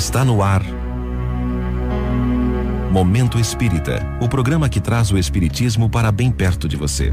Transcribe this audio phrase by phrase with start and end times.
[0.00, 0.62] Está no ar.
[2.90, 7.12] Momento Espírita o programa que traz o Espiritismo para bem perto de você.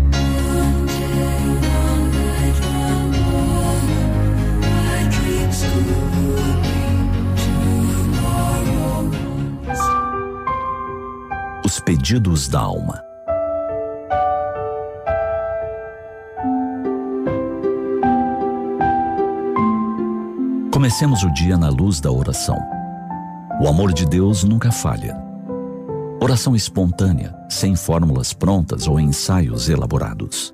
[11.66, 13.04] Os pedidos da alma.
[20.72, 22.77] Comecemos o dia na luz da oração.
[23.60, 25.18] O amor de Deus nunca falha.
[26.22, 30.54] Oração espontânea, sem fórmulas prontas ou ensaios elaborados.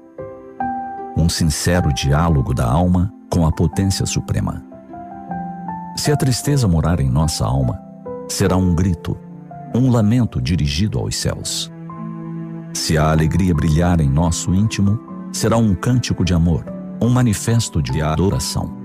[1.18, 4.64] Um sincero diálogo da alma com a potência suprema.
[5.98, 7.78] Se a tristeza morar em nossa alma,
[8.30, 9.18] será um grito,
[9.76, 11.70] um lamento dirigido aos céus.
[12.74, 14.98] Se a alegria brilhar em nosso íntimo,
[15.32, 16.66] será um cântico de amor,
[17.02, 18.84] um manifesto de adoração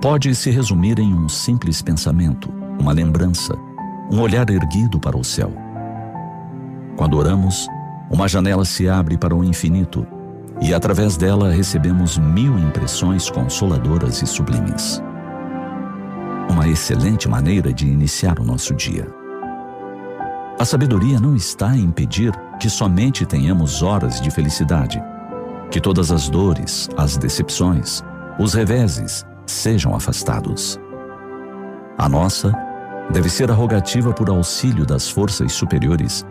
[0.00, 3.54] pode se resumir em um simples pensamento, uma lembrança,
[4.10, 5.52] um olhar erguido para o céu.
[6.96, 7.68] Quando oramos,
[8.10, 10.06] uma janela se abre para o infinito
[10.60, 15.02] e através dela recebemos mil impressões consoladoras e sublimes.
[16.50, 19.06] Uma excelente maneira de iniciar o nosso dia.
[20.58, 25.02] A sabedoria não está em impedir que somente tenhamos horas de felicidade,
[25.70, 28.02] que todas as dores, as decepções,
[28.38, 30.78] os reveses, sejam afastados.
[31.96, 32.52] A nossa
[33.12, 36.24] deve ser a rogativa por auxílio das forças superiores,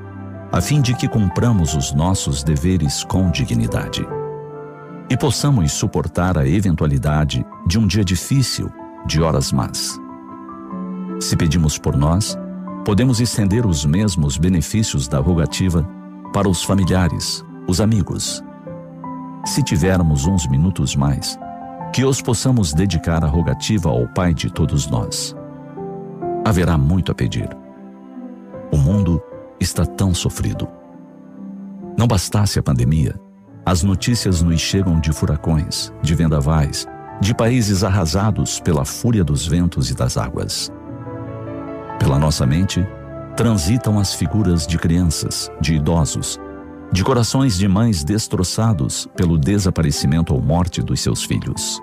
[0.52, 4.06] a fim de que cumpramos os nossos deveres com dignidade
[5.10, 8.72] e possamos suportar a eventualidade de um dia difícil,
[9.06, 10.00] de horas más.
[11.20, 12.38] Se pedimos por nós,
[12.86, 15.88] podemos estender os mesmos benefícios da rogativa
[16.32, 18.44] para os familiares, os amigos.
[19.46, 21.40] Se tivermos uns minutos mais,
[21.92, 25.36] que os possamos dedicar a rogativa ao Pai de todos nós.
[26.45, 27.50] Haverá muito a pedir.
[28.72, 29.22] O mundo
[29.59, 30.67] está tão sofrido.
[31.98, 33.16] Não bastasse a pandemia,
[33.66, 36.88] as notícias nos chegam de furacões, de vendavais,
[37.20, 40.72] de países arrasados pela fúria dos ventos e das águas.
[42.00, 42.88] Pela nossa mente,
[43.36, 46.39] transitam as figuras de crianças, de idosos,
[46.92, 51.80] de corações de mães destroçados pelo desaparecimento ou morte dos seus filhos.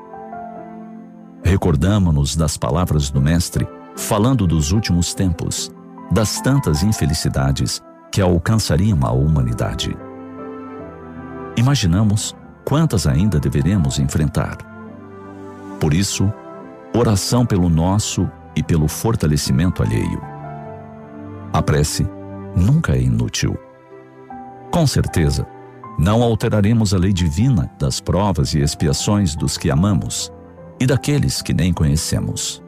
[1.45, 5.73] Recordamo-nos das palavras do Mestre, falando dos últimos tempos,
[6.11, 7.81] das tantas infelicidades
[8.13, 9.97] que alcançariam a humanidade.
[11.57, 14.59] Imaginamos quantas ainda deveremos enfrentar.
[15.81, 16.33] Por isso,
[16.95, 20.21] oração pelo nosso e pelo fortalecimento alheio.
[21.53, 22.07] A prece
[22.55, 23.57] nunca é inútil.
[24.71, 25.47] Com certeza,
[25.99, 30.31] não alteraremos a lei divina das provas e expiações dos que amamos
[30.79, 32.66] e daqueles que nem conhecemos.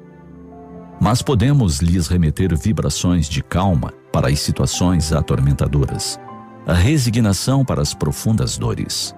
[1.01, 6.19] Mas podemos lhes remeter vibrações de calma para as situações atormentadoras,
[6.67, 9.15] a resignação para as profundas dores.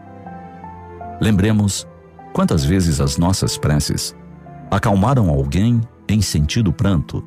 [1.20, 1.86] Lembremos
[2.32, 4.14] quantas vezes as nossas preces
[4.70, 7.24] acalmaram alguém em sentido pranto,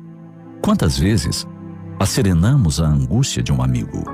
[0.62, 1.46] quantas vezes
[1.98, 4.04] acerenamos a angústia de um amigo.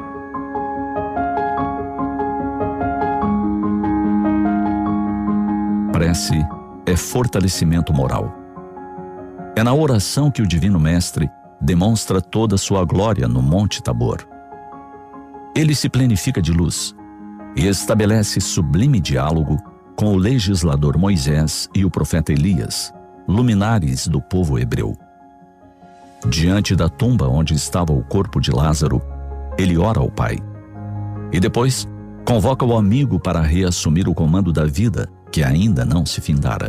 [5.93, 6.45] Prece
[6.87, 8.40] é fortalecimento moral.
[9.57, 11.29] É na oração que o Divino Mestre
[11.61, 14.27] demonstra toda a sua glória no Monte Tabor.
[15.55, 16.95] Ele se plenifica de luz
[17.57, 19.59] e estabelece sublime diálogo
[19.97, 22.95] com o legislador Moisés e o profeta Elias,
[23.29, 24.97] luminares do povo hebreu.
[26.29, 29.03] Diante da tumba onde estava o corpo de Lázaro,
[29.59, 30.39] ele ora ao Pai.
[31.33, 31.89] E depois
[32.25, 36.69] convoca o amigo para reassumir o comando da vida que ainda não se findara.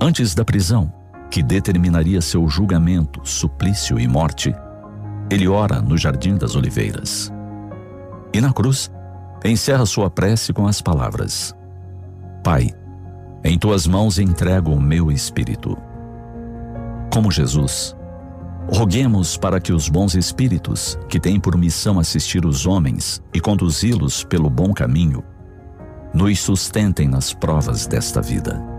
[0.00, 0.92] Antes da prisão,
[1.36, 4.54] que determinaria seu julgamento, suplício e morte,
[5.30, 7.30] ele ora no Jardim das Oliveiras.
[8.32, 8.90] E na cruz,
[9.44, 11.54] encerra sua prece com as palavras:
[12.42, 12.70] Pai,
[13.44, 15.76] em tuas mãos entrego o meu espírito.
[17.12, 17.94] Como Jesus,
[18.72, 24.24] roguemos para que os bons espíritos, que têm por missão assistir os homens e conduzi-los
[24.24, 25.22] pelo bom caminho,
[26.14, 28.75] nos sustentem nas provas desta vida.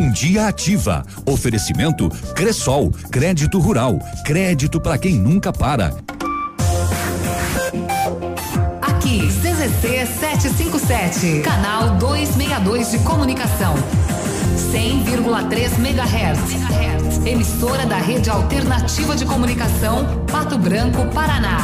[0.00, 1.04] Bom Dia Ativa.
[1.26, 5.94] Oferecimento Cressol, crédito rural, crédito para quem nunca para.
[8.80, 13.74] Aqui, CZC 757, canal 262 de comunicação.
[14.72, 17.26] 100,3 MHz.
[17.26, 21.58] Emissora da Rede Alternativa de Comunicação, Pato Branco, Paraná.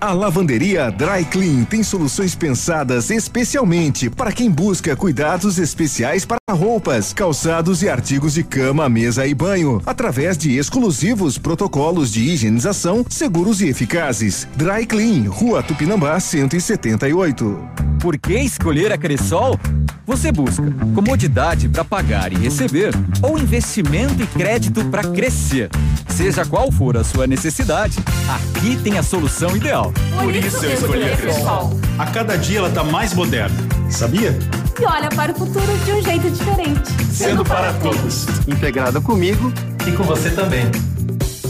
[0.00, 7.12] A lavanderia Dry Clean tem soluções pensadas especialmente para quem busca cuidados especiais para roupas,
[7.12, 13.60] calçados e artigos de cama, mesa e banho, através de exclusivos protocolos de higienização seguros
[13.60, 14.46] e eficazes.
[14.54, 17.68] Dry Clean, Rua Tupinambá 178.
[18.00, 19.58] Por que escolher a Cressol?
[20.06, 20.62] Você busca
[20.94, 25.68] comodidade para pagar e receber ou investimento e crédito para crescer.
[26.08, 27.98] Seja qual for a sua necessidade,
[28.28, 29.87] aqui tem a solução ideal.
[30.20, 31.78] Por isso eu escolhi a Cressol.
[31.98, 33.56] A cada dia ela está mais moderna,
[33.90, 34.38] sabia?
[34.80, 36.90] E olha para o futuro de um jeito diferente.
[37.12, 38.26] Sendo para todos.
[38.46, 39.52] Integrada comigo
[39.86, 40.64] e com você também.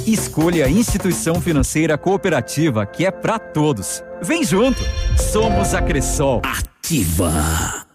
[0.06, 4.02] Escolha a instituição financeira cooperativa que é para todos.
[4.22, 4.82] Vem junto.
[5.18, 6.40] Somos a Cressol.
[6.44, 7.87] Ativa.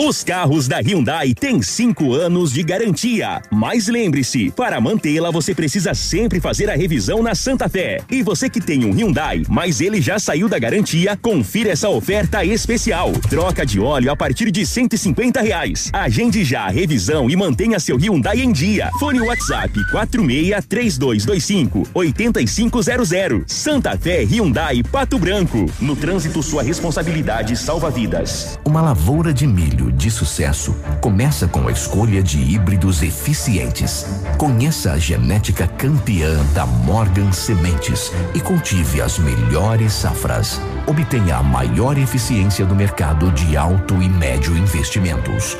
[0.00, 3.42] Os carros da Hyundai têm cinco anos de garantia.
[3.50, 7.98] Mas lembre-se, para mantê-la você precisa sempre fazer a revisão na Santa Fé.
[8.08, 12.44] E você que tem um Hyundai, mas ele já saiu da garantia, confira essa oferta
[12.44, 13.10] especial.
[13.28, 15.90] Troca de óleo a partir de 150 reais.
[15.92, 18.92] Agende já a revisão e mantenha seu Hyundai em dia.
[19.00, 23.42] Fone WhatsApp 46 3225 8500.
[23.48, 25.66] Santa Fé Hyundai Pato Branco.
[25.80, 28.60] No trânsito, sua responsabilidade salva vidas.
[28.64, 34.06] Uma lavoura de milho de sucesso começa com a escolha de híbridos eficientes.
[34.36, 40.60] Conheça a genética campeã da Morgan Sementes e cultive as melhores safras.
[40.86, 45.56] Obtenha a maior eficiência do mercado de alto e médio investimentos.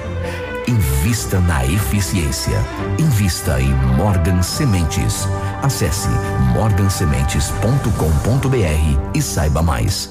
[0.66, 2.58] Invista na eficiência.
[2.98, 5.26] Invista em Morgan Sementes.
[5.62, 6.08] Acesse
[6.52, 10.10] morgansementes.com.br e saiba mais.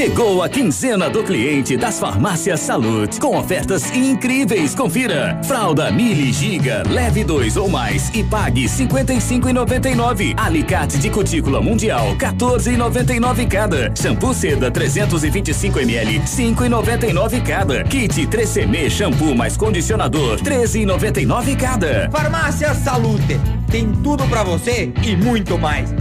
[0.00, 4.74] Chegou a quinzena do cliente das farmácias Salute com ofertas incríveis.
[4.74, 10.32] Confira: fralda Mili Giga, leve dois ou mais e pague 55,99.
[10.38, 13.94] Alicate de cutícula mundial 14,99 cada.
[13.94, 17.84] Shampoo seda 325 ml 5,99 cada.
[17.84, 22.08] Kit 3CM shampoo mais condicionador 13,99 cada.
[22.10, 23.38] Farmácia Salute
[23.70, 25.92] tem tudo para você e muito mais.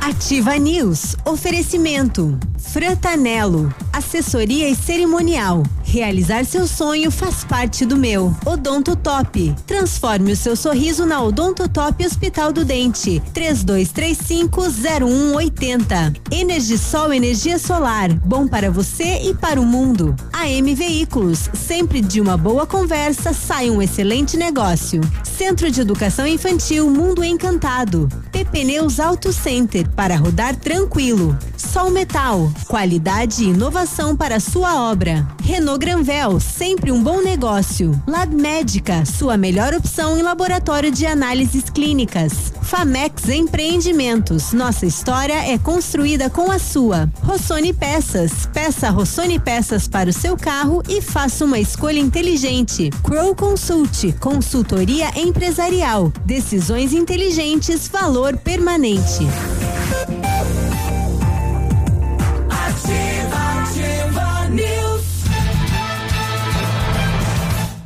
[0.00, 1.16] Ativa News.
[1.24, 2.38] Oferecimento.
[2.58, 3.74] Frantanelo.
[3.92, 5.62] Assessoria e cerimonial.
[5.94, 8.34] Realizar seu sonho faz parte do meu.
[8.44, 9.54] Odonto Top.
[9.64, 13.22] Transforme o seu sorriso na Odonto Top Hospital do Dente.
[13.32, 16.16] 32350180.
[16.32, 18.12] Energisol energia solar.
[18.12, 20.16] Bom para você e para o mundo.
[20.32, 21.48] AM Veículos.
[21.54, 25.00] Sempre de uma boa conversa sai um excelente negócio.
[25.22, 28.08] Centro de Educação Infantil Mundo Encantado.
[28.32, 31.38] PP Neus Auto Center para rodar tranquilo.
[31.56, 32.52] Sol Metal.
[32.66, 35.24] Qualidade e inovação para sua obra.
[35.44, 37.92] Renault Granvel, sempre um bom negócio.
[38.06, 42.54] Lab Médica, sua melhor opção em laboratório de análises clínicas.
[42.62, 47.06] Famex Empreendimentos, nossa história é construída com a sua.
[47.22, 52.88] Rossoni Peças, peça Rossoni Peças para o seu carro e faça uma escolha inteligente.
[53.02, 56.10] Crow Consult, consultoria empresarial.
[56.24, 59.28] Decisões inteligentes, valor permanente.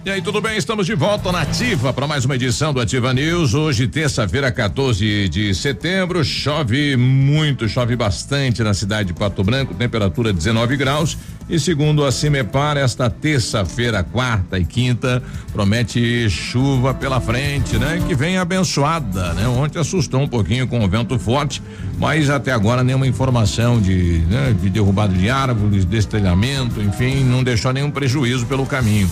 [0.05, 0.57] E aí, tudo bem?
[0.57, 3.53] Estamos de volta na Ativa para mais uma edição do Ativa News.
[3.53, 6.25] Hoje, terça-feira, 14 de setembro.
[6.25, 11.19] Chove muito, chove bastante na cidade de Pato Branco, temperatura 19 graus.
[11.51, 15.21] E segundo a Cimepar, esta terça-feira, quarta e quinta,
[15.53, 18.01] promete chuva pela frente, né?
[18.07, 19.49] Que vem abençoada, né?
[19.49, 21.61] Ontem assustou um pouquinho com o vento forte,
[21.99, 27.73] mas até agora nenhuma informação de, né, de derrubada de árvores, destelhamento, enfim, não deixou
[27.73, 29.11] nenhum prejuízo pelo caminho.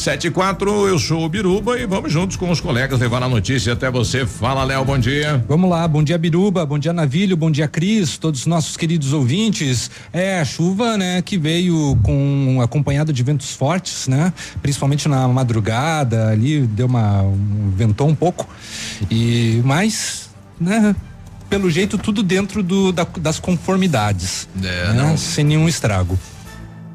[0.00, 3.28] Sete e quatro, eu sou o Biruba e vamos juntos com os colegas levar a
[3.28, 4.24] notícia até você.
[4.24, 5.44] Fala, Léo, bom dia.
[5.46, 9.12] Vamos lá, bom dia Biruba, bom dia Navilho, bom dia Cris, todos os nossos queridos
[9.12, 9.90] ouvintes.
[10.10, 14.32] É a chuva, né, que veio com acompanhado de ventos fortes, né?
[14.62, 18.48] Principalmente na madrugada ali, deu uma um, ventou um pouco.
[19.10, 20.96] E mais, né,
[21.50, 24.48] pelo jeito tudo dentro do, da, das conformidades.
[24.64, 25.14] É, né?
[25.18, 26.18] Sem nenhum estrago.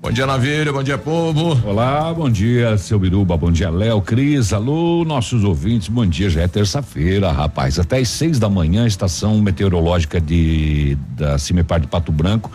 [0.05, 0.71] Bom dia, Navilha.
[0.71, 1.59] Bom dia, povo.
[1.67, 3.35] Olá, bom dia, seu Biruba.
[3.35, 4.53] Bom dia, Léo, Cris.
[4.53, 5.87] Alô, nossos ouvintes.
[5.87, 7.79] Bom dia, já é terça-feira, rapaz.
[7.79, 12.51] Até às seis da manhã, estação meteorológica de da Cimepar de Pato Branco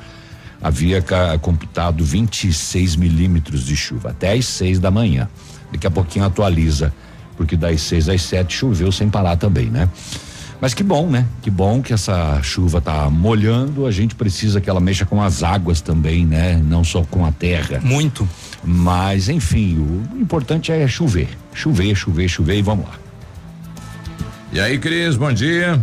[0.63, 1.05] havia
[1.41, 4.11] computado 26 milímetros de chuva.
[4.11, 5.29] Até às seis da manhã.
[5.73, 6.95] Daqui a pouquinho atualiza,
[7.37, 9.89] porque das seis às sete choveu sem parar também, né?
[10.61, 11.27] Mas que bom, né?
[11.41, 13.87] Que bom que essa chuva tá molhando.
[13.87, 16.61] A gente precisa que ela mexa com as águas também, né?
[16.63, 17.81] Não só com a terra.
[17.81, 18.29] Muito.
[18.63, 21.29] Mas, enfim, o importante é chover.
[21.55, 22.99] Chover, chover, chover e vamos lá.
[24.53, 25.83] E aí, Cris, bom dia.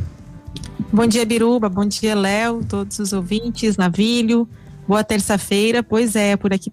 [0.93, 1.69] Bom dia, Biruba.
[1.69, 4.47] Bom dia, Léo, todos os ouvintes, Navilho.
[4.87, 5.81] Boa terça-feira.
[5.81, 6.71] Pois é, por aqui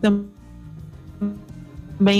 [0.00, 0.39] também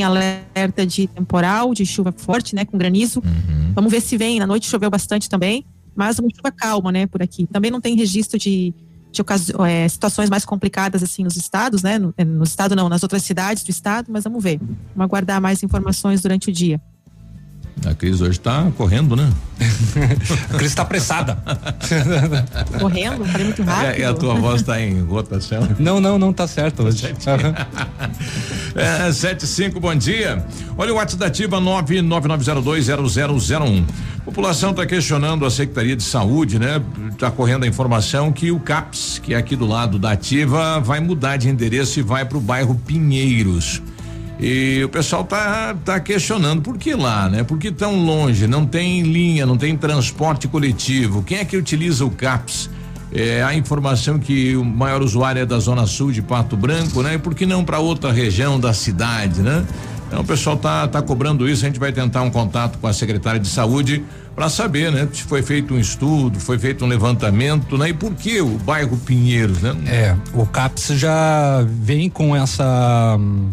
[0.02, 3.20] alerta de temporal, de chuva forte, né, com granizo.
[3.24, 3.72] Uhum.
[3.74, 4.38] Vamos ver se vem.
[4.38, 7.46] Na noite choveu bastante também, mas uma chuva calma, né, por aqui.
[7.46, 8.74] Também não tem registro de,
[9.10, 9.22] de
[9.66, 13.62] é, situações mais complicadas assim nos estados, né, no, no estado não, nas outras cidades
[13.62, 14.58] do estado, mas vamos ver.
[14.58, 16.80] Vamos aguardar mais informações durante o dia.
[17.86, 19.30] A Cris hoje está correndo, né?
[20.50, 21.42] a Cris está apressada.
[22.78, 23.24] correndo?
[23.24, 23.86] Falei muito rápido.
[23.86, 25.66] É, e a tua voz está em rotação?
[25.78, 27.06] Não, não, não tá certo hoje.
[28.74, 30.44] é, 75, bom dia.
[30.76, 33.84] Olha o WhatsApp da Ativa 999020001.
[34.24, 36.82] População está questionando a Secretaria de Saúde, né?
[37.10, 41.00] Está correndo a informação que o CAPS, que é aqui do lado da Ativa, vai
[41.00, 43.82] mudar de endereço e vai para o bairro Pinheiros.
[44.40, 47.44] E o pessoal tá, tá questionando por que lá, né?
[47.44, 48.46] Por que tão longe?
[48.46, 51.22] Não tem linha, não tem transporte coletivo.
[51.22, 52.70] Quem é que utiliza o CAPS?
[53.12, 57.14] É, a informação que o maior usuário é da Zona Sul de Pato Branco, né?
[57.14, 59.66] E por que não para outra região da cidade, né?
[60.06, 62.92] Então o pessoal tá, tá cobrando isso, a gente vai tentar um contato com a
[62.92, 64.02] secretária de saúde
[64.34, 65.06] para saber, né?
[65.12, 67.90] Se foi feito um estudo, foi feito um levantamento, né?
[67.90, 69.76] E por que o bairro Pinheiros, né?
[69.86, 73.50] É, o CAPS já vem com essa hum,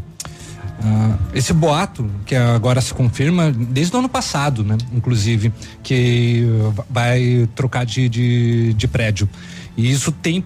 [0.79, 4.77] Uh, esse boato que agora se confirma desde o ano passado, né?
[4.93, 6.45] Inclusive, que
[6.89, 9.27] vai trocar de, de, de prédio.
[9.75, 10.43] E isso tem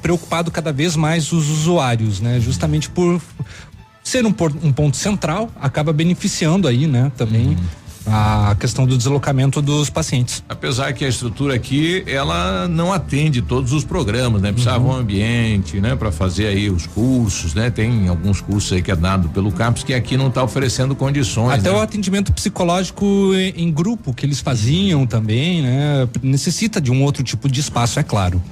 [0.00, 2.38] preocupado cada vez mais os usuários, né?
[2.40, 3.20] Justamente por
[4.02, 7.10] ser um, um ponto central, acaba beneficiando aí, né?
[7.16, 7.48] Também.
[7.48, 10.42] Uhum a questão do deslocamento dos pacientes.
[10.48, 14.52] Apesar que a estrutura aqui ela não atende todos os programas, né?
[14.52, 14.90] Precisava uhum.
[14.90, 15.96] um ambiente, né?
[15.96, 17.70] Para fazer aí os cursos, né?
[17.70, 21.60] Tem alguns cursos aí que é dado pelo campus que aqui não está oferecendo condições.
[21.60, 21.76] Até né?
[21.76, 23.04] o atendimento psicológico
[23.34, 26.08] em, em grupo que eles faziam também, né?
[26.22, 28.42] Necessita de um outro tipo de espaço, é claro.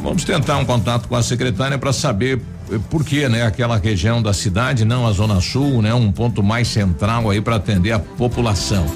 [0.00, 2.40] Vamos tentar um contato com a secretária para saber
[2.70, 6.42] eh, por que, né, aquela região da cidade, não a zona sul, né, um ponto
[6.42, 8.86] mais central aí para atender a população.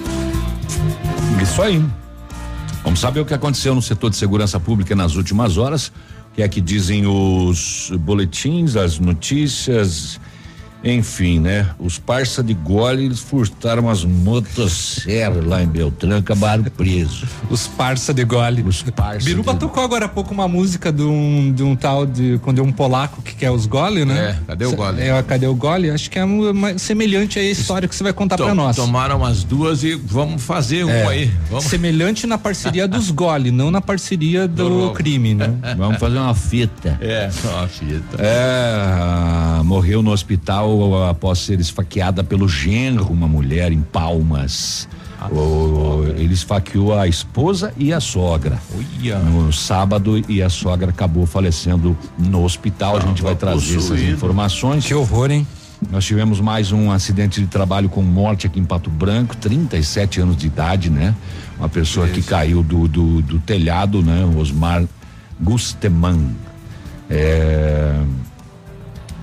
[1.43, 1.85] Isso aí.
[2.83, 5.93] Vamos saber o que aconteceu no setor de segurança pública nas últimas horas,
[6.35, 10.21] que é que dizem os boletins, as notícias
[10.83, 11.71] enfim, né?
[11.79, 17.25] Os parça de gole, eles furtaram as motosserras lá em Beltrão, acabaram presos.
[17.51, 18.63] Os parça de gole.
[18.63, 19.61] Os parça Biruba de...
[19.61, 22.71] tocou agora há pouco uma música de um, de um tal de, quando é um
[22.71, 24.31] polaco que quer os gole, né?
[24.31, 25.03] É, cadê o gole?
[25.03, 25.91] É, cadê o gole?
[25.91, 28.77] Acho que é uma, semelhante à história que você vai contar para nós.
[28.77, 31.33] Tomaram as duas e vamos fazer um é, aí.
[31.51, 31.65] Vamos.
[31.65, 35.53] Semelhante na parceria dos gole, não na parceria do, do crime, né?
[35.77, 36.97] vamos fazer uma fita.
[37.01, 38.17] É, uma fita.
[38.19, 40.68] É, morreu no hospital
[41.09, 44.89] após ser esfaqueada pelo genro, uma mulher em Palmas.
[45.33, 48.61] O, ele esfaqueou a esposa e a sogra
[49.01, 49.19] Uia.
[49.19, 52.97] no sábado e a sogra acabou falecendo no hospital.
[52.97, 54.87] a gente vai trazer essas informações.
[54.87, 55.47] Que horror, hein?
[55.91, 60.37] Nós tivemos mais um acidente de trabalho com morte aqui em Pato Branco, 37 anos
[60.37, 61.15] de idade, né?
[61.59, 62.15] Uma pessoa Isso.
[62.15, 64.25] que caiu do, do, do telhado, né?
[64.37, 64.85] Osmar
[65.41, 66.35] Gusteman.
[67.09, 68.01] É,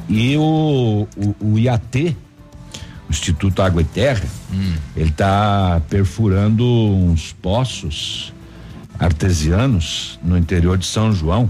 [0.08, 2.16] e o, o, o IAT
[3.10, 4.26] Instituto Água e Terra,
[4.96, 8.34] ele está perfurando uns poços
[9.00, 11.50] artesianos no interior de São João.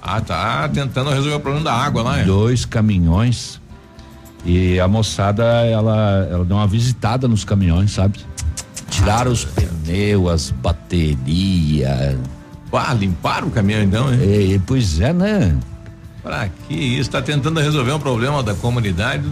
[0.00, 2.24] Ah, tá tentando resolver o problema da água lá, é?
[2.24, 3.60] Dois caminhões.
[4.44, 8.18] E a moçada, ela, ela deu uma visitada nos caminhões, sabe?
[8.90, 12.16] Tiraram os pneus, as baterias.
[12.72, 14.54] Ah, limparam o caminhão então, hein?
[14.54, 15.56] É, pois é, né?
[16.22, 17.10] Pra que isso?
[17.10, 19.24] Tá tentando resolver um problema da comunidade.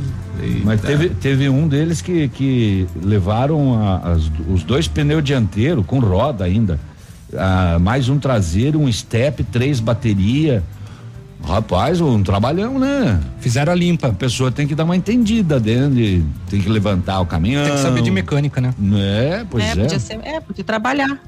[0.43, 0.61] Eita.
[0.65, 6.01] Mas teve, teve um deles que, que levaram a- as- os dois pneus dianteiros com
[6.01, 6.81] roda ainda.
[7.37, 10.65] Ah, mais um traseiro, um step, três bateria.
[11.47, 13.19] Rapaz, um trabalhão, né?
[13.41, 14.09] Fizeram a limpa.
[14.09, 17.65] A pessoa tem que dar uma entendida dentro, de- tem que levantar o caminhão.
[17.65, 18.75] Tem que saber de mecânica, né?
[18.95, 19.75] É, pois é, é.
[19.77, 21.19] podia ser, é, podia trabalhar.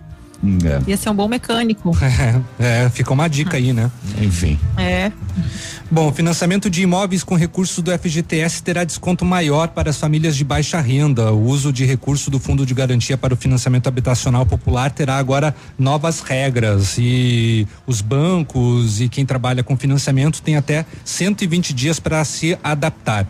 [0.42, 0.90] É.
[0.90, 1.92] Ia ser um bom mecânico.
[2.58, 3.90] É, fica uma dica aí, né?
[4.20, 4.58] Enfim.
[4.76, 5.10] É.
[5.90, 10.36] Bom, o financiamento de imóveis com recursos do FGTS terá desconto maior para as famílias
[10.36, 11.32] de baixa renda.
[11.32, 15.54] O uso de recurso do Fundo de Garantia para o Financiamento Habitacional Popular terá agora
[15.78, 22.24] novas regras e os bancos e quem trabalha com financiamento tem até 120 dias para
[22.24, 23.26] se adaptar.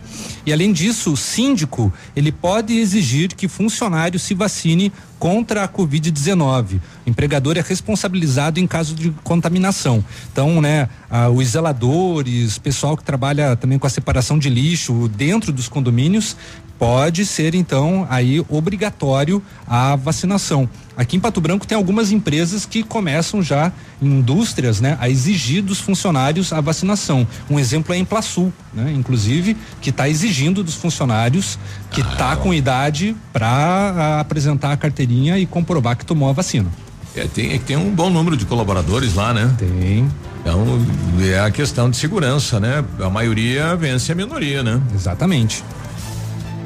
[0.47, 4.93] E além disso, o síndico, ele pode exigir que funcionário se vacine
[5.23, 6.81] contra a Covid-19.
[7.07, 10.05] O empregador é responsabilizado em caso de contaminação.
[10.33, 15.53] Então, né, ah, os zeladores, pessoal que trabalha também com a separação de lixo dentro
[15.53, 16.37] dos condomínios,
[16.83, 20.69] pode ser então aí obrigatório a vacinação.
[20.97, 23.71] Aqui em Pato Branco tem algumas empresas que começam já,
[24.03, 27.25] indústrias, né, a exigir dos funcionários a vacinação.
[27.49, 31.57] Um exemplo é a Implasul, né, inclusive, que está exigindo dos funcionários
[31.93, 36.69] que está com idade para apresentar a carteirinha e comprovar que tomou a vacina.
[37.15, 39.55] É, tem, tem um bom número de colaboradores lá, né?
[39.57, 40.11] Tem.
[40.41, 40.85] Então,
[41.21, 42.85] é a questão de segurança, né?
[43.01, 44.83] A maioria vence a minoria, né?
[44.93, 45.63] Exatamente.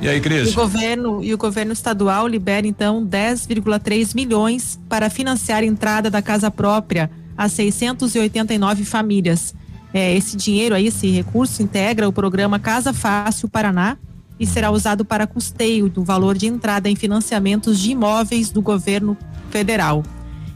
[0.00, 0.53] E aí, Cris?
[0.53, 6.21] o governo e o governo estadual libera então 10,3 milhões para financiar a entrada da
[6.21, 9.55] casa própria a 689 famílias.
[9.93, 13.97] É, esse dinheiro aí, esse recurso integra o programa Casa Fácil Paraná
[14.39, 19.17] e será usado para custeio do valor de entrada em financiamentos de imóveis do governo
[19.50, 20.02] federal.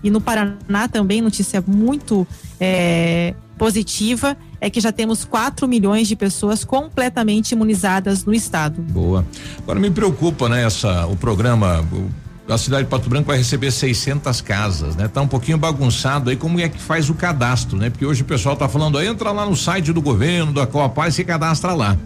[0.03, 2.27] E no Paraná também notícia muito
[2.59, 8.83] é, positiva é que já temos 4 milhões de pessoas completamente imunizadas no estado.
[8.83, 9.25] Boa.
[9.63, 12.09] Agora me preocupa, né, essa o programa o-
[12.53, 15.07] a cidade de Pato Branco vai receber 600 casas, né?
[15.07, 17.91] Tá um pouquinho bagunçado aí como é que faz o cadastro, né?
[17.91, 21.25] Porque hoje o pessoal tá falando, entra lá no site do governo, da Copa e
[21.25, 21.97] cadastra lá.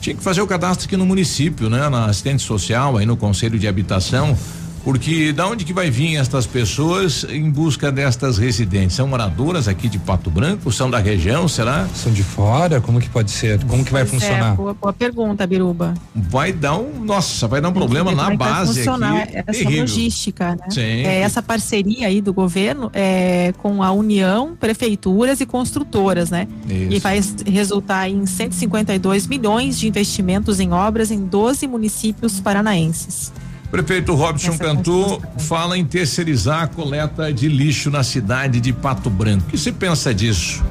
[0.00, 1.88] Tinha que fazer o cadastro aqui no município, né?
[1.88, 4.36] Na assistente social, aí no conselho de habitação,
[4.84, 8.96] porque da onde que vai vir estas pessoas em busca destas residentes?
[8.96, 10.70] São moradoras aqui de Pato Branco?
[10.72, 11.86] São da região, será?
[11.94, 12.80] São de fora?
[12.80, 13.62] Como que pode ser?
[13.64, 14.52] Como que vai Pois funcionar?
[14.52, 15.94] É, boa, boa pergunta, Biruba.
[16.14, 19.36] Vai dar um, nossa, vai dar um problema na é que vai base funcionar aqui.
[19.36, 19.80] essa terrível.
[19.82, 20.70] logística, né?
[20.70, 20.80] Sim.
[20.80, 26.46] É, essa parceria aí do governo é com a União, prefeituras e construtoras, né?
[26.68, 26.92] Isso.
[26.92, 33.32] E vai resultar em 152 milhões de investimentos em obras em 12 municípios paranaenses.
[33.70, 39.10] Prefeito Robson Essa Cantu fala em terceirizar a coleta de lixo na cidade de Pato
[39.10, 39.44] Branco.
[39.46, 40.64] O que você pensa disso?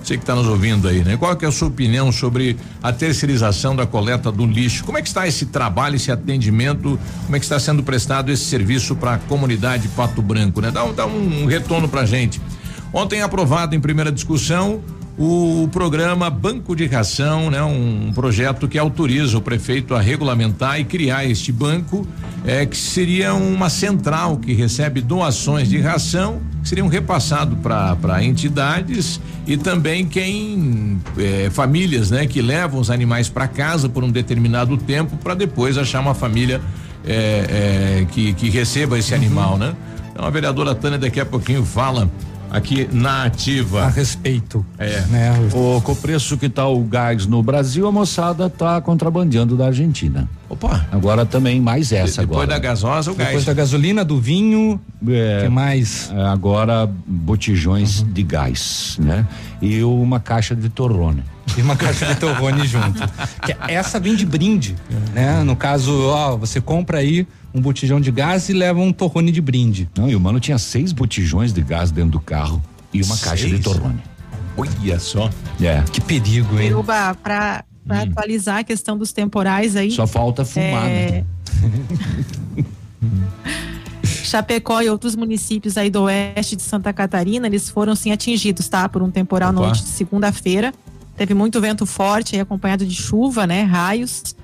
[0.00, 1.16] Você que está nos ouvindo aí, né?
[1.16, 4.84] Qual que é a sua opinião sobre a terceirização da coleta do lixo?
[4.84, 6.98] Como é que está esse trabalho, esse atendimento?
[7.24, 10.70] Como é que está sendo prestado esse serviço para a comunidade de Pato Branco, né?
[10.70, 12.40] Dá, um- dá um retorno pra gente.
[12.92, 14.80] Ontem aprovado em primeira discussão
[15.16, 17.62] o programa Banco de Ração, né?
[17.62, 22.06] Um projeto que autoriza o prefeito a regulamentar e criar este banco,
[22.44, 29.20] é, que seria uma central que recebe doações de ração, que seriam repassados para entidades
[29.46, 32.26] e também quem é, famílias, né?
[32.26, 36.60] Que levam os animais para casa por um determinado tempo para depois achar uma família
[37.06, 39.76] é, é, que, que receba esse animal, né?
[40.12, 42.10] Então a vereadora Tânia daqui a pouquinho fala
[42.56, 43.82] aqui na ativa.
[43.84, 44.64] A respeito.
[44.78, 45.00] É.
[45.10, 45.32] Né?
[45.52, 49.66] O, com o preço que tá o gás no Brasil, a moçada tá contrabandeando da
[49.66, 50.28] Argentina.
[50.48, 50.86] Opa!
[50.92, 52.46] Agora também mais essa Depois agora.
[52.46, 53.44] da gasosa, o Depois gás.
[53.46, 56.10] da gasolina, do vinho, É, que mais?
[56.14, 59.26] é, agora botijões de gás, né?
[59.60, 61.22] E uma caixa de torrone.
[61.56, 63.00] E uma caixa de torrone junto.
[63.42, 64.76] Que essa vem de brinde,
[65.12, 65.42] né?
[65.42, 69.40] No caso, ó, você compra aí um botijão de gás e leva um torrone de
[69.40, 69.88] brinde.
[69.96, 72.60] Não, e o mano tinha seis botijões de gás dentro do carro
[72.92, 73.62] e uma caixa de Seis?
[73.64, 74.00] torrone.
[74.56, 75.30] Olha só.
[75.60, 75.82] É.
[75.92, 76.68] Que perigo, hein?
[76.68, 79.90] Biruba, para atualizar a questão dos temporais aí.
[79.90, 81.10] Só falta fumar, É.
[81.10, 82.64] né?
[84.04, 88.88] Chapecó e outros municípios aí do oeste de Santa Catarina, eles foram sim atingidos, tá?
[88.88, 89.60] Por um temporal Opa.
[89.60, 90.72] noite de segunda-feira.
[91.16, 93.62] Teve muito vento forte aí, acompanhado de chuva, né?
[93.62, 94.34] Raios.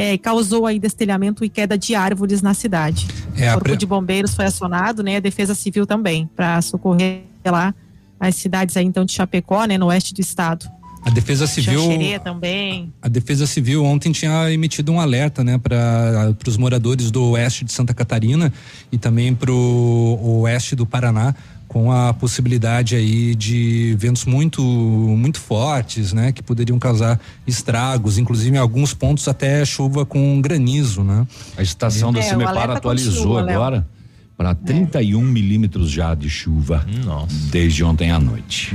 [0.00, 3.06] É, causou aí destelhamento e queda de árvores na cidade.
[3.36, 5.16] É, o a Corpo pre- de Bombeiros foi acionado, né?
[5.16, 7.74] A Defesa Civil também, para socorrer lá
[8.18, 9.76] as cidades aí então de Chapecó, né?
[9.76, 10.66] No oeste do estado.
[11.02, 11.80] A Defesa Civil.
[12.24, 12.92] Também.
[13.00, 17.72] A Defesa Civil ontem tinha emitido um alerta, né, para os moradores do oeste de
[17.72, 18.52] Santa Catarina
[18.92, 21.34] e também para o oeste do Paraná,
[21.70, 28.56] com a possibilidade aí de ventos muito muito fortes, né, que poderiam causar estragos, inclusive
[28.56, 31.24] em alguns pontos até chuva com granizo, né?
[31.56, 33.84] A estação da É, Cimepar alerta atualizou continua, Léo.
[34.40, 36.82] Para 31 milímetros já de chuva
[37.52, 38.74] desde ontem à noite.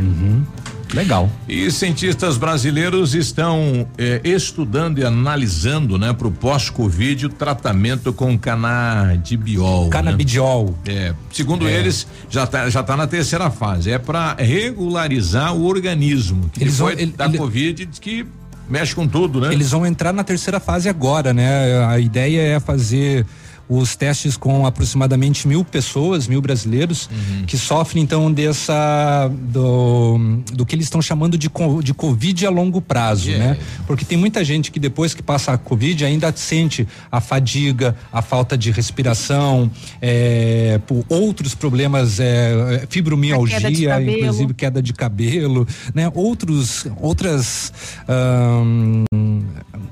[0.93, 1.28] Legal.
[1.49, 8.38] E cientistas brasileiros estão eh, estudando e analisando, né, para o pós-Covid o tratamento com
[8.38, 9.89] canabidiol.
[9.89, 10.75] Canabidiol.
[10.86, 10.93] Né?
[10.93, 11.73] É, segundo É.
[11.80, 13.89] eles, já tá, já tá na terceira fase.
[13.89, 16.47] É para regularizar o organismo.
[16.54, 18.23] Que Eles vão- ele- da ele- Covid diz que
[18.69, 19.51] mexe com tudo, né?
[19.51, 21.84] Eles vão entrar na terceira fase agora, né?
[21.88, 23.25] A ideia é fazer
[23.67, 27.10] os testes com aproximadamente mil pessoas, mil brasileiros,
[27.47, 30.17] que sofrem então dessa do,
[30.54, 31.49] do que eles estão chamando de,
[31.84, 33.58] de Covid a longo prazo, né?
[33.88, 38.21] Porque tem muita gente que depois que passa a Covid ainda sente a fadiga, a
[38.21, 39.69] falta de respiração,
[40.01, 46.12] é, por outros problemas, é, fibromialgia, A queda inclusive queda de cabelo, né?
[46.13, 47.73] Outros, outras,
[48.08, 49.06] ahn,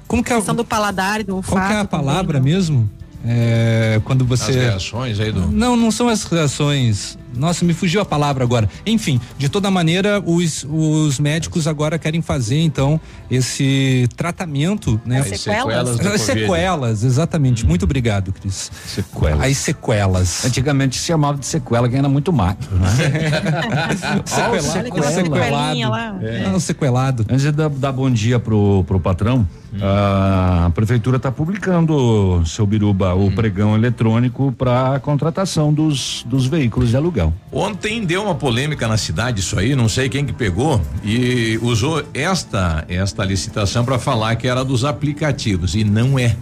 [0.07, 0.35] como que é?
[0.35, 1.55] questão do paladar e do olfato.
[1.55, 2.45] Qual que é a também, palavra né?
[2.45, 2.89] mesmo?
[3.25, 4.51] É, quando você.
[4.51, 5.49] As reações aí do.
[5.51, 7.17] Não, não são as reações.
[7.35, 8.69] Nossa, me fugiu a palavra agora.
[8.85, 15.19] Enfim, de toda maneira, os, os médicos agora querem fazer, então, esse tratamento, né?
[15.19, 17.65] As sequelas do As sequelas, exatamente.
[17.65, 18.71] Muito obrigado, Cris.
[18.85, 19.41] Sequelas.
[19.41, 20.45] As sequelas.
[20.45, 22.89] Antigamente se chamava de sequela quem era muito magro, né?
[24.25, 25.89] Sequelado.
[25.89, 26.17] lá.
[26.21, 26.45] É.
[26.45, 27.25] Ah, o sequelado.
[27.29, 29.47] Antes de dar, dar bom dia pro, pro patrão,
[29.81, 36.97] a prefeitura está publicando, seu Biruba, o pregão eletrônico para contratação dos, dos veículos de
[36.97, 37.22] aluguel.
[37.51, 42.03] Ontem deu uma polêmica na cidade isso aí, não sei quem que pegou e usou
[42.13, 46.35] esta esta licitação para falar que era dos aplicativos e não é.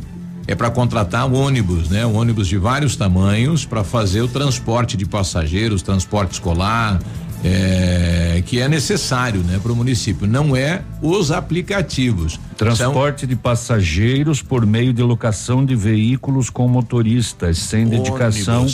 [0.48, 2.06] É para contratar ônibus, né?
[2.06, 7.00] Ônibus de vários tamanhos para fazer o transporte de passageiros, transporte escolar,
[7.44, 10.28] é, que é necessário, né, para o município.
[10.28, 12.40] Não é os aplicativos.
[12.58, 18.68] Transporte de passageiros por meio de locação de veículos com motoristas, sem dedicação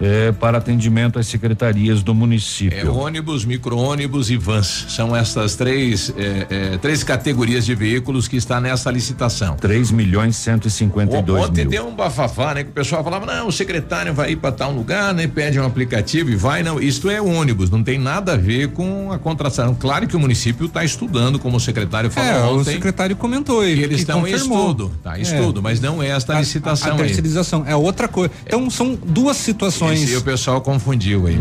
[0.00, 2.94] Eh, para atendimento às secretarias do É município.
[2.96, 4.86] ônibus, micro-ônibus e vans.
[4.88, 9.54] São essas três, é, é, três categorias de veículos que está nessa licitação.
[9.56, 11.70] 3 milhões 152 Ontem mil.
[11.70, 12.64] deu um bafafá, né?
[12.64, 15.28] Que o pessoal falava, não, o secretário vai ir para tal lugar, né?
[15.28, 16.80] Pede um aplicativo e vai, não.
[16.80, 19.74] Isto é ônibus, não tem nada a ver com a contratação.
[19.76, 22.72] Claro que o município está estudando, como o secretário falou É, o ontem.
[22.74, 23.84] secretário comentou ele.
[23.84, 25.16] eles estão em estudo, tá?
[25.18, 25.22] É.
[25.22, 26.98] Estudo, mas não é esta A- licitação A, aí.
[26.98, 28.32] terceirização é outra coisa.
[28.44, 29.83] Então são duas situações.
[29.92, 31.38] Esse o pessoal confundiu aí.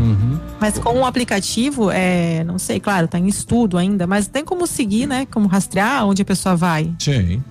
[0.59, 4.67] Mas com o aplicativo, é, não sei, claro, tá em estudo ainda, mas tem como
[4.67, 5.27] seguir, né?
[5.31, 6.91] Como rastrear onde a pessoa vai.
[6.99, 7.41] Sim.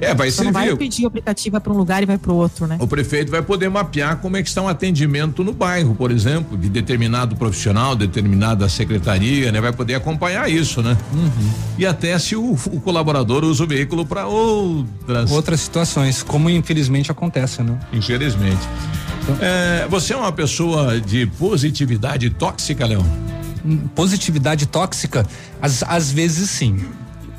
[0.00, 0.78] É, vai Você não vai servir.
[0.78, 2.78] pedir o aplicativo para um lugar e vai para o outro, né?
[2.80, 6.56] O prefeito vai poder mapear como é que está o atendimento no bairro, por exemplo,
[6.56, 9.60] de determinado profissional, determinada secretaria, né?
[9.60, 10.96] Vai poder acompanhar isso, né?
[11.76, 15.30] E até se o, o colaborador usa o veículo para outras.
[15.30, 17.78] Outras situações, como infelizmente acontece, né?
[17.92, 18.66] Infelizmente.
[19.40, 23.04] É, você é uma pessoa de positividade tóxica, Leão?
[23.64, 25.26] Hum, Positividade tóxica,
[25.60, 26.78] às, às vezes sim.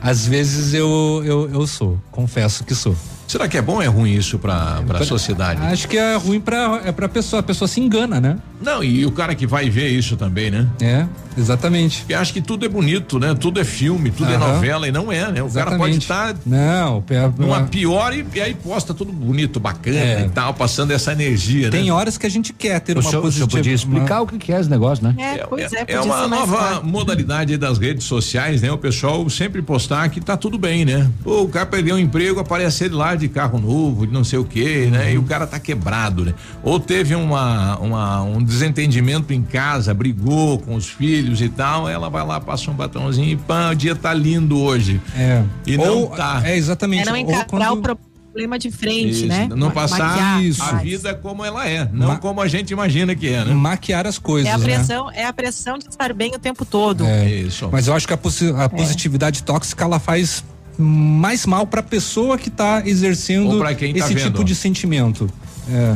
[0.01, 2.95] Às vezes eu, eu, eu sou, confesso que sou.
[3.31, 5.61] Será que é bom ou é ruim isso para a sociedade?
[5.61, 8.37] Acho que é ruim pra, é pra pessoa, a pessoa se engana, né?
[8.61, 10.67] Não, e o cara que vai ver isso também, né?
[10.81, 11.05] É,
[11.37, 11.99] exatamente.
[12.01, 13.33] Porque acha que tudo é bonito, né?
[13.33, 14.47] Tudo é filme, tudo é Aham.
[14.55, 15.41] novela e não é, né?
[15.41, 16.01] O cara pode Exatamente.
[16.01, 20.25] estar Não, é- numa pior e, e aí posta tudo bonito, bacana É.
[20.25, 21.71] e tal, passando essa energia, né?
[21.71, 23.47] Tem horas que a gente quer ter O uma senhor, o positiva.
[23.49, 25.15] podia explicar o que, que é esse negócio, né?
[25.17, 26.85] É, pois é, É podia uma nova claro.
[26.85, 28.69] modalidade das redes sociais, né?
[28.71, 31.09] O pessoal sempre postar que tá tudo bem, né?
[31.23, 34.37] Pô, o cara perdeu um emprego, aparece ele lá de carro novo, de não sei
[34.39, 35.13] o quê, né?
[35.13, 36.33] E o cara tá quebrado, né?
[36.63, 42.09] Ou teve uma, uma- um desentendimento em casa, brigou com os filhos e tal, ela
[42.09, 44.99] vai lá, passa um batomzinho e pã, o dia tá lindo hoje.
[45.15, 45.43] É.
[45.65, 46.41] E Ou- não tá.
[46.45, 47.07] É exatamente.
[47.07, 47.97] É não encarar quando- o
[48.31, 49.49] problema de frente, Isso, né?
[49.53, 50.83] Não passar maquiar a mais.
[50.83, 53.53] vida como ela é, não Ma- como a gente imagina que é, né?
[53.53, 54.63] Maquiar as coisas, É a né?
[54.63, 57.03] pressão, é a pressão de estar bem o tempo todo.
[57.05, 57.29] É.
[57.29, 57.67] Isso.
[57.71, 60.43] Mas eu acho que a, posi- a positividade tóxica ela faz
[60.77, 64.23] mais mal pra pessoa que tá exercendo tá esse vendo.
[64.31, 65.29] tipo de sentimento.
[65.69, 65.95] É.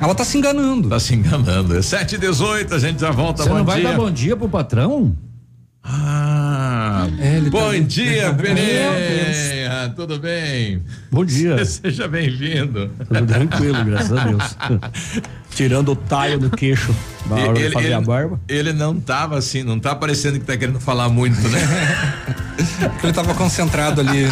[0.00, 0.88] Ela tá se enganando.
[0.88, 1.76] Tá se enganando.
[1.76, 3.42] É 7 e 18 a gente já volta.
[3.42, 3.90] Você bom não vai dia.
[3.90, 5.16] dar bom dia pro patrão?
[5.84, 9.92] Ah, É, Bom tá- dia, Pereira.
[9.94, 10.82] Tudo bem?
[11.10, 11.62] Bom dia.
[11.66, 12.90] Seja bem-vindo.
[13.06, 14.56] Tudo tranquilo, graças a Deus.
[15.54, 16.92] Tirando o talho do queixo
[17.26, 18.40] na hora de fazer a barba.
[18.48, 21.60] ele não tava assim, não tá parecendo que tá querendo falar muito, né?
[23.02, 24.24] Ele tava concentrado ali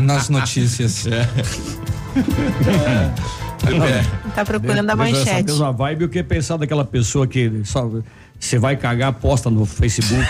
[0.00, 1.06] nas notícias.
[1.06, 1.28] É.
[4.34, 5.44] Tá procurando a manchete.
[5.44, 7.90] mesma vibe, o que pensar daquela pessoa que só
[8.42, 10.26] você vai cagar, posta no Facebook.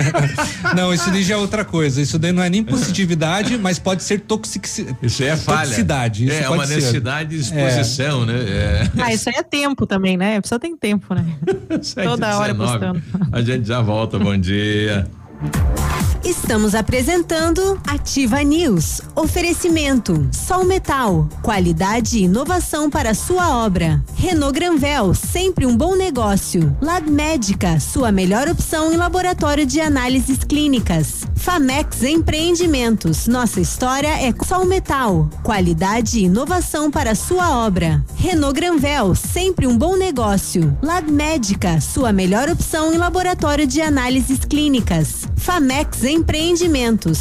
[0.74, 2.00] Não, isso daí já é outra coisa.
[2.00, 4.96] Isso daí não é nem positividade, mas pode ser toxicidade.
[5.02, 5.60] Isso é falha.
[5.60, 6.26] Toxicidade.
[6.26, 6.76] Isso é pode uma ser.
[6.76, 8.34] necessidade de exposição, né?
[8.34, 8.90] É.
[8.98, 10.38] Ah, isso aí é tempo também, né?
[10.38, 11.24] A pessoa tem tempo, né?
[12.02, 12.56] Toda hora 19.
[12.56, 13.02] postando.
[13.30, 15.06] A gente já volta, bom dia.
[16.24, 19.02] Estamos apresentando Ativa News.
[19.14, 24.02] Oferecimento: Sol Metal, qualidade e inovação para sua obra.
[24.16, 26.74] Renault Granvel, sempre um bom negócio.
[26.80, 31.24] Lab Médica, sua melhor opção em laboratório de análises clínicas.
[31.36, 38.02] Famex Empreendimentos, nossa história é Sol Metal, qualidade e inovação para sua obra.
[38.16, 40.74] Renault Granvel, sempre um bom negócio.
[40.82, 45.28] Lab Médica, sua melhor opção em laboratório de análises clínicas.
[45.36, 46.13] Famex Empreendimentos,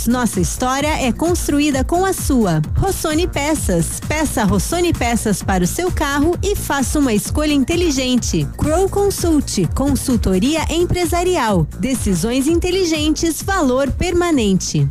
[0.08, 2.62] nossa história é construída com a sua.
[2.78, 8.48] Rossoni Peças, peça Rossoni Peças para o seu carro e faça uma escolha inteligente.
[8.58, 14.88] Crow Consult, consultoria empresarial, decisões inteligentes, valor permanente.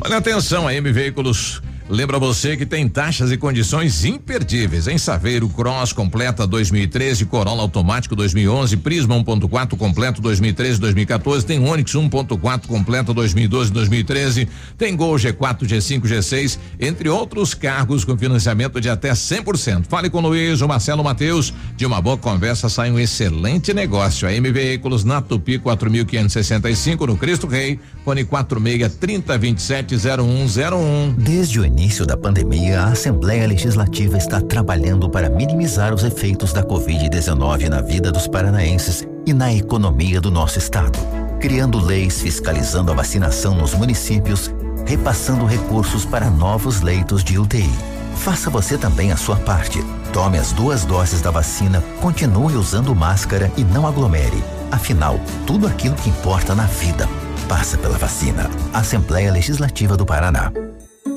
[0.00, 1.62] Olha atenção, a M Veículos
[1.94, 4.88] lembra você que tem taxas e condições imperdíveis.
[4.88, 11.92] Em Saveiro, Cross completa 2013, Corolla automático 2011, Prisma 1.4 completo 2013, 2014, tem Onix
[11.92, 18.90] 1.4 completo 2012, 2013, tem Gol G4, G5, G6, entre outros cargos com financiamento de
[18.90, 19.84] até 100%.
[19.88, 24.26] Fale com o Luiz, o Marcelo Mateus, de uma boa conversa sai um excelente negócio.
[24.26, 31.14] A M Veículos na Tupi 4565 no Cristo Rei, fone 46 30 27 0101.
[31.16, 36.62] Desde o início da pandemia, a Assembleia Legislativa está trabalhando para minimizar os efeitos da
[36.62, 40.98] Covid-19 na vida dos paranaenses e na economia do nosso estado,
[41.38, 44.50] criando leis fiscalizando a vacinação nos municípios,
[44.86, 47.70] repassando recursos para novos leitos de UTI.
[48.16, 49.84] Faça você também a sua parte.
[50.10, 54.42] Tome as duas doses da vacina, continue usando máscara e não aglomere.
[54.72, 57.06] Afinal, tudo aquilo que importa na vida
[57.46, 58.50] passa pela vacina.
[58.72, 60.50] Assembleia Legislativa do Paraná.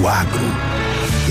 [0.00, 0.83] O agro.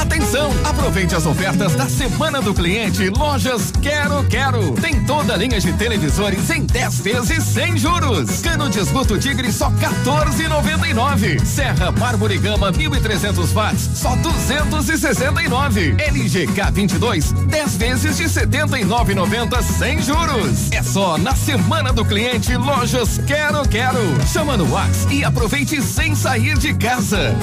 [0.00, 0.52] Atenção!
[0.64, 4.72] Aproveite as ofertas da Semana do Cliente Lojas Quero Quero.
[4.74, 8.40] Tem toda a linha de televisores em 10 vezes sem juros.
[8.40, 11.44] Cano de esgoto Tigre só 14,99.
[11.44, 15.96] Serra Mármore Gama 1300 watts só 269.
[15.98, 20.70] LG K22 10 vezes de 79,90 sem juros.
[20.70, 23.98] É só na Semana do Cliente Lojas Quero Quero.
[24.32, 27.36] Chama no Whats e aproveite sem sair de casa.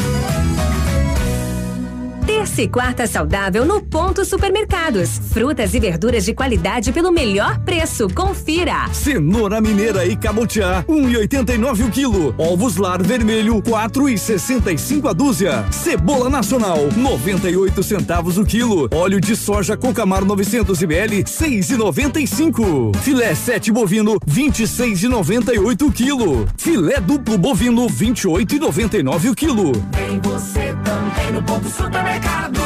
[2.26, 5.20] Ter Terça e quarta saudável no Ponto Supermercados.
[5.34, 8.08] Frutas e verduras de qualidade pelo melhor preço.
[8.14, 8.88] Confira.
[8.94, 12.36] Cenoura mineira e cabotiá, 1,89 um o quilo.
[12.38, 15.66] Ovos lar vermelho, 4,65 a dúzia.
[15.72, 18.88] Cebola nacional, 98 centavos o quilo.
[18.94, 22.96] Óleo de soja Cocamar 900 ml, 6,95.
[22.98, 26.48] Filé 7 bovino, 26,98 o quilo.
[26.58, 29.72] Filé duplo bovino, 28,99 o quilo.
[29.92, 32.65] Tem você também no ponto supermercados pecado.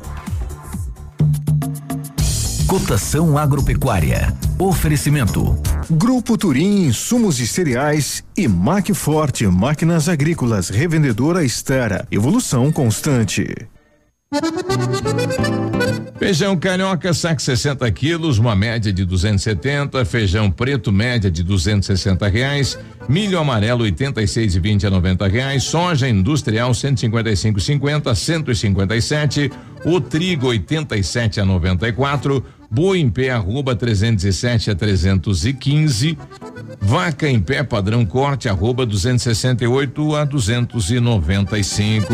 [2.65, 4.33] Cotação agropecuária.
[4.57, 5.57] Oferecimento.
[5.91, 12.07] Grupo Turim, insumos e cereais e Macforte, máquinas agrícolas, revendedora Estara.
[12.09, 13.53] Evolução constante.
[16.17, 20.03] Feijão carioca, saco 60 quilos, uma média de 270.
[20.05, 22.79] Feijão preto, média de 260 reais.
[23.07, 25.63] Milho amarelo, 86 e 20 a 90 reais.
[25.63, 29.51] Soja industrial, 155,50 157.
[29.85, 32.43] O trigo, 87 a 94.
[32.73, 36.17] Boi em pé, arroba 307 a 315.
[36.81, 42.11] Vaca em pé, padrão corte, arroba 268 a 295.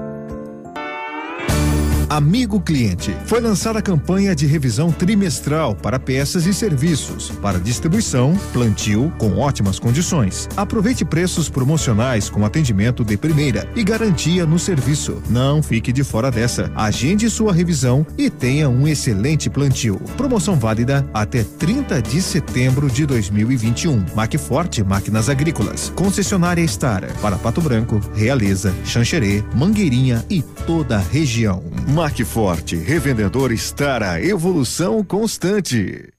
[2.14, 8.38] Amigo cliente, foi lançada a campanha de revisão trimestral para peças e serviços, para distribuição,
[8.52, 10.48] plantio com ótimas condições.
[10.56, 15.20] Aproveite preços promocionais com atendimento de primeira e garantia no serviço.
[15.28, 16.70] Não fique de fora dessa.
[16.76, 19.96] Agende sua revisão e tenha um excelente plantio.
[20.16, 24.04] Promoção válida até 30 de setembro de 2021.
[24.14, 31.60] Macforte Máquinas Agrícolas, concessionária Estara para Pato Branco, Realeza, Xanxerê, Mangueirinha e toda a região.
[32.04, 36.13] Macforte, revendedor Estara, evolução constante.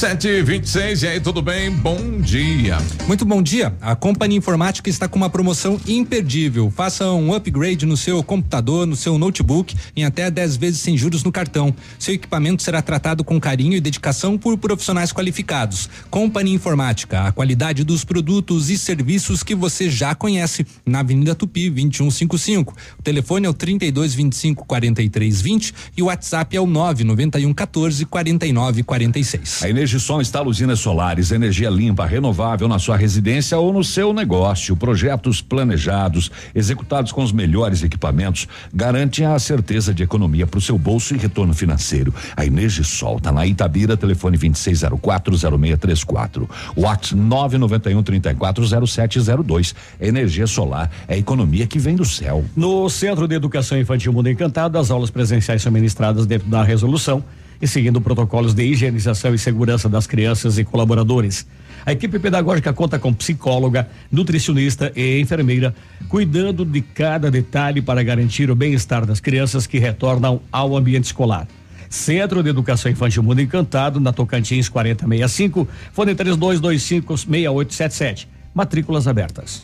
[0.00, 1.70] Sete e vinte e seis, e aí, tudo bem?
[1.70, 2.78] Bom dia.
[3.06, 3.74] Muito bom dia.
[3.82, 6.72] A Companhia Informática está com uma promoção imperdível.
[6.74, 11.22] Faça um upgrade no seu computador, no seu notebook, em até 10 vezes sem juros
[11.22, 11.74] no cartão.
[11.98, 15.90] Seu equipamento será tratado com carinho e dedicação por profissionais qualificados.
[16.08, 20.64] Companhia Informática, a qualidade dos produtos e serviços que você já conhece.
[20.86, 22.74] Na Avenida Tupi, 2155.
[22.98, 28.06] O telefone é o 32 25 43 20 e o WhatsApp é o 991 14
[28.06, 29.62] 49 46.
[29.62, 34.76] A Energisol instala usinas solares, energia limpa, renovável na sua residência ou no seu negócio.
[34.76, 40.78] Projetos planejados, executados com os melhores equipamentos, garantem a certeza de economia para o seu
[40.78, 42.14] bolso e retorno financeiro.
[42.36, 46.48] A Energisol está na Itabira, telefone 26040634.
[46.76, 49.74] WhatsApp 991 340702.
[50.00, 52.44] Energia solar é economia que vem do céu.
[52.54, 57.24] No Centro de Educação Infantil Mundo Encantado, as aulas presenciais são ministradas dentro da resolução
[57.60, 61.46] e seguindo protocolos de higienização e segurança das crianças e colaboradores.
[61.84, 65.74] A equipe pedagógica conta com psicóloga, nutricionista e enfermeira,
[66.08, 71.46] cuidando de cada detalhe para garantir o bem-estar das crianças que retornam ao ambiente escolar.
[71.88, 78.26] Centro de Educação Infantil Mundo Encantado, na Tocantins 4065, fone 32256877.
[78.54, 79.62] Matrículas abertas.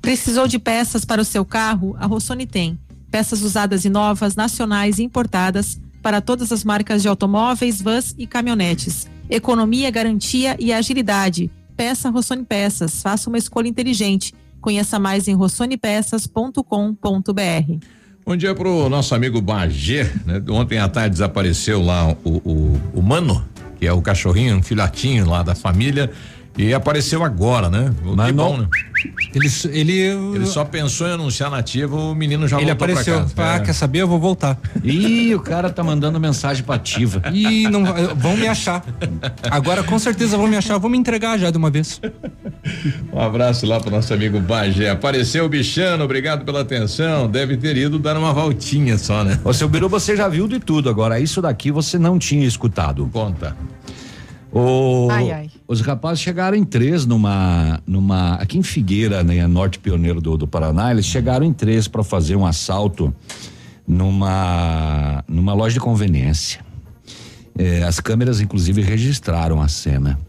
[0.00, 1.96] Precisou de peças para o seu carro?
[1.98, 2.78] A Rossoni tem.
[3.10, 8.26] Peças usadas e novas, nacionais e importadas para todas as marcas de automóveis, vans e
[8.26, 9.08] caminhonetes.
[9.30, 11.50] Economia, garantia e agilidade.
[11.76, 13.00] Peça Rossoni Peças.
[13.00, 14.34] Faça uma escolha inteligente.
[14.60, 17.86] Conheça mais em rossonepeças.com.br.
[18.24, 20.42] Bom dia pro nosso amigo Bagé, né?
[20.50, 23.44] Ontem à tarde desapareceu lá o, o, o Mano,
[23.80, 26.08] que é o cachorrinho, um filhotinho lá da família.
[26.56, 27.90] E apareceu agora, né?
[28.04, 28.68] O Mas que não- bom, né?
[29.34, 29.92] Ele, ele,
[30.36, 33.14] Ele só pensou em anunciar nativa, o menino já ele voltou apareceu.
[33.14, 33.34] pra casa.
[33.38, 33.60] Ah, É.
[33.60, 34.00] quer saber?
[34.00, 34.58] Eu vou voltar.
[34.84, 37.22] Ih, o cara tá mandando mensagem pra ativa.
[37.32, 37.82] Ih, não,
[38.16, 38.84] vão me achar.
[39.50, 40.76] Agora com certeza vão me achar.
[40.78, 42.00] Vou me entregar já de uma vez.
[43.12, 44.90] Um abraço lá pro nosso amigo Bagé.
[44.90, 47.28] Apareceu o bichano, obrigado pela atenção.
[47.28, 49.40] Deve ter ido dar uma voltinha só, né?
[49.42, 50.90] Ô, seu Biru, você já viu de tudo.
[50.90, 53.08] Agora, isso daqui você não tinha escutado.
[53.12, 53.56] Conta.
[54.52, 55.50] O, Ai, ai.
[55.72, 57.80] Os rapazes chegaram em três numa.
[57.86, 62.04] numa aqui em Figueira, né, norte pioneiro do, do Paraná, eles chegaram em três para
[62.04, 63.10] fazer um assalto
[63.88, 66.60] numa, numa loja de conveniência.
[67.58, 70.20] É, as câmeras, inclusive, registraram a cena.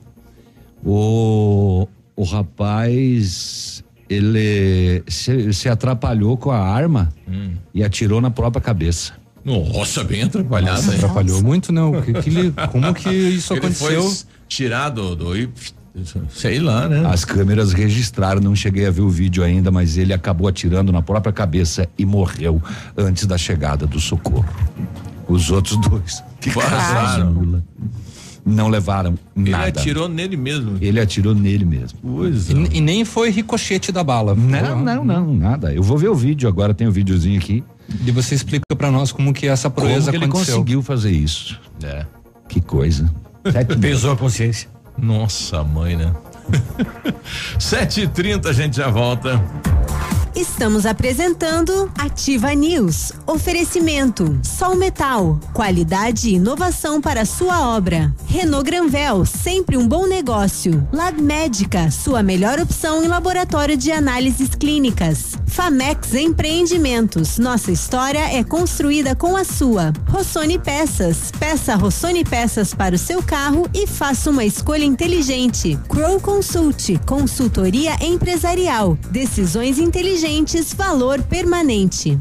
[0.81, 7.55] O, o rapaz, ele se, se atrapalhou com a arma Hum.
[7.73, 9.11] e atirou na própria cabeça.
[9.45, 10.77] Nossa, bem atrapalhado.
[10.81, 12.01] Nossa, atrapalhou muito, não.
[12.01, 14.01] Que, que ele- como que isso Ele aconteceu?
[14.03, 14.17] foi
[14.47, 15.35] tirado do.
[15.37, 15.49] e-
[16.29, 17.05] Sei lá, né?
[17.05, 21.03] As câmeras registraram, não cheguei a ver o vídeo ainda, mas ele acabou atirando na
[21.03, 22.59] própria cabeça e morreu
[22.97, 24.43] antes da chegada do socorro.
[25.27, 27.61] Os outros dois Vazaram.
[28.43, 29.67] não levaram Ele nada.
[29.67, 30.77] atirou nele mesmo.
[30.81, 31.99] Ele atirou nele mesmo.
[32.01, 32.53] Pois é.
[32.53, 34.33] E, e nem foi ricochete da bala.
[34.33, 35.71] Não, não, não, nada.
[35.73, 37.63] Eu vou ver o vídeo agora, tem o videozinho aqui.
[38.05, 40.55] E você explica pra nós como que essa Como proeza que ele aconteceu.
[40.55, 41.59] conseguiu fazer isso?
[41.83, 42.05] É.
[42.47, 43.09] Que coisa.
[43.51, 44.69] Sete Pesou a consciência.
[44.97, 46.13] Nossa, mãe, né?
[47.57, 49.41] 7h30 a gente já volta.
[50.35, 53.11] Estamos apresentando Ativa News.
[53.27, 58.13] Oferecimento: Sol Metal, qualidade e inovação para sua obra.
[58.27, 60.87] Renault Granvel, sempre um bom negócio.
[60.91, 65.35] Lab Médica, sua melhor opção em laboratório de análises clínicas.
[65.53, 69.93] Famex Empreendimentos, nossa história é construída com a sua.
[70.09, 75.77] Rossoni Peças, peça Rossoni Peças para o seu carro e faça uma escolha inteligente.
[75.87, 82.19] Crow Consult, consultoria empresarial, decisões inteligentes, valor permanente.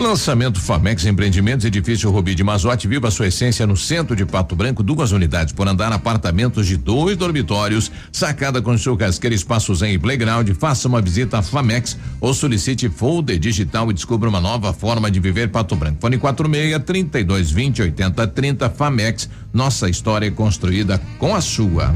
[0.00, 4.80] Lançamento Famex Empreendimentos, edifício Rubi de Mazote, viva sua essência no centro de Pato Branco,
[4.80, 10.48] duas unidades por andar, apartamentos de dois dormitórios, sacada com churrasqueira, espaço zen e playground.
[10.50, 15.18] Faça uma visita à Famex ou solicite folder digital e descubra uma nova forma de
[15.18, 16.00] viver Pato Branco.
[16.00, 19.28] Fone 46 32 20 80 30 Famex.
[19.52, 21.92] Nossa história é construída com a sua.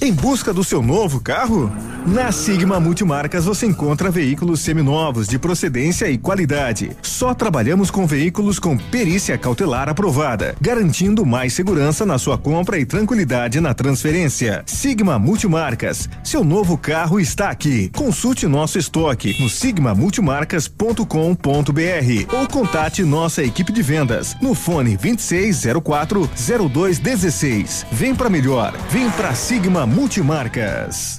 [0.00, 1.70] Em busca do seu novo carro?
[2.06, 6.96] Na Sigma Multimarcas você encontra veículos seminovos de procedência e qualidade.
[7.00, 12.84] Só trabalhamos com veículos com perícia cautelar aprovada, garantindo mais segurança na sua compra e
[12.84, 14.64] tranquilidade na transferência.
[14.66, 17.88] Sigma Multimarcas, seu novo carro está aqui.
[17.94, 26.28] Consulte nosso estoque no sigmamultimarcas.com.br ou contate nossa equipe de vendas no fone 2604
[26.68, 27.86] 0216.
[27.92, 31.16] Vem para melhor, vem para Sigma Multimarcas.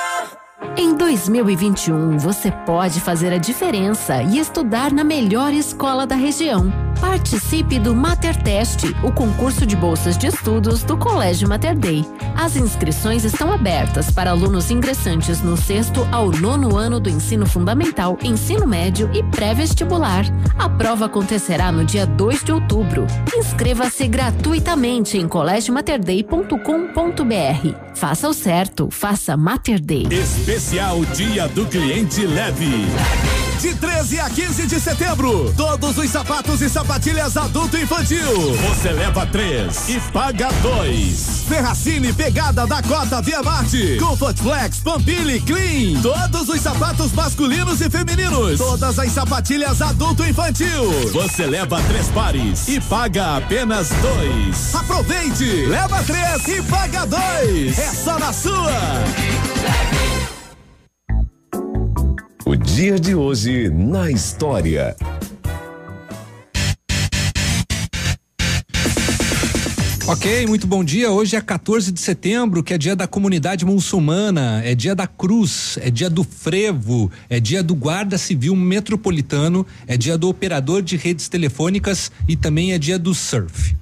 [0.77, 6.73] Em 2021, você pode fazer a diferença e estudar na melhor escola da região.
[7.01, 12.05] Participe do Mater Test, o concurso de bolsas de estudos do Colégio Mater Dei.
[12.37, 18.19] As inscrições estão abertas para alunos ingressantes no sexto ao nono ano do ensino fundamental,
[18.23, 20.25] ensino médio e pré-vestibular.
[20.59, 23.07] A prova acontecerá no dia 2 de outubro.
[23.37, 27.88] Inscreva-se gratuitamente em colégiomaterdei.com.br.
[27.99, 30.07] Faça o certo, faça Mater Dei.
[30.09, 33.48] Especial Dia do Cliente Leve.
[33.61, 38.55] De 13 a 15 de setembro, todos os sapatos e sapatilhas adulto e infantil.
[38.69, 41.43] Você leva três e paga dois.
[41.49, 43.97] Ferracine pegada da cota Via Marte.
[43.99, 46.01] Comfort Flex, Pampili Clean.
[46.01, 48.59] Todos os sapatos masculinos e femininos.
[48.59, 51.11] Todas as sapatilhas adulto e infantil.
[51.13, 54.73] Você leva três pares e paga apenas dois.
[54.73, 55.67] Aproveite!
[55.67, 57.77] Leva três e paga dois.
[57.77, 58.71] É só na sua.
[62.49, 64.97] O dia de hoje na história.
[70.07, 71.11] Ok, muito bom dia.
[71.11, 75.79] Hoje é 14 de setembro, que é dia da comunidade muçulmana, é dia da cruz,
[75.83, 80.97] é dia do frevo, é dia do guarda civil metropolitano, é dia do operador de
[80.97, 83.77] redes telefônicas e também é dia do surf.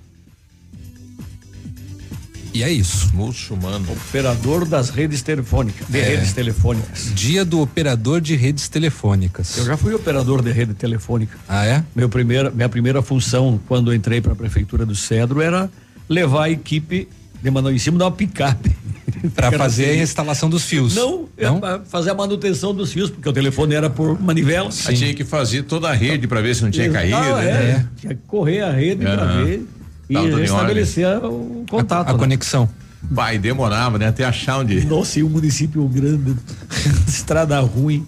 [2.57, 3.11] E é isso.
[3.14, 3.86] Muçulmano.
[3.92, 5.86] Operador das redes telefônicas.
[5.88, 6.04] De É.
[6.04, 7.12] redes telefônicas.
[7.14, 9.59] Dia do operador de redes telefônicas.
[9.59, 11.36] Eu já fui operador de rede telefônica.
[11.46, 11.84] Ah, é?
[11.94, 15.68] Meu primeira, minha primeira função quando eu entrei para a prefeitura do Cedro era
[16.09, 17.07] levar a equipe
[17.42, 18.74] de mandar em cima de uma picape.
[19.34, 20.94] Pra fazer a instalação dos fios.
[20.94, 24.68] Não, é pra fazer a manutenção dos fios, porque o telefone era por manivela.
[24.86, 27.16] Aí tinha que fazer toda a rede para ver se não tinha caído.
[27.16, 27.52] Ah, é.
[27.52, 27.88] né?
[27.96, 29.64] Tinha que correr a rede para ver
[30.09, 32.09] e Tá tudo em estabelecer o contato.
[32.09, 32.18] A né?
[32.18, 32.68] conexão.
[33.09, 34.09] Vai, demorava, né?
[34.09, 34.84] Até achar onde.
[34.86, 36.34] Nossa, e um município grande,
[37.07, 38.07] estrada ruim.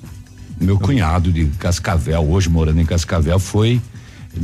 [0.60, 3.80] Meu cunhado de Cascavel, hoje morando em Cascavel, foi.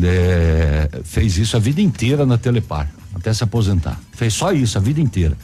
[0.03, 3.99] é, fez isso a vida inteira na Telepar, até se aposentar.
[4.13, 5.37] Fez só isso a vida inteira.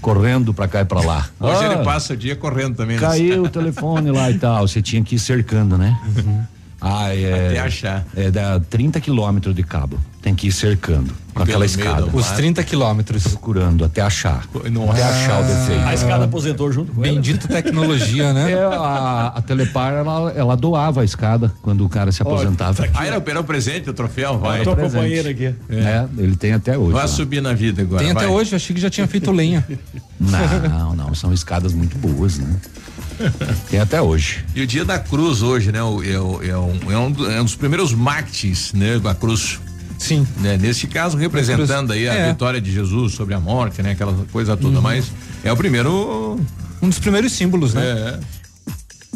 [0.00, 1.28] Correndo pra cá e pra lá.
[1.40, 2.96] Hoje Ah, ele passa o dia correndo também.
[2.96, 3.00] né?
[3.00, 4.68] Caiu o telefone lá e tal.
[4.68, 5.98] Você tinha que ir cercando, né?
[6.84, 7.48] Ah, é.
[7.48, 8.04] Até achar.
[8.14, 9.98] É, dá 30 quilômetros de cabo.
[10.20, 12.06] Tem que ir cercando com aquela escada.
[12.12, 13.24] Os 30 quilômetros.
[13.24, 14.46] Procurando até achar.
[14.70, 14.92] Nossa.
[14.92, 15.86] Até achar o defeito.
[15.86, 17.14] A escada aposentou junto com ela.
[17.14, 18.52] Bendito tecnologia, né?
[18.52, 22.86] É, a, a Telepar, ela, ela doava a escada quando o cara se aposentava.
[22.94, 24.62] Ah, era operar o presente, o troféu, vai.
[24.62, 24.94] Tua presente.
[24.94, 25.54] companheira aqui.
[25.70, 26.92] É, ele tem até hoje.
[26.92, 27.08] Vai lá.
[27.08, 28.02] subir na vida agora.
[28.02, 28.34] Tem até vai.
[28.34, 29.66] hoje, eu achei que já tinha feito lenha.
[30.20, 32.56] Não, não, são escadas muito boas, né?
[33.70, 34.44] Tem até hoje.
[34.54, 35.82] E o dia da cruz hoje, né?
[35.82, 39.00] o- É, o- é um, é um é um dos primeiros mártires, né?
[39.04, 39.58] A cruz.
[39.98, 40.26] Sim.
[40.40, 40.56] Né?
[40.56, 42.28] Nesse caso, representando aí a É.
[42.32, 43.92] vitória de Jesus sobre a morte, né?
[43.92, 45.06] Aquela coisa toda, mas
[45.42, 46.38] é o primeiro.
[46.82, 47.82] Um dos primeiros símbolos, né?
[47.84, 48.20] É.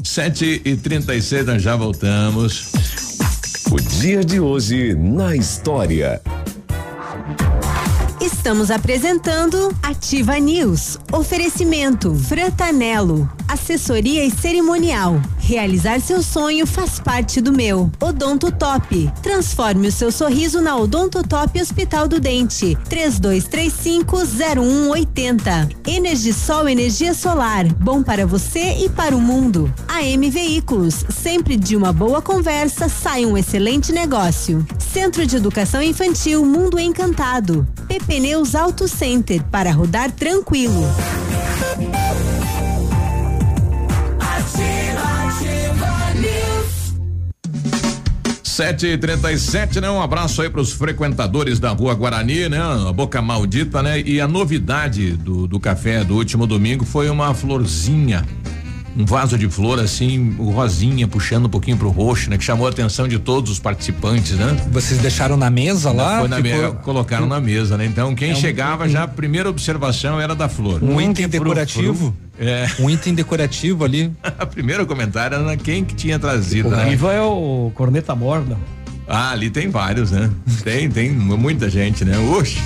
[0.05, 2.71] 7 e 36 nós já voltamos.
[3.71, 6.23] O dia de hoje na história.
[8.21, 10.99] Estamos apresentando Ativa News.
[11.13, 13.29] Oferecimento Frantanelo.
[13.49, 15.19] Assessoria e cerimonial.
[15.39, 17.91] Realizar seu sonho faz parte do meu.
[17.99, 19.11] Odonto Top.
[19.23, 22.77] Transforme o seu sorriso na Odonto Top Hospital do Dente.
[22.91, 25.71] 32350180.
[25.87, 27.65] Energisol energia solar.
[27.75, 29.73] Bom para você e para o mundo.
[29.89, 31.07] AM Veículos.
[31.09, 34.67] Sempre de uma boa conversa sai um excelente negócio.
[34.79, 37.67] Centro de Educação Infantil Mundo Encantado.
[37.87, 40.85] PP Neus Auto Center para rodar tranquilo.
[48.59, 49.89] Sete e trinta e sete, né?
[49.89, 52.59] Um abraço aí para os frequentadores da Rua Guarani, né?
[52.61, 54.01] A Boca Maldita, né?
[54.01, 58.27] E a novidade do, do café do último domingo foi uma florzinha
[58.99, 62.37] um vaso de flor assim, o rosinha puxando um pouquinho pro roxo, né?
[62.37, 64.57] Que chamou a atenção de todos os participantes, né?
[64.73, 66.19] Vocês deixaram na mesa lá?
[66.19, 67.87] Foi na Ficou- mesa, colocaram na mesa, né?
[67.87, 70.83] Então quem É um- chegava já a primeira observação era da flor.
[70.83, 72.13] Um item decorativo.
[72.41, 72.67] É.
[72.81, 74.13] Um item decorativo ali.
[74.37, 76.89] a primeiro comentário era quem que tinha trazido, O né?
[76.89, 78.57] Riva é o corneta morna.
[79.07, 80.29] Ah, ali tem vários, né?
[80.65, 82.19] Tem, tem muita gente, né?
[82.19, 82.59] Oxe.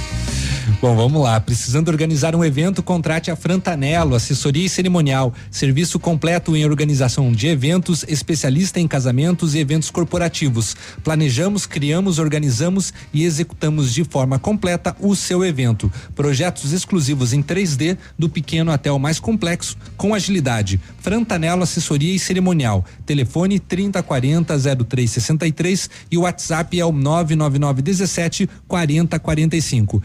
[0.81, 1.41] Bom, vamos lá.
[1.41, 7.49] Precisando organizar um evento, contrate a Frantanello, assessoria e cerimonial, serviço completo em organização de
[7.49, 10.77] eventos, especialista em casamentos e eventos corporativos.
[11.03, 15.93] Planejamos, criamos, organizamos e executamos de forma completa o seu evento.
[16.15, 20.81] Projetos exclusivos em 3D, do pequeno até o mais complexo, com agilidade.
[21.01, 22.85] Frantanello Assessoria e Cerimonial.
[23.05, 30.03] Telefone 3040 0363 e o WhatsApp é o 99917 4045.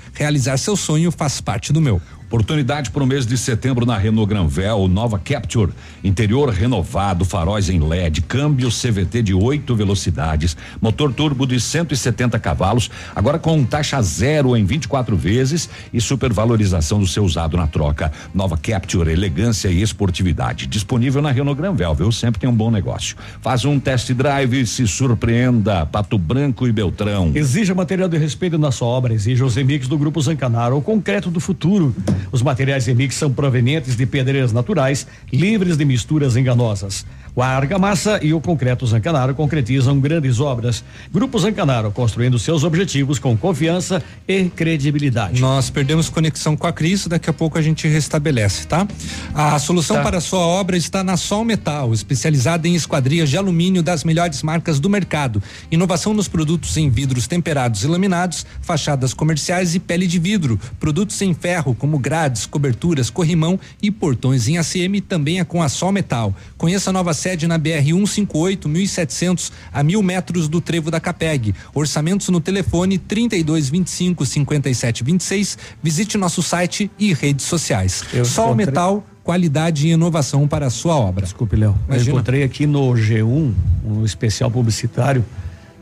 [0.48, 2.02] Realizar seu sonho faz parte do meu.
[2.28, 5.72] Oportunidade para o mês de setembro na Renault Granvel, nova Capture,
[6.04, 12.92] interior renovado, faróis em LED, câmbio CVT de oito velocidades, motor turbo de 170 cavalos,
[13.16, 18.12] agora com taxa zero em 24 vezes e supervalorização do seu usado na troca.
[18.36, 22.12] Nova Capture, elegância e esportividade, disponível na Renault Granvel, viu?
[22.12, 23.16] Sempre tem um bom negócio.
[23.42, 25.86] Faz um test drive e se surpreenda.
[25.86, 27.32] Pato Branco e Beltrão.
[27.34, 31.32] Exija material de respeito na sua obra, exija os remix do Grupo Zancanaro, o concreto
[31.32, 31.96] do futuro.
[32.32, 37.06] Os materiais remix são provenientes de pedreiras naturais, livres de misturas enganosas.
[37.38, 40.84] O argamassa e o concreto Zancanaro concretizam grandes obras.
[41.14, 45.40] Grupo Zancanaro, construindo seus objetivos com confiança e credibilidade.
[45.40, 48.88] Nós perdemos conexão com a Cris, daqui a pouco a gente restabelece, tá?
[49.36, 50.02] A solução Tá.
[50.02, 54.42] para a sua obra está na Sol Metal, especializada em esquadrias de alumínio das melhores
[54.42, 55.40] marcas do mercado.
[55.70, 60.60] Inovação nos produtos em vidros temperados e laminados, fachadas comerciais e pele de vidro.
[60.80, 65.70] Produtos em ferro, como grades, coberturas, corrimão e portões em ACM também é com a
[65.70, 66.34] Sol Metal.
[66.58, 71.54] Conheça a nova sede na BR 158, 1700, a mil metros do Trevo da Capeg.
[71.74, 75.58] Orçamentos no telefone 3225 5726.
[75.84, 78.02] Visite nosso site e redes sociais.
[78.14, 81.26] Eu Sol encontrei- Metal, qualidade e inovação para a sua obra.
[81.26, 81.78] Desculpe, Léo.
[81.90, 83.52] Eu encontrei aqui no G1,
[83.84, 85.26] um especial publicitário,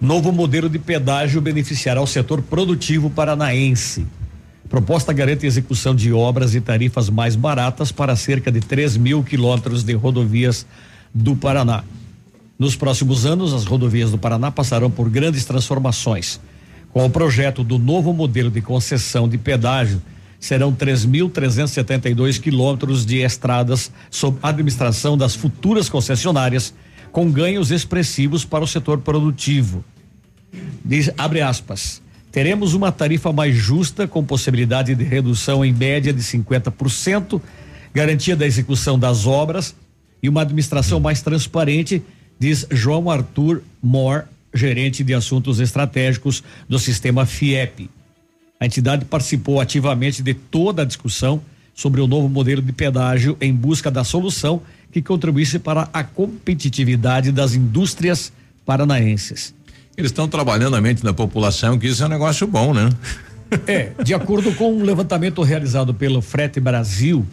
[0.02, 4.04] novo modelo de pedágio beneficiará o setor produtivo paranaense.
[4.68, 9.84] Proposta garante execução de obras e tarifas mais baratas para cerca de 3 mil quilômetros
[9.84, 10.66] de rodovias
[11.16, 11.82] do Paraná.
[12.60, 16.42] Nos próximos anos, as rodovias do Paraná passarão por grandes transformações.
[16.92, 20.02] Com o projeto do novo modelo de concessão de pedágio,
[20.40, 26.74] serão 3.372 quilômetros de estradas sob administração das futuras concessionárias,
[27.12, 29.84] com ganhos expressivos para o setor produtivo.
[30.84, 32.02] Diz, abre aspas.
[32.32, 37.42] Teremos uma tarifa mais justa, com possibilidade de redução em média de 50%,
[37.94, 39.74] garantia da execução das obras
[40.26, 42.02] e uma administração mais transparente,
[42.40, 47.92] diz João Arthur Moore, gerente de assuntos estratégicos do sistema FIEP.
[48.60, 51.42] A entidade participou ativamente de toda a discussão
[51.76, 57.32] sobre o novo modelo de pedágio em busca da solução que contribuísse para a competitividade
[57.32, 58.34] das indústrias
[58.66, 59.54] paranaenses.
[59.96, 62.90] Eles estão trabalhando a mente da população, que isso é um negócio bom, né?
[63.68, 67.24] É, de acordo com um levantamento realizado pelo Frete Brasil,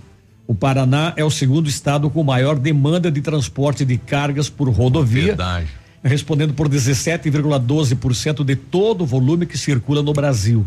[0.47, 5.27] o Paraná é o segundo estado com maior demanda de transporte de cargas por rodovia.
[5.27, 5.69] Verdade.
[6.03, 10.67] Respondendo por 17,12% de todo o volume que circula no Brasil.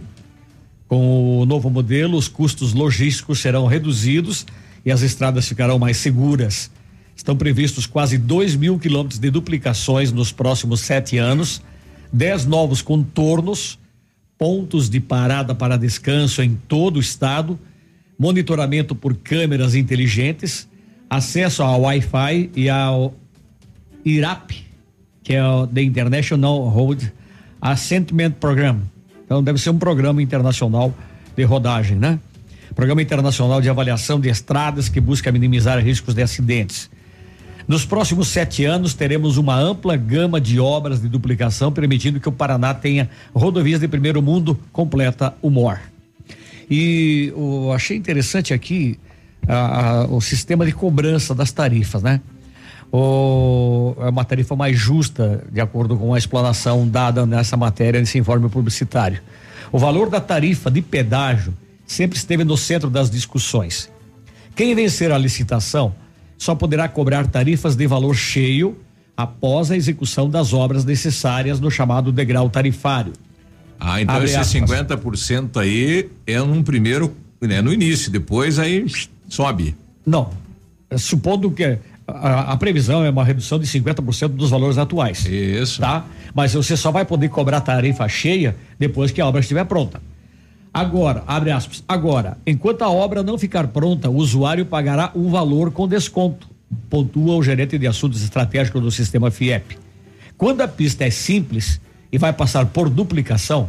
[0.88, 4.46] Com o novo modelo, os custos logísticos serão reduzidos
[4.86, 6.72] e as estradas ficarão mais seguras.
[7.16, 11.62] Estão previstos quase 2 mil quilômetros de duplicações nos próximos sete anos,
[12.14, 13.80] 10 novos contornos,
[14.38, 17.60] pontos de parada para descanso em todo o estado,
[18.18, 20.68] monitoramento por câmeras inteligentes,
[21.10, 23.14] acesso ao Wi-Fi e ao
[24.04, 24.52] IRAP,
[25.24, 27.12] que é o The International Road
[27.62, 28.82] Ascentment Program.
[29.26, 30.94] Então deve ser um programa internacional
[31.36, 32.20] de rodagem, né?
[32.76, 36.90] Programa Internacional de Avaliação de Estradas que busca minimizar riscos de acidentes.
[37.68, 42.32] Nos próximos sete anos, teremos uma ampla gama de obras de duplicação, permitindo que o
[42.32, 45.80] Paraná tenha rodovias de primeiro mundo completa o MOR.
[46.70, 49.00] E eu achei interessante aqui
[49.48, 52.22] a- a- o sistema de cobrança das tarifas, né?
[52.92, 58.18] O, é uma tarifa mais justa, de acordo com a explanação dada nessa matéria, nesse
[58.18, 59.20] informe publicitário.
[59.72, 61.54] O valor da tarifa de pedágio
[61.86, 63.90] sempre esteve no centro das discussões.
[64.56, 65.94] Quem vencer a licitação
[66.38, 68.78] só poderá cobrar tarifas de valor cheio
[69.18, 73.14] após a execução das obras necessárias no chamado degrau tarifário.
[73.80, 74.70] Ah, então Abre esse aspas.
[74.70, 78.86] 50% aí é num primeiro, né, no início, depois aí
[79.28, 79.76] sobe.
[80.06, 80.30] Não.
[80.98, 85.26] Supondo que a, a previsão é uma redução de 50% dos valores atuais.
[85.26, 85.82] Isso.
[85.82, 86.06] Tá?
[86.34, 90.02] Mas você só vai poder cobrar tarifa cheia depois que a obra estiver pronta.
[90.74, 95.72] Agora, abre aspas, agora, enquanto a obra não ficar pronta, o usuário pagará um valor
[95.72, 96.50] com desconto,
[96.90, 99.78] pontua o gerente de assuntos estratégicos do sistema FIEP.
[100.38, 101.80] Quando a pista é simples
[102.16, 103.68] e vai passar por duplicação,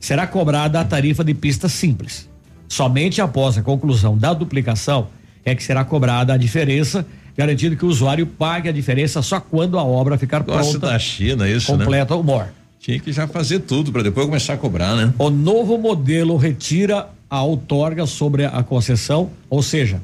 [0.00, 2.26] será cobrada a tarifa de pista simples.
[2.66, 5.08] Somente após a conclusão da duplicação
[5.44, 7.06] é que será cobrada a diferença,
[7.36, 10.86] garantindo que o usuário pague a diferença só quando a obra ficar Gosta pronta.
[10.86, 12.20] da China, isso, completa né?
[12.20, 12.46] o MOR.
[12.78, 15.12] Tinha que já fazer tudo para depois começar a cobrar, né?
[15.18, 20.00] O novo modelo retira a outorga sobre a concessão, ou seja,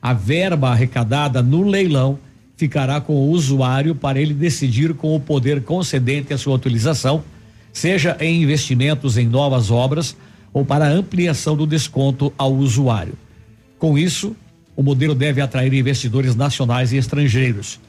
[0.00, 2.20] a verba arrecadada no leilão
[2.60, 7.24] ficará com o usuário para ele decidir com o poder concedente a sua utilização,
[7.72, 10.14] seja em investimentos em novas obras
[10.52, 13.14] ou para ampliação do desconto ao usuário.
[13.78, 14.36] Com isso,
[14.76, 17.80] o modelo deve atrair investidores nacionais e estrangeiros.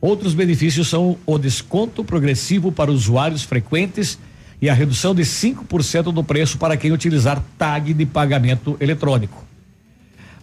[0.00, 4.18] Outros benefícios são o desconto progressivo para usuários frequentes
[4.60, 9.47] e a redução de 5% do preço para quem utilizar tag de pagamento eletrônico.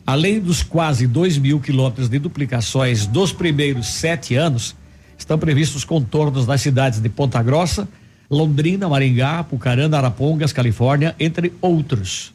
[0.05, 4.75] Além dos quase 2 mil quilômetros de duplicações dos primeiros sete anos,
[5.17, 7.87] estão previstos contornos das cidades de Ponta Grossa,
[8.29, 12.33] Londrina, Maringá, Pucarana, Arapongas, Califórnia, entre outros.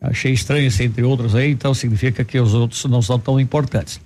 [0.00, 4.00] Achei estranho esse entre outros aí, então significa que os outros não são tão importantes.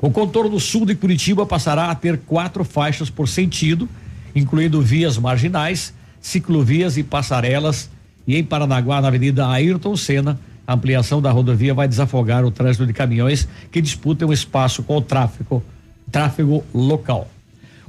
[0.00, 3.88] O contorno sul de Curitiba passará a ter quatro faixas por sentido,
[4.34, 7.90] incluindo vias marginais, ciclovias e passarelas.
[8.26, 10.38] E em Paranaguá, na Avenida Ayrton Senna,
[10.70, 15.00] a ampliação da rodovia vai desafogar o trânsito de caminhões que disputam espaço com o
[15.00, 15.64] tráfego,
[16.12, 17.28] tráfego local.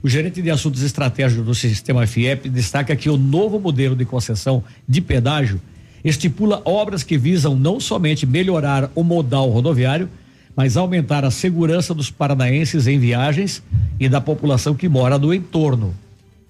[0.01, 4.63] O gerente de assuntos estratégicos do sistema FIEP destaca que o novo modelo de concessão
[4.89, 5.61] de pedágio
[6.03, 10.09] estipula obras que visam não somente melhorar o modal rodoviário,
[10.55, 13.61] mas aumentar a segurança dos paranaenses em viagens
[13.99, 15.93] e da população que mora no entorno.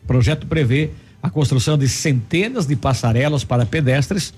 [0.02, 4.34] O projeto prevê a construção de centenas de passarelas para pedestres,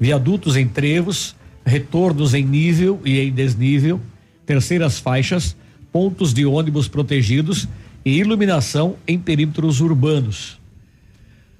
[0.00, 4.00] viadutos em trevos, retornos em nível e em desnível,
[4.46, 5.54] terceiras faixas,
[5.92, 7.68] pontos de ônibus protegidos
[8.04, 10.58] e iluminação em perímetros urbanos.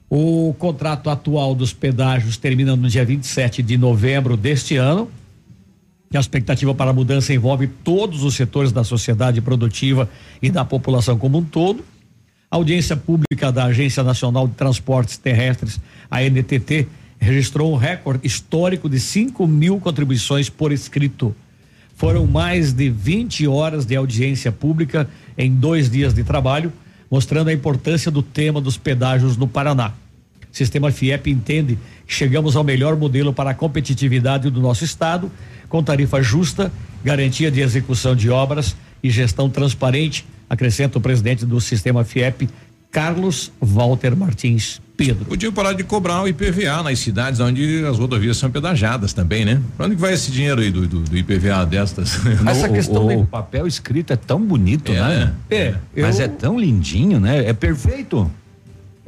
[0.08, 5.08] O contrato atual dos pedágios termina no dia 27 de novembro deste ano.
[6.12, 10.10] E a expectativa para a mudança envolve todos os setores da sociedade produtiva
[10.42, 11.84] e da população como um todo.
[12.50, 15.80] A audiência pública da Agência Nacional de Transportes Terrestres,
[16.10, 16.88] a NTT,
[17.20, 21.36] registrou um recorde histórico de 5 mil contribuições por escrito.
[21.94, 26.72] Foram mais de 20 horas de audiência pública em dois dias de trabalho,
[27.10, 29.92] mostrando a importância do tema dos pedágios no Paraná.
[30.50, 35.30] O sistema FIEP entende que chegamos ao melhor modelo para a competitividade do nosso estado,
[35.68, 36.72] com tarifa justa,
[37.04, 42.48] garantia de execução de obras e gestão transparente, acrescenta o presidente do sistema FIEP,
[42.90, 45.24] Carlos Walter Martins Pedro.
[45.24, 49.60] Podia parar de cobrar o IPVA nas cidades onde as rodovias são pedajadas também, né?
[49.76, 52.18] Pra onde que vai esse dinheiro aí do, do, do IPVA destas?
[52.46, 55.32] Essa questão do papel escrito é tão bonito, É, né?
[55.50, 55.74] É.
[55.96, 57.44] Mas eu- é tão lindinho, né?
[57.48, 58.30] É perfeito.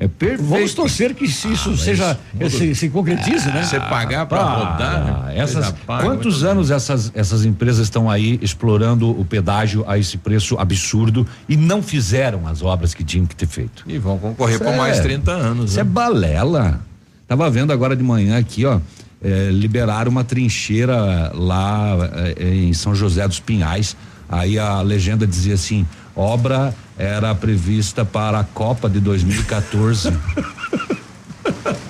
[0.03, 0.43] É perfeito.
[0.49, 2.19] Vamos torcer que se isso seja
[2.51, 3.63] se, se concretize, né?
[3.63, 9.09] Você pagar pra rodar, Ah, essas, paga, quantos anos essas, essas empresas estão aí explorando
[9.11, 13.47] o pedágio a esse preço absurdo e não fizeram as obras que tinham que ter
[13.47, 13.85] feito?
[13.87, 15.71] E vão concorrer por mais é- 30 anos.
[15.71, 15.83] Isso né?
[15.83, 16.81] é balela.
[17.29, 18.81] Tava vendo agora de manhã aqui, ó.
[19.23, 21.97] eh, liberaram uma trincheira lá
[22.37, 23.97] eh, em São José dos Pinhais.
[24.29, 25.87] Aí a legenda dizia assim:
[26.17, 30.13] obra era prevista para a Copa de 2014.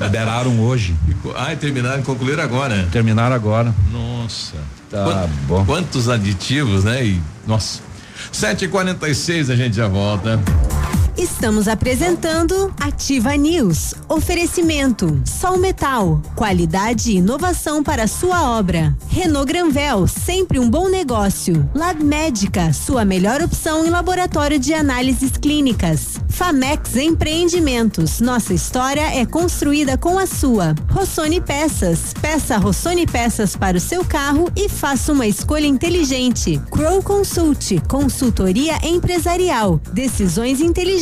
[0.01, 0.95] Liberaram hoje.
[1.37, 2.75] Ah, e terminaram, concluíram agora.
[2.77, 2.89] né?
[2.91, 3.75] Terminaram agora.
[3.93, 4.55] Nossa.
[4.91, 5.65] Tá Quant- bom.
[5.65, 7.05] Quantos aditivos, né?
[7.05, 7.81] E, nossa.
[8.33, 10.41] 7h46 a gente já volta.
[11.17, 13.95] Estamos apresentando Ativa News.
[14.09, 18.97] Oferecimento: Sol Metal, qualidade e inovação para sua obra.
[19.09, 21.69] Renault Granvel, sempre um bom negócio.
[21.75, 26.19] Lab Médica, sua melhor opção em laboratório de análises clínicas.
[26.31, 30.75] Famex Empreendimentos, nossa história é construída com a sua.
[30.91, 36.59] Rossoni Peças, peça Rossoni Peças para o seu carro e faça uma escolha inteligente.
[36.71, 41.02] Crow Consult, consultoria empresarial, decisões inteligentes,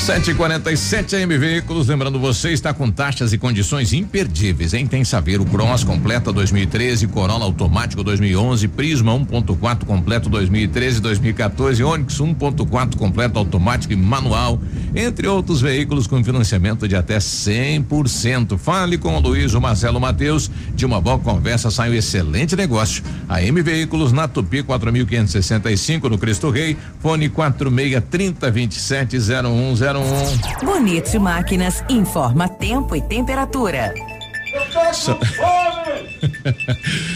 [0.00, 4.86] 747 AM Veículos, lembrando você, está com taxas e condições imperdíveis, hein?
[4.86, 12.96] Tem Saveiro Cross completa 2013, Corolla automático 2011, Prisma 1.4 completo 2013, 2014, Onix 1.4
[12.96, 14.58] completo automático e manual,
[14.96, 18.56] entre outros veículos com financiamento de até 100%.
[18.56, 23.04] Fale com o Luiz o Marcelo Mateus, de uma boa conversa sai um excelente negócio.
[23.28, 32.48] A M Veículos na Tupi 4565 no Cristo Rei, fone 4630 270101 Bonito Máquinas informa
[32.48, 33.92] tempo e temperatura.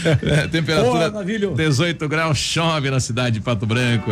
[0.05, 1.11] É, temperatura
[1.55, 4.11] 18 graus, chove na cidade de Pato Branco.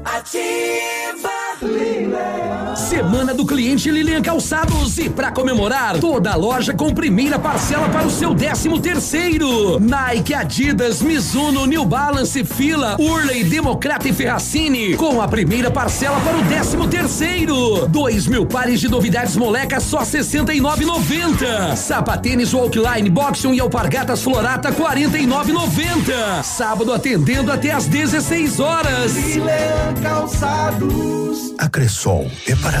[0.03, 2.50] Ativa Lima.
[2.91, 8.05] Semana do cliente Lilian Calçados e para comemorar, toda a loja com primeira parcela para
[8.05, 9.79] o seu décimo terceiro.
[9.79, 16.37] Nike, Adidas, Mizuno, New Balance, Fila, Urley, Democrata e Ferracini com a primeira parcela para
[16.37, 17.87] o décimo terceiro.
[17.87, 21.77] Dois mil pares de novidades moleca só sessenta e nove noventa.
[21.77, 26.43] Sapatênis Walkline, Boxion e Alpargatas Florata quarenta e nove noventa.
[26.43, 29.13] Sábado atendendo até às 16 horas.
[30.03, 31.21] Calçados.
[31.57, 32.80] A Cressol é para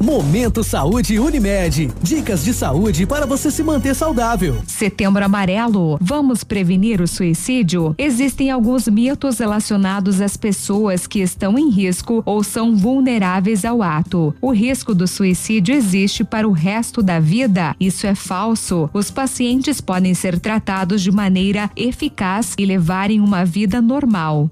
[0.00, 1.90] Momento Saúde Unimed.
[2.02, 4.62] Dicas de saúde para você se manter saudável.
[4.66, 5.98] Setembro Amarelo.
[6.00, 7.94] Vamos prevenir o suicídio?
[7.98, 14.34] Existem alguns mitos relacionados às pessoas que estão em risco ou são vulneráveis ao ato.
[14.40, 17.76] O risco do suicídio existe para o resto da vida.
[17.78, 18.88] Isso é falso.
[18.94, 24.48] Os pacientes podem ser tratados de maneira eficaz e levarem uma vida normal.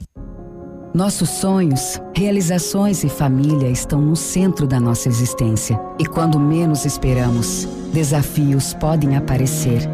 [0.98, 5.80] Nossos sonhos, realizações e família estão no centro da nossa existência.
[5.96, 9.88] E quando menos esperamos, desafios podem aparecer.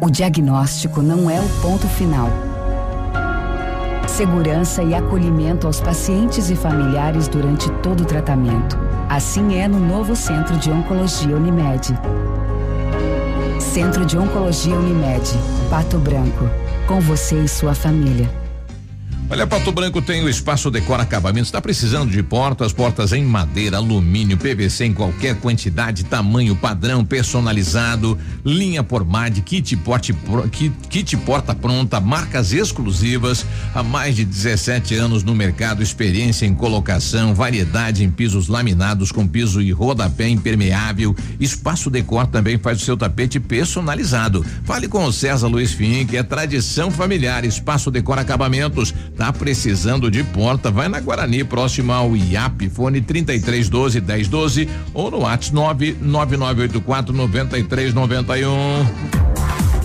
[0.00, 2.28] O diagnóstico não é o ponto final.
[4.06, 8.78] Segurança e acolhimento aos pacientes e familiares durante todo o tratamento.
[9.08, 11.98] Assim é no novo Centro de Oncologia Unimed.
[13.58, 15.28] Centro de Oncologia Unimed,
[15.68, 16.48] Pato Branco.
[16.86, 18.43] Com você e sua família.
[19.34, 21.48] Olha, Pato Branco tem o Espaço Decora Acabamentos.
[21.48, 28.16] Está precisando de portas, portas em madeira, alumínio, PVC em qualquer quantidade, tamanho, padrão, personalizado,
[28.44, 30.14] linha por MAD, kit, porte,
[30.52, 36.54] kit, kit porta pronta, marcas exclusivas, há mais de 17 anos no mercado, experiência em
[36.54, 41.12] colocação, variedade em pisos laminados com piso e rodapé impermeável.
[41.40, 44.46] Espaço Decor também faz o seu tapete personalizado.
[44.62, 47.44] Fale com o César Luiz Fink, é tradição familiar.
[47.44, 48.94] Espaço Decor Acabamentos.
[49.16, 50.70] Tá precisando de porta?
[50.70, 58.54] Vai na Guarani, próximo ao IAP, fone 3312 1012 ou no WhatsApp 99984 9391.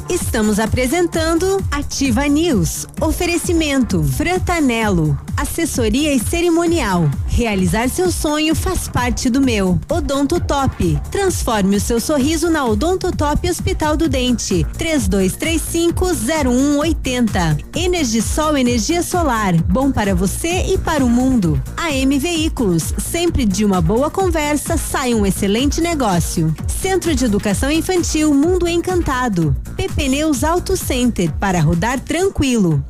[0.10, 2.88] Estamos apresentando Ativa News.
[3.00, 5.18] Oferecimento Frantanelo.
[5.38, 7.10] Assessoria e cerimonial.
[7.40, 9.80] Realizar seu sonho faz parte do meu.
[9.88, 11.00] Odonto Top.
[11.10, 14.68] Transforme o seu sorriso na Odonto Top Hospital do Dente.
[14.78, 17.64] 32350180.
[17.78, 19.54] Energisol energia solar.
[19.54, 21.64] Bom para você e para o mundo.
[21.78, 22.94] AM Veículos.
[22.98, 26.54] Sempre de uma boa conversa sai um excelente negócio.
[26.68, 29.56] Centro de Educação Infantil Mundo Encantado.
[29.78, 32.84] PP Neus Auto Center para rodar tranquilo.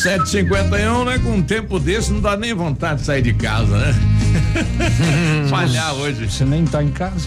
[0.00, 0.28] News.
[0.30, 1.18] 751, né?
[1.18, 3.94] Com um tempo desse não dá nem vontade de sair de casa, né?
[5.48, 6.30] Falhar hoje.
[6.30, 7.26] Você nem tá em casa.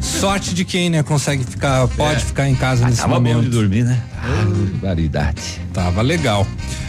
[0.00, 2.20] Sorte de quem, né, consegue ficar, pode É.
[2.20, 3.42] ficar em casa nesse Tava bom momento.
[3.44, 3.98] de dormir, né?
[4.18, 5.60] Barbaridade.
[5.72, 6.46] Tava legal.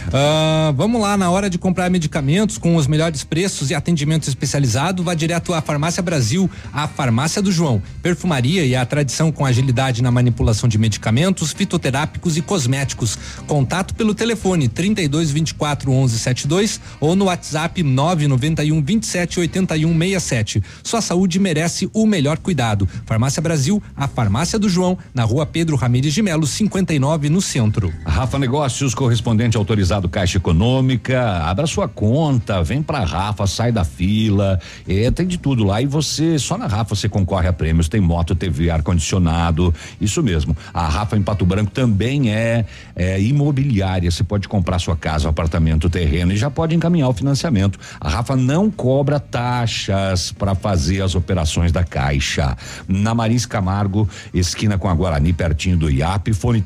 [0.08, 5.04] Uh, vamos lá, na hora de comprar medicamentos com os melhores preços e atendimento especializado,
[5.04, 7.80] vá direto à Farmácia Brasil, a farmácia do João.
[8.02, 13.16] Perfumaria e a tradição com agilidade na manipulação de medicamentos, fitoterápicos e cosméticos.
[13.46, 20.62] Contato pelo telefone 32 24 11 72 ou no WhatsApp 991 27 81 67.
[20.82, 22.88] Sua saúde merece o melhor cuidado.
[23.06, 27.92] Farmácia Brasil, a farmácia do João, na rua Pedro Ramires de Melo, 59, no centro.
[28.04, 34.58] Rafa Negócios, correspondente autorizado Caixa Econômica, abra sua conta, vem pra Rafa, sai da fila,
[34.88, 38.00] é, tem de tudo lá e você, só na Rafa você concorre a prêmios, tem
[38.00, 40.56] moto, TV, ar-condicionado, isso mesmo.
[40.72, 42.64] A Rafa em Pato Branco também é,
[42.96, 47.78] é imobiliária, você pode comprar sua casa, apartamento, terreno e já pode encaminhar o financiamento.
[48.00, 52.56] A Rafa não cobra taxas para fazer as operações da Caixa.
[52.88, 56.60] Na Marins Camargo, esquina com a Guarani, pertinho do IAP, fone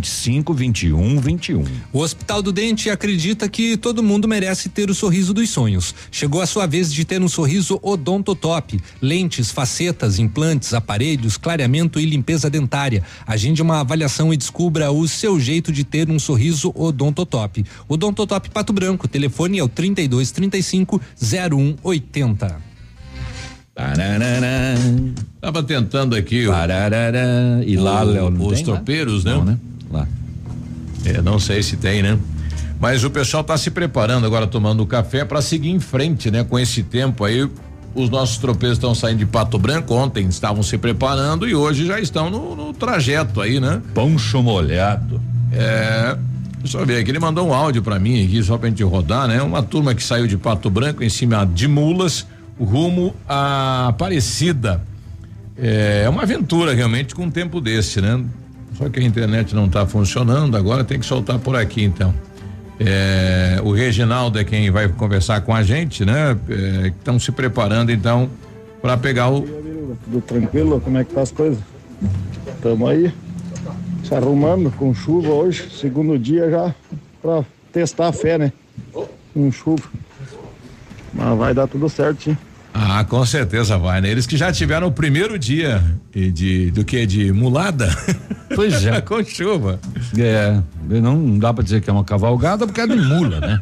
[0.00, 1.64] 3025 21 21.
[1.92, 5.94] O Hospital do Dente acredita que todo mundo merece ter o sorriso dos sonhos.
[6.10, 12.04] Chegou a sua vez de ter um sorriso odontotop, lentes, facetas, implantes, aparelhos, clareamento e
[12.06, 13.02] limpeza dentária.
[13.26, 17.64] Agende uma avaliação e descubra o seu jeito de ter um sorriso odontotop.
[17.88, 22.56] Odontotop Pato Branco, telefone é o 32 35 0180.
[23.74, 24.74] Pararará.
[25.38, 27.62] Tava tentando aqui Pararará.
[27.66, 28.64] E lá, o- Léo, não os lá?
[28.64, 29.32] tropeiros, né?
[29.34, 29.58] Não, né?
[29.90, 30.06] Lá.
[31.04, 32.18] É, não sei se tem, né?
[32.80, 36.44] Mas o pessoal está se preparando agora, tomando café para seguir em frente, né?
[36.44, 37.48] Com esse tempo aí,
[37.94, 39.94] os nossos tropeiros estão saindo de Pato Branco.
[39.94, 43.80] Ontem estavam se preparando e hoje já estão no, no trajeto aí, né?
[43.94, 45.20] Poncho molhado.
[45.52, 46.16] É.
[46.58, 49.28] Deixa eu ver aqui, ele mandou um áudio para mim aqui, só pra gente rodar,
[49.28, 49.40] né?
[49.40, 52.26] Uma turma que saiu de Pato Branco em cima de mulas,
[52.58, 54.82] rumo a Aparecida.
[55.56, 58.20] É uma aventura realmente com um tempo desse, né?
[58.78, 62.14] Só que a internet não está funcionando, agora tem que soltar por aqui então.
[62.78, 66.36] É, o Reginaldo é quem vai conversar com a gente, né?
[66.86, 68.28] Estão se preparando então
[68.82, 69.42] para pegar o.
[70.04, 70.80] Tudo tranquilo?
[70.80, 71.58] Como é que tá as coisas?
[72.60, 73.12] Tamo aí
[74.06, 76.74] se arrumando com chuva hoje, segundo dia já
[77.20, 78.52] pra testar a fé, né?
[79.34, 79.82] Com chuva.
[81.12, 82.38] Mas vai dar tudo certo, sim.
[82.78, 84.10] Ah, com certeza vai, né?
[84.10, 85.82] Eles que já tiveram o primeiro dia
[86.14, 87.06] de, do que?
[87.06, 87.88] De mulada?
[88.54, 89.00] Pois é.
[89.02, 89.80] com chuva.
[90.18, 93.60] É, não dá pra dizer que é uma cavalgada porque é de mula, né?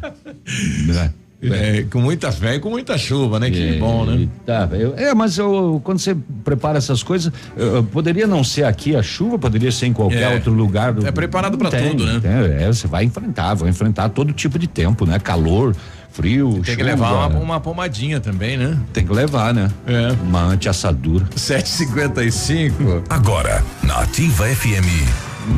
[1.47, 3.51] É, com muita fé e com muita chuva, né?
[3.51, 4.27] Que É, bom, né?
[4.47, 8.63] Tá, eu- é, mas eu, quando você prepara essas coisas, eu- eu poderia não ser
[8.63, 10.33] aqui a chuva, poderia ser em qualquer É.
[10.33, 10.93] outro lugar.
[10.93, 12.19] do- É preparado pra Tem, tudo, né?
[12.19, 15.19] tem, é, você vai enfrentar, vai enfrentar todo tipo de tempo, né?
[15.19, 15.75] Calor,
[16.15, 16.83] frio, Tem que chuva.
[16.85, 18.77] levar uma, uma pomadinha também, né?
[18.93, 19.69] Tem que levar, né?
[19.85, 20.11] É.
[20.23, 21.25] Uma anti-assadura.
[21.35, 23.03] 755.
[23.09, 24.87] Agora, na Ativa FM,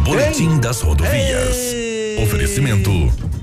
[0.03, 1.57] Boletim das Rodovias.
[2.23, 2.89] Oferecimento.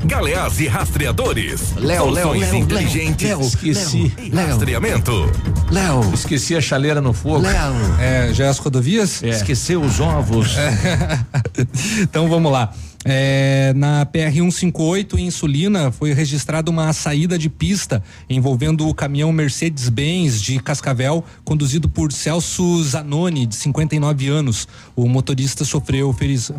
[0.05, 1.73] Galeás e Rastreadores.
[1.77, 3.29] Léo, Léo, Soluções Léo, inteligentes.
[3.29, 4.13] Léo, Esqueci.
[4.33, 4.49] Léo.
[4.49, 5.33] Rastreamento.
[5.71, 6.11] Léo.
[6.13, 7.47] Esqueci a chaleira no fogo.
[8.01, 9.23] É, já as rodovias?
[9.23, 10.57] Esqueceu os ovos.
[12.03, 12.75] então vamos lá.
[13.05, 19.31] É, na PR 158 em Sulina foi registrada uma saída de pista envolvendo o caminhão
[19.31, 24.67] Mercedes-Benz de Cascavel, conduzido por Celso Zanoni, de 59 anos.
[24.97, 26.15] O motorista sofreu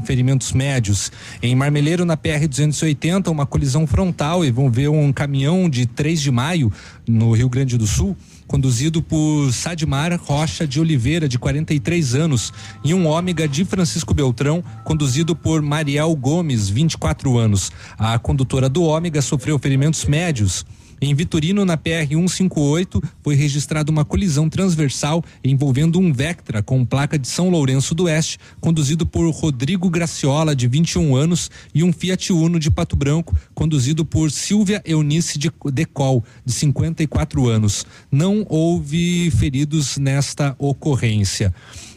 [0.06, 1.12] ferimentos médios.
[1.42, 6.72] Em Marmeleiro, na PR 280, uma colisão frontal envolveu um caminhão de 3 de maio,
[7.08, 8.16] no Rio Grande do Sul
[8.48, 14.64] conduzido por Sadmar Rocha de Oliveira, de 43 anos, e um ômega de Francisco Beltrão,
[14.84, 17.72] conduzido por Mariel Gomes, 24 anos.
[17.98, 20.66] A condutora do ômega sofreu ferimentos médios.
[21.08, 27.20] Em Vitorino, na PR 158, foi registrada uma colisão transversal envolvendo um Vectra com placa
[27.20, 32.34] de São Lourenço do Oeste, conduzido por Rodrigo Graciola, de 21 anos, e um Fiat
[32.34, 37.86] Uno de Pato Branco, conduzido por Silvia Eunice de Decol, de 54 anos.
[38.12, 41.54] Não houve feridos nesta ocorrência.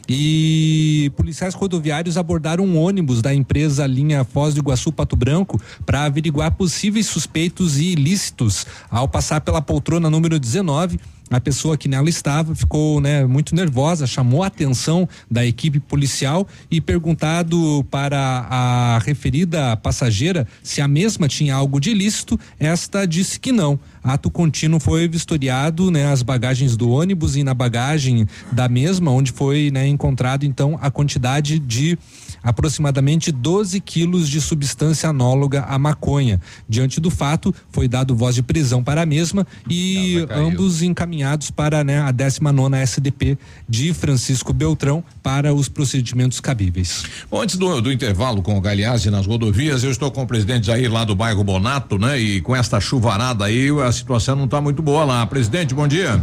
[0.08, 6.04] E policiais rodoviários abordaram um ônibus da empresa linha Foz do Iguaçu Pato Branco para
[6.04, 8.66] averiguar possíveis suspeitos e ilícitos.
[8.90, 10.98] Ao passar pela poltrona número 19,
[11.30, 16.46] a pessoa que nela estava ficou né, muito nervosa, chamou a atenção da equipe policial
[16.70, 23.38] e perguntado para a referida passageira se a mesma tinha algo de ilícito, esta disse
[23.38, 23.78] que não.
[24.02, 29.32] Ato contínuo foi vistoriado, né, as bagagens do ônibus e na bagagem da mesma, onde
[29.32, 31.98] foi né, encontrado então a quantidade de
[32.42, 36.40] aproximadamente 12 quilos de substância análoga à maconha.
[36.68, 41.82] Diante do fato, foi dado voz de prisão para a mesma e ambos encaminhados para
[41.84, 47.04] né, a 19 SDP de Francisco Beltrão para os procedimentos cabíveis.
[47.30, 50.66] Bom, antes do, do intervalo com o Galeazzi nas rodovias, eu estou com o presidente
[50.66, 52.18] Jair lá do bairro Bonato, né?
[52.18, 55.26] E com esta chuvarada aí, a situação não está muito boa lá.
[55.26, 56.22] Presidente, bom dia.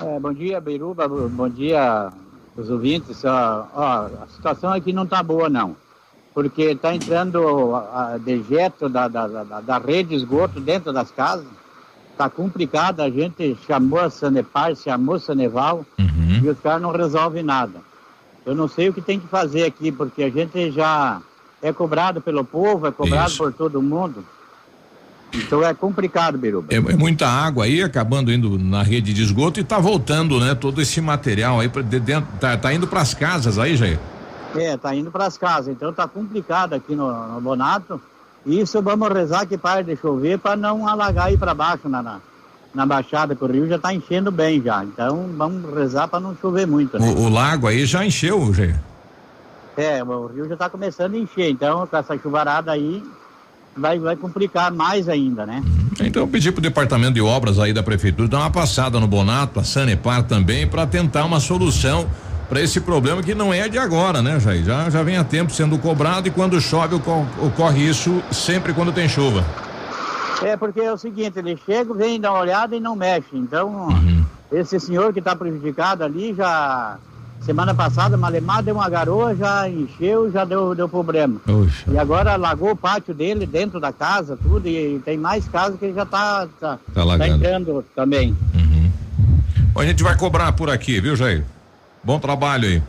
[0.00, 2.10] É, bom dia, Beiruba, bom dia,
[2.60, 3.24] os ouvintes.
[3.24, 5.76] Ó, ó, a situação aqui não está boa, não.
[6.34, 11.10] Porque está entrando a, a dejeto da, da, da, da rede de esgoto dentro das
[11.10, 11.46] casas.
[12.12, 16.40] Está complicado, a gente chamou a Sanepar, chamou a Saneval uhum.
[16.42, 17.80] e os caras não resolvem nada.
[18.44, 21.20] Eu não sei o que tem que fazer aqui, porque a gente já
[21.62, 23.38] é cobrado pelo povo, é cobrado Isso.
[23.38, 24.24] por todo mundo.
[25.32, 26.68] Então é complicado, Biruba.
[26.72, 30.54] É, é muita água aí acabando indo na rede de esgoto e tá voltando, né?
[30.54, 33.98] Todo esse material aí para de dentro, tá, tá indo para as casas aí, Jair.
[34.56, 38.00] É, tá indo para as casas, então tá complicado aqui no, no Bonato.
[38.46, 42.20] Isso vamos rezar que pare de chover para não alagar aí para baixo na, na,
[42.74, 44.82] na baixada, que o rio já tá enchendo bem já.
[44.82, 47.06] Então vamos rezar para não chover muito, né?
[47.06, 48.80] O, o lago aí já encheu, Jair.
[49.76, 53.02] É, o rio já tá começando a encher, então com essa chuvarada aí
[53.78, 55.62] vai, vai complicar mais ainda, né?
[56.00, 59.58] Então eu pedi pro departamento de obras aí da prefeitura dar uma passada no Bonato,
[59.58, 62.06] a Sanepar também, para tentar uma solução
[62.48, 64.64] para esse problema que não é de agora, né, Jair?
[64.64, 68.90] Já, já vem há tempo sendo cobrado e quando chove ocor- ocorre isso sempre quando
[68.92, 69.44] tem chuva.
[70.42, 73.26] É, porque é o seguinte, ele chega, vem dar uma olhada e não mexe.
[73.34, 73.88] Então,
[74.52, 76.96] esse senhor que está prejudicado ali já.
[77.40, 81.40] Semana passada, Malemar deu uma garoa, já encheu, já deu, deu problema.
[81.90, 85.86] E agora alagou o pátio dele dentro da casa, tudo, e tem mais casa que
[85.86, 87.34] ele já está tá, Tá tá alagando.
[87.36, 88.36] entrando também.
[89.72, 91.44] Bom, a gente vai cobrar por aqui, viu, Jair?
[92.04, 92.82] Bom trabalho aí.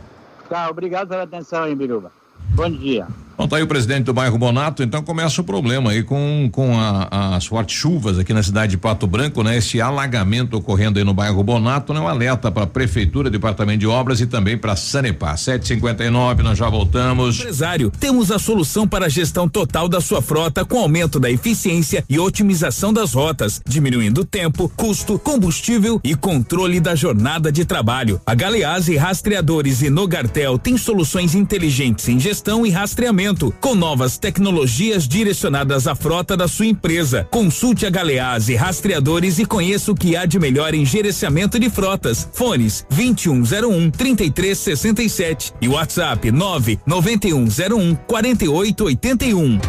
[0.48, 2.10] Tá, obrigado pela atenção, hein, Biruba.
[2.50, 3.06] Bom dia.
[3.40, 6.78] Bom, tá aí o presidente do bairro Bonato, então começa o problema aí com, com
[6.78, 9.56] a- as fortes chuvas aqui na cidade de Pato Branco, né?
[9.56, 12.00] Esse alagamento ocorrendo aí no bairro Bonato, né?
[12.00, 15.38] Um alerta para a prefeitura, departamento de obras e também para Sanepar.
[15.38, 17.40] 759, nós já voltamos.
[17.40, 22.04] Empresário, temos a solução para a gestão total da sua frota com aumento da eficiência
[22.10, 28.20] e otimização das rotas, diminuindo tempo, custo, combustível e controle da jornada de trabalho.
[28.26, 33.29] A Galeazzi Rastreadores e Nogartel tem soluções inteligentes em gestão e rastreamento,
[33.60, 37.26] com novas tecnologias direcionadas à frota da sua empresa.
[37.30, 42.28] Consulte a Galeazzi Rastreadores e conheça o que há de melhor em gerenciamento de frotas.
[42.32, 49.60] Fones 2101 3367 e WhatsApp 99101 4881.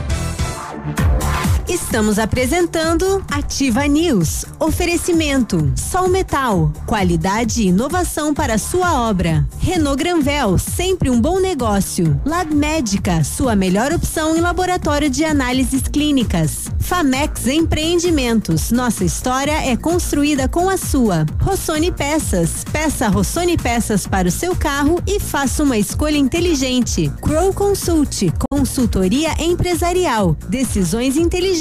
[1.72, 4.44] Estamos apresentando Ativa News.
[4.60, 9.48] Oferecimento: Sol Metal, qualidade e inovação para sua obra.
[9.58, 12.20] Renault Granvel, sempre um bom negócio.
[12.26, 16.68] Lab Médica, sua melhor opção em laboratório de análises clínicas.
[16.82, 21.26] Famex Empreendimentos, nossa história é construída com a sua.
[21.42, 27.10] Rossoni Peças, peça Rossoni Peças para o seu carro e faça uma escolha inteligente.
[27.22, 31.61] Crow Consult, consultoria empresarial, decisões inteligentes,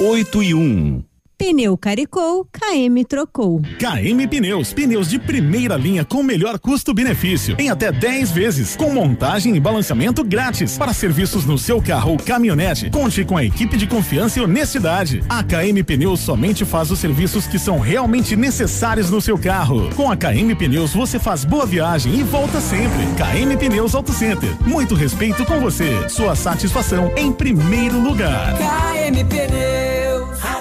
[0.00, 1.13] 8 e 1.
[1.36, 3.60] Pneu caricou, KM trocou.
[3.78, 9.56] KM Pneus, pneus de primeira linha com melhor custo-benefício, em até 10 vezes, com montagem
[9.56, 10.78] e balanceamento grátis.
[10.78, 15.24] Para serviços no seu carro ou caminhonete, conte com a equipe de confiança e honestidade.
[15.28, 19.90] A KM Pneus somente faz os serviços que são realmente necessários no seu carro.
[19.96, 23.04] Com a KM Pneus você faz boa viagem e volta sempre.
[23.16, 26.08] KM Pneus Auto Center, muito respeito com você.
[26.08, 28.54] Sua satisfação em primeiro lugar.
[28.54, 30.03] KM Pneus.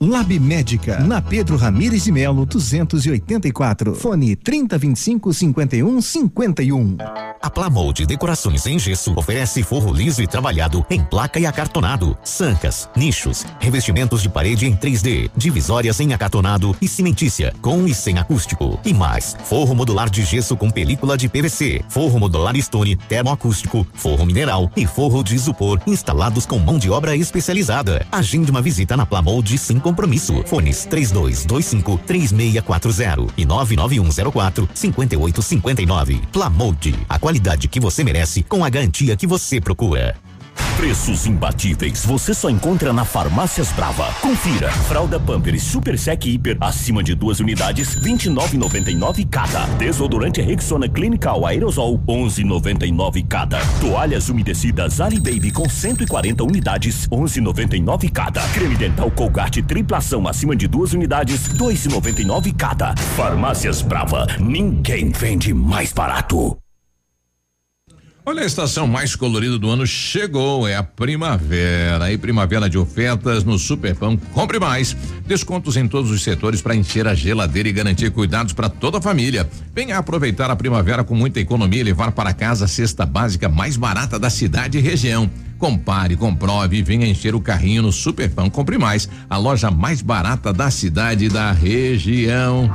[0.00, 3.96] Lab Médica, na Pedro Ramires de Melo, 284.
[3.96, 6.96] Fone 3025 51 51.
[7.42, 12.88] A Plamold Decorações em Gesso oferece forro liso e trabalhado em placa e acartonado, sancas,
[12.96, 18.78] nichos, revestimentos de parede em 3D, divisórias em acartonado e cimentícia, com e sem acústico.
[18.84, 24.26] E mais, forro modular de gesso com película de PVC, forro modular stone termoacústico, forro
[24.26, 28.06] mineral e forro de isopor instalados com mão de obra especializada.
[28.12, 30.42] Agende uma visita na Plamold sem compromisso.
[30.46, 36.20] Fones 3225 3640 e 99104 5859.
[36.30, 40.16] Plamold, a qualidade que você merece com a garantia que você procura.
[40.76, 44.12] Preços imbatíveis você só encontra na Farmácias Brava.
[44.20, 44.70] Confira.
[44.70, 49.66] Fralda Pampers Super Sec Hiper acima de duas unidades, 29,99 cada.
[49.76, 53.58] Desodorante Rexona Clinical Aerosol, 11,99 cada.
[53.80, 58.42] Toalhas umedecidas Ali Baby com 140 unidades, 11,99 cada.
[58.48, 62.94] Creme dental Colgate triplação acima de duas unidades, 2,99 cada.
[63.16, 64.26] Farmácias Brava.
[64.38, 66.56] Ninguém vende mais barato.
[68.28, 72.12] Olha, a estação mais colorida do ano chegou, é a primavera.
[72.12, 74.18] E primavera de ofertas no Superpão.
[74.34, 74.94] Compre mais.
[75.26, 79.00] Descontos em todos os setores para encher a geladeira e garantir cuidados para toda a
[79.00, 79.48] família.
[79.74, 83.78] Venha aproveitar a primavera com muita economia e levar para casa a cesta básica mais
[83.78, 85.30] barata da cidade e região.
[85.58, 88.50] Compare, comprove e venha encher o carrinho no Superpão.
[88.50, 92.70] Compre mais, a loja mais barata da cidade e da região.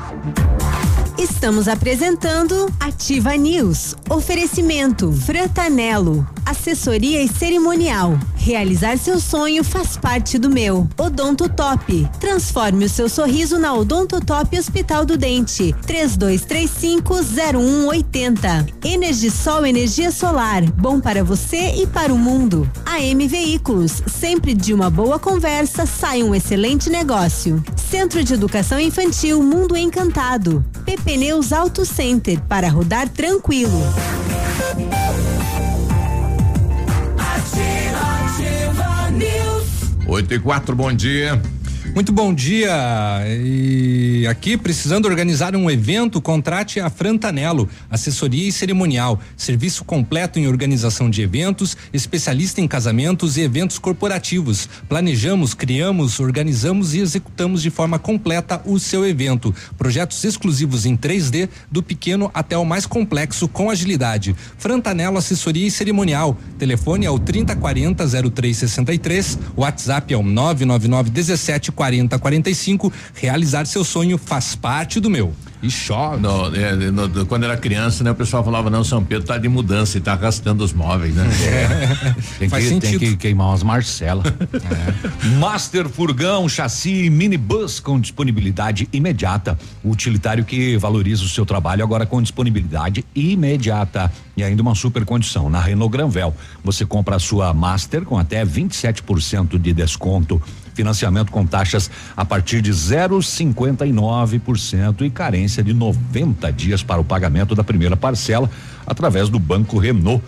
[1.18, 3.96] Estamos apresentando Ativa News.
[4.10, 6.33] Oferecimento Frantanelo.
[6.46, 8.18] Assessoria e cerimonial.
[8.36, 10.88] Realizar seu sonho faz parte do meu.
[10.98, 12.10] Odonto Top.
[12.20, 15.74] Transforme o seu sorriso na Odonto Top Hospital do Dente.
[15.88, 18.74] 32350180.
[18.84, 20.64] Energisol energia solar.
[20.72, 22.70] Bom para você e para o mundo.
[22.86, 24.04] AM Veículos.
[24.08, 27.64] Sempre de uma boa conversa sai um excelente negócio.
[27.76, 30.64] Centro de Educação Infantil Mundo Encantado.
[31.04, 33.82] Pneus Auto Center para rodar tranquilo.
[40.14, 41.42] Oito e quatro, bom dia.
[41.94, 42.72] Muito bom dia.
[43.46, 50.48] E aqui, precisando organizar um evento, contrate a Frantanelo, assessoria e cerimonial, serviço completo em
[50.48, 54.68] organização de eventos, especialista em casamentos e eventos corporativos.
[54.90, 59.54] Planejamos, criamos, organizamos e executamos de forma completa o seu evento.
[59.78, 64.36] Projetos exclusivos em 3D, do pequeno até o mais complexo com agilidade.
[64.58, 66.36] Frantanelo Assessoria e Cerimonial.
[66.58, 72.94] Telefone é o 3040 0363, WhatsApp é o 999 17 40 45.
[73.14, 75.34] Realizar seu sonho faz parte do meu.
[75.62, 76.22] E chove.
[76.22, 79.48] No, é, no, quando era criança, né, o pessoal falava, não, São Pedro tá de
[79.48, 81.24] mudança e tá arrastando os móveis, né?
[81.44, 82.16] É.
[82.40, 83.00] Tem, Faz que, sentido.
[83.00, 84.24] tem que queimar umas Marcela.
[85.40, 89.58] Master Furgão, chassi e minibus com disponibilidade imediata.
[89.84, 94.12] O utilitário que valoriza o seu trabalho agora com disponibilidade imediata.
[94.36, 95.50] E ainda uma super condição.
[95.50, 100.42] Na Renault Granvel, você compra a sua Master com até 27% de desconto.
[100.74, 107.56] Financiamento com taxas a partir de 0,59% e carência de 90 dias para o pagamento
[107.56, 108.50] da primeira parcela
[108.86, 110.24] através do Banco Renault.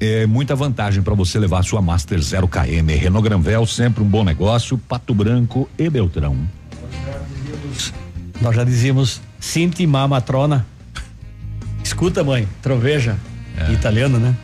[0.00, 2.94] É muita vantagem para você levar sua Master 0 KM.
[2.94, 4.76] Renault Granvel, sempre um bom negócio.
[4.76, 6.36] Pato Branco e Beltrão.
[8.40, 10.66] Nós já dizíamos Sinti matrona.
[11.82, 13.16] Escuta, mãe, troveja.
[13.70, 14.34] Italiano, né?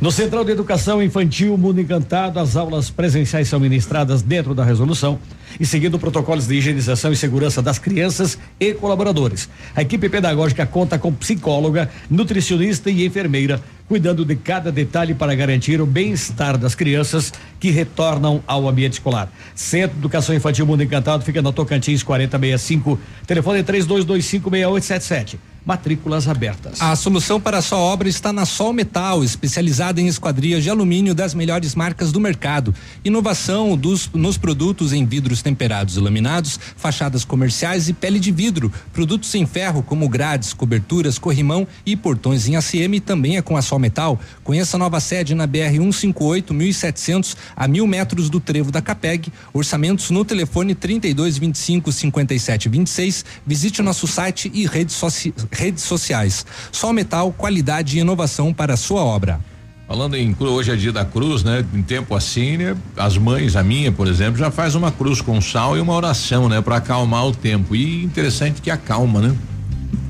[0.00, 5.18] No Central de Educação Infantil Mundo Encantado, as aulas presenciais são ministradas dentro da resolução
[5.58, 9.48] e seguindo protocolos de higienização e segurança das crianças e colaboradores.
[9.74, 15.80] A equipe pedagógica conta com psicóloga, nutricionista e enfermeira, cuidando de cada detalhe para garantir
[15.80, 19.30] o bem-estar das crianças que retornam ao ambiente escolar.
[19.54, 25.36] Centro Educação Infantil Mundo Encantado fica na Tocantins 4065, telefone 32256877.
[25.64, 26.80] Matrículas abertas.
[26.80, 31.12] A solução para a sua obra está na Sol Metal, especializada em esquadrias de alumínio
[31.12, 32.72] das melhores marcas do mercado.
[33.04, 38.72] Inovação dos, nos produtos em vidros temperados e laminados, fachadas comerciais e pele de vidro.
[38.92, 43.62] Produtos em ferro como grades, coberturas, corrimão e portões em ACM também é com a
[43.62, 48.72] Sol Metal, conheça a nova sede na BR 158, 1700 a mil metros do trevo
[48.72, 49.32] da Capeg.
[49.52, 53.24] Orçamentos no telefone 32 25 57 26.
[53.46, 56.44] Visite o nosso site e redes, soci, redes sociais.
[56.72, 59.38] Sol Metal, qualidade e inovação para a sua obra.
[59.86, 61.64] Falando em cruz, hoje é dia da cruz, né?
[61.72, 62.76] Em tempo assim, né?
[62.96, 66.48] As mães, a minha, por exemplo, já faz uma cruz com sal e uma oração,
[66.48, 66.60] né?
[66.60, 67.76] Para acalmar o tempo.
[67.76, 69.36] E interessante que acalma, né?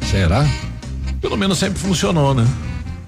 [0.00, 0.46] Será?
[1.20, 2.46] Pelo menos sempre funcionou, né?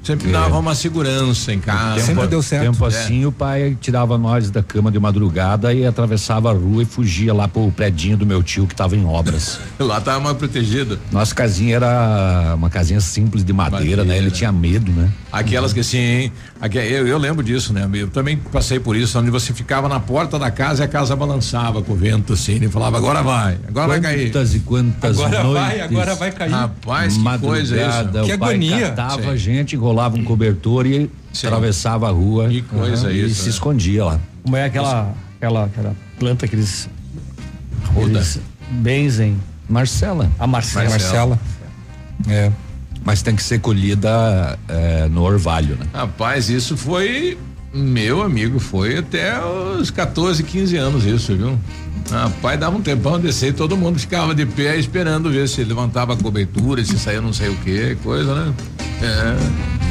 [0.09, 0.33] Sempre É.
[0.33, 2.07] dava uma segurança em casa.
[2.07, 2.89] Tempo, Tempo É.
[2.89, 7.35] assim, o pai tirava nós da cama de madrugada e atravessava a rua e fugia
[7.35, 9.61] lá pro predinho do meu tio que tava em obras.
[9.79, 10.99] Lá tava mais protegido.
[11.13, 14.17] Nossa casinha era uma casinha simples de madeira, né?
[14.17, 15.11] Ele tinha medo, né?
[15.31, 16.33] Aquelas que assim, hein?
[16.61, 17.89] Aque- eu, eu lembro disso, né?
[17.93, 21.15] Eu também passei por isso, onde você ficava na porta da casa e a casa
[21.15, 24.31] balançava com o vento assim, e falava, agora vai, agora vai cair.
[24.33, 25.81] Quantas e quantas Agora vai, noites.
[25.83, 26.51] agora vai cair.
[26.51, 28.35] Rapaz, que coisa é isso.
[28.35, 31.11] O pai catava a gente, enrolava um cobertor e
[31.45, 32.49] atravessava a rua.
[32.49, 33.51] Que coisa e isso, se né?
[33.51, 34.21] escondia lá.
[34.43, 36.89] Como é aquela, aquela, aquela planta que eles.
[37.97, 39.37] Eles benzem.
[39.69, 40.31] Marcela.
[40.39, 40.89] A Marcela.
[40.89, 41.41] Marcela.
[42.29, 42.51] É.
[43.05, 45.87] Mas tem que ser colhida é, no orvalho, né?
[45.93, 47.39] Rapaz, isso foi,
[47.73, 51.59] meu amigo, foi até os 14, 15 anos isso, viu?
[52.11, 56.15] Rapaz, dava um tempão descer e todo mundo ficava de pé esperando ver se levantava
[56.15, 58.55] a cobertura, se saía não sei o que, coisa, né?
[59.03, 59.88] É.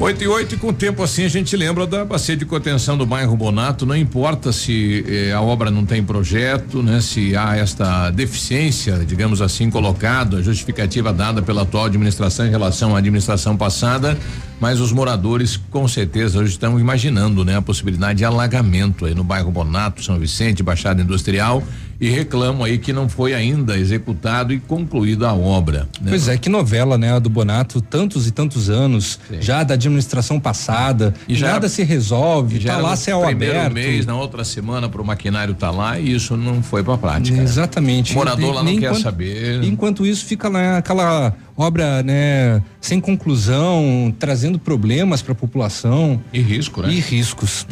[0.00, 2.96] 8 e 8 e com o tempo assim a gente lembra da bacia de contenção
[2.96, 7.02] do bairro Bonato, não importa se eh, a obra não tem projeto, né?
[7.02, 12.96] Se há esta deficiência, digamos assim, colocado, a justificativa dada pela atual administração em relação
[12.96, 14.16] à administração passada,
[14.58, 17.58] mas os moradores com certeza hoje estão imaginando, né?
[17.58, 21.62] A possibilidade de alagamento aí no bairro Bonato, São Vicente, Baixada Industrial
[22.00, 25.88] e reclamam aí que não foi ainda executado e concluída a obra.
[26.00, 26.06] né?
[26.08, 30.40] Pois é, que novela, né, a do Bonato, tantos e tantos anos, já da administração
[30.40, 33.74] passada, e já nada se resolve, Já tá lá céu primeiro aberto.
[33.74, 37.36] mês, na outra semana pro maquinário tá lá e isso não foi pra prática.
[37.36, 37.42] né?
[37.42, 38.12] Exatamente.
[38.12, 39.62] O morador lá não Nem quer enquanto- saber.
[39.64, 46.20] Enquanto isso fica lá aquela obra, né, sem conclusão, trazendo problemas para a população.
[46.32, 46.92] E risco, né?
[46.92, 47.66] E riscos.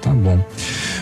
[0.00, 0.44] Tá bom.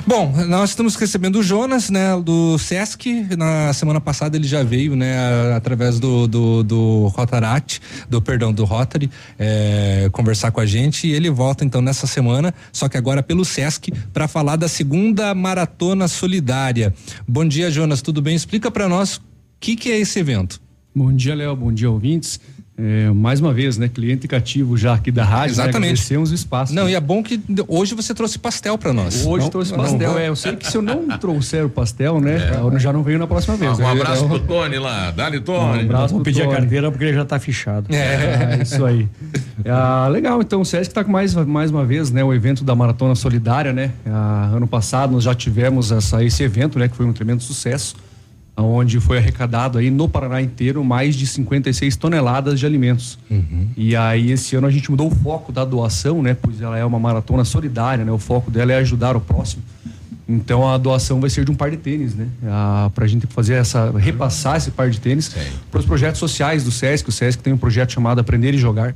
[0.07, 3.37] Bom, nós estamos recebendo o Jonas, né, do Sesc.
[3.37, 8.65] Na semana passada ele já veio, né, através do, do, do Rotaract, do perdão, do
[8.65, 11.07] Rotary, eh, conversar com a gente.
[11.07, 15.35] E ele volta então nessa semana, só que agora pelo Sesc, para falar da segunda
[15.35, 16.95] maratona solidária.
[17.27, 18.35] Bom dia, Jonas, tudo bem?
[18.35, 19.23] Explica para nós o
[19.61, 20.61] que, que é esse evento.
[20.95, 21.55] Bom dia, Léo.
[21.55, 22.41] Bom dia, ouvintes.
[22.79, 23.89] É, mais uma vez, né?
[23.89, 25.47] Cliente cativo já aqui da rádio.
[25.57, 25.77] Né, Exatamente.
[25.93, 26.75] agradecemos o espaço.
[26.75, 29.25] Não, e é bom que hoje você trouxe pastel para nós.
[29.25, 30.13] Hoje Não- trouxe não- pastel.
[30.13, 32.51] não- é, eu sei que se eu não trouxer o pastel, né?
[32.61, 33.79] eu já não venho na próxima vez.
[33.79, 33.91] Um né?
[33.93, 35.81] abraço Então, pro Tony lá, dá-lhe Um Tony.
[35.81, 36.57] abraço Vou pedir a Tony.
[36.59, 37.87] carteira porque ele já tá fichado.
[37.95, 39.09] É, isso aí.
[39.65, 42.75] Ah, legal, então o Sesc está com mais, mais uma vez, né, o evento da
[42.75, 43.91] Maratona Solidária, né?
[44.07, 47.97] Ah, ano passado nós já tivemos essa, esse evento, né, que foi um tremendo sucesso,
[48.57, 53.19] onde foi arrecadado aí no Paraná inteiro mais de 56 toneladas de alimentos.
[53.77, 56.85] E aí esse ano a gente mudou o foco da doação, né, pois ela é
[56.85, 58.13] uma maratona solidária, né?
[58.13, 59.63] O foco dela é ajudar o próximo.
[60.29, 62.27] Então a doação vai ser de um par de tênis, né?
[62.47, 65.35] Ah, pra gente fazer essa, repassar esse par de tênis
[65.71, 67.09] para os projetos sociais do SESC.
[67.09, 68.95] O SESC tem um projeto chamado Aprender e Jogar,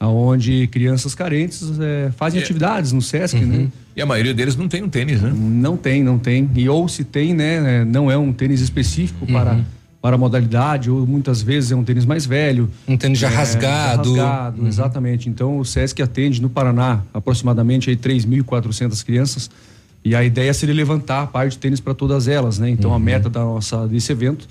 [0.00, 3.68] aonde crianças carentes eh, fazem E- atividades no SESC, né?
[3.96, 5.32] E a maioria deles não tem um tênis, né?
[5.34, 6.48] Não tem, não tem.
[6.54, 9.58] E ou se tem, né, não é um tênis específico para
[10.00, 12.70] para a modalidade, ou muitas vezes é um tênis mais velho.
[12.86, 14.10] Um tênis já É, rasgado.
[14.14, 14.68] rasgado, Uhum.
[14.68, 15.28] exatamente.
[15.28, 19.50] Então o SESC atende no Paraná aproximadamente aí 3.400 crianças.
[20.04, 22.70] E a ideia seria levantar a par de tênis para todas elas, né?
[22.70, 24.46] Então a meta da nossa desse evento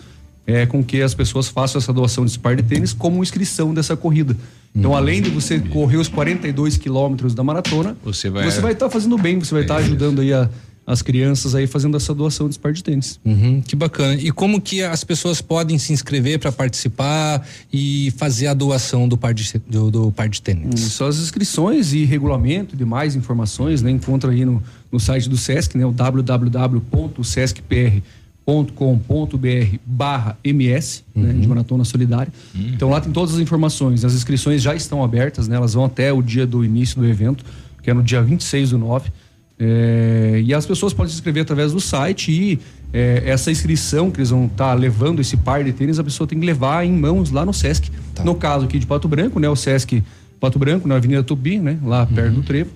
[0.45, 3.95] é com que as pessoas façam essa doação desse par de tênis como inscrição dessa
[3.95, 4.35] corrida.
[4.77, 7.97] Então, além de você correr os 42 quilômetros da maratona,
[8.45, 10.49] Você vai- estar fazendo bem, você vai estar ajudando aí a-
[10.85, 13.19] as crianças aí fazendo essa doação desse par de tênis.
[13.25, 14.13] Uhum, que bacana.
[14.15, 19.17] E como que as pessoas podem se inscrever para participar e fazer a doação do
[19.17, 20.79] par de, do, do par de tênis?
[20.79, 23.91] Só as inscrições e regulamento e demais informações, né?
[23.91, 25.85] Encontra aí no, no site do Sesc, né?
[25.85, 25.91] O
[28.47, 31.33] www.sescpr.com.br barra MS, né?
[31.33, 32.31] De Maratona Solidária.
[32.55, 34.05] Então lá tem todas as informações.
[34.05, 35.57] As inscrições já estão abertas, né?
[35.57, 37.43] Elas vão até o dia do início do evento,
[37.83, 39.11] que é no dia 26 do 9.
[39.59, 42.59] É, e as pessoas podem se inscrever através do site e
[42.93, 46.39] é, essa inscrição que eles vão estar levando esse par de tênis, a pessoa tem
[46.39, 47.91] que levar em mãos lá no Sesc.
[48.23, 49.49] No caso aqui de Pato Branco, né?
[49.49, 50.03] O Sesc
[50.39, 51.79] Pato Branco, na Avenida Tubi, né?
[51.83, 52.69] Lá perto do Trevo.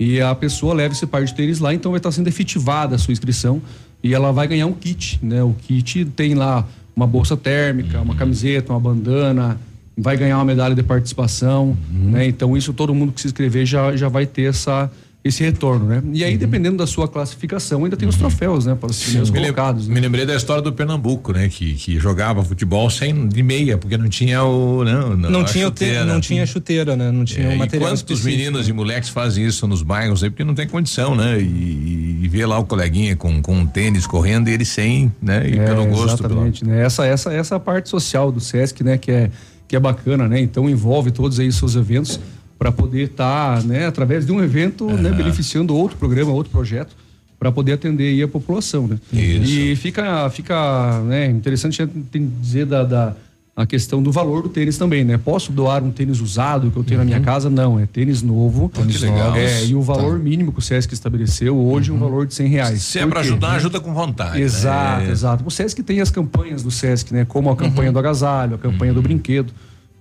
[0.00, 2.98] E a pessoa leva esse par de tênis lá, então vai estar sendo efetivada a
[2.98, 3.62] sua inscrição
[4.02, 5.42] e ela vai ganhar um kit, né?
[5.42, 9.58] O kit tem lá uma bolsa térmica, uma camiseta, uma bandana,
[9.96, 12.10] vai ganhar uma medalha de participação, Uhum.
[12.10, 12.26] né?
[12.26, 14.90] Então isso todo mundo que se inscrever já, já vai ter essa
[15.24, 16.02] esse retorno, né?
[16.12, 16.26] E Uhum.
[16.28, 18.74] aí dependendo da sua classificação ainda tem os troféus, né?
[18.74, 19.86] Para os primeiros Me lem- colocados.
[19.86, 19.94] né?
[19.94, 21.48] Me lembrei da história do Pernambuco, né?
[21.48, 24.84] Que, que jogava futebol sem de meia, porque não tinha o.
[24.84, 26.04] Não, não, Não a tinha, o te- chuteira.
[26.04, 27.12] não tinha chuteira, né?
[27.12, 28.30] Não tinha É, o e material quantos específico.
[28.36, 31.40] meninos e moleques fazem isso nos bairros aí, porque não tem condição, né?
[31.40, 35.48] E, e vê lá o coleguinha com, com um tênis correndo e ele sem, né?
[35.48, 36.16] E É, pelo gosto.
[36.20, 36.82] pelo- Exatamente, né?
[36.84, 38.98] Essa, essa, essa é a parte social do SESC, né?
[38.98, 39.30] Que é,
[39.68, 40.40] que é bacana, né?
[40.40, 42.18] Então envolve todos aí os seus eventos
[42.62, 43.86] para poder estar, né?
[43.86, 45.10] Através de um evento, né?
[45.10, 46.94] Beneficiando outro programa, outro projeto
[47.36, 48.98] para poder atender aí a população, né?
[49.12, 49.50] Isso.
[49.50, 51.26] E fica, fica, né?
[51.26, 53.16] Interessante a gente dizer da, da
[53.56, 55.18] a questão do valor do tênis também, né?
[55.18, 57.50] Posso doar um tênis usado que eu tenho na minha casa?
[57.50, 58.68] Não, é tênis novo.
[58.68, 59.34] Tênis Que legal.
[59.34, 62.46] É, e o valor mínimo que o Sesc estabeleceu hoje é um valor de cem
[62.46, 62.80] reais.
[62.80, 63.18] Se é quê?
[63.18, 64.40] ajudar, ajuda com vontade.
[64.40, 65.10] Exato, né?
[65.10, 65.44] exato.
[65.44, 67.24] O Sesc tem as campanhas do Sesc, né?
[67.24, 67.92] Como a campanha Uhum.
[67.92, 69.52] do agasalho, a campanha do brinquedo.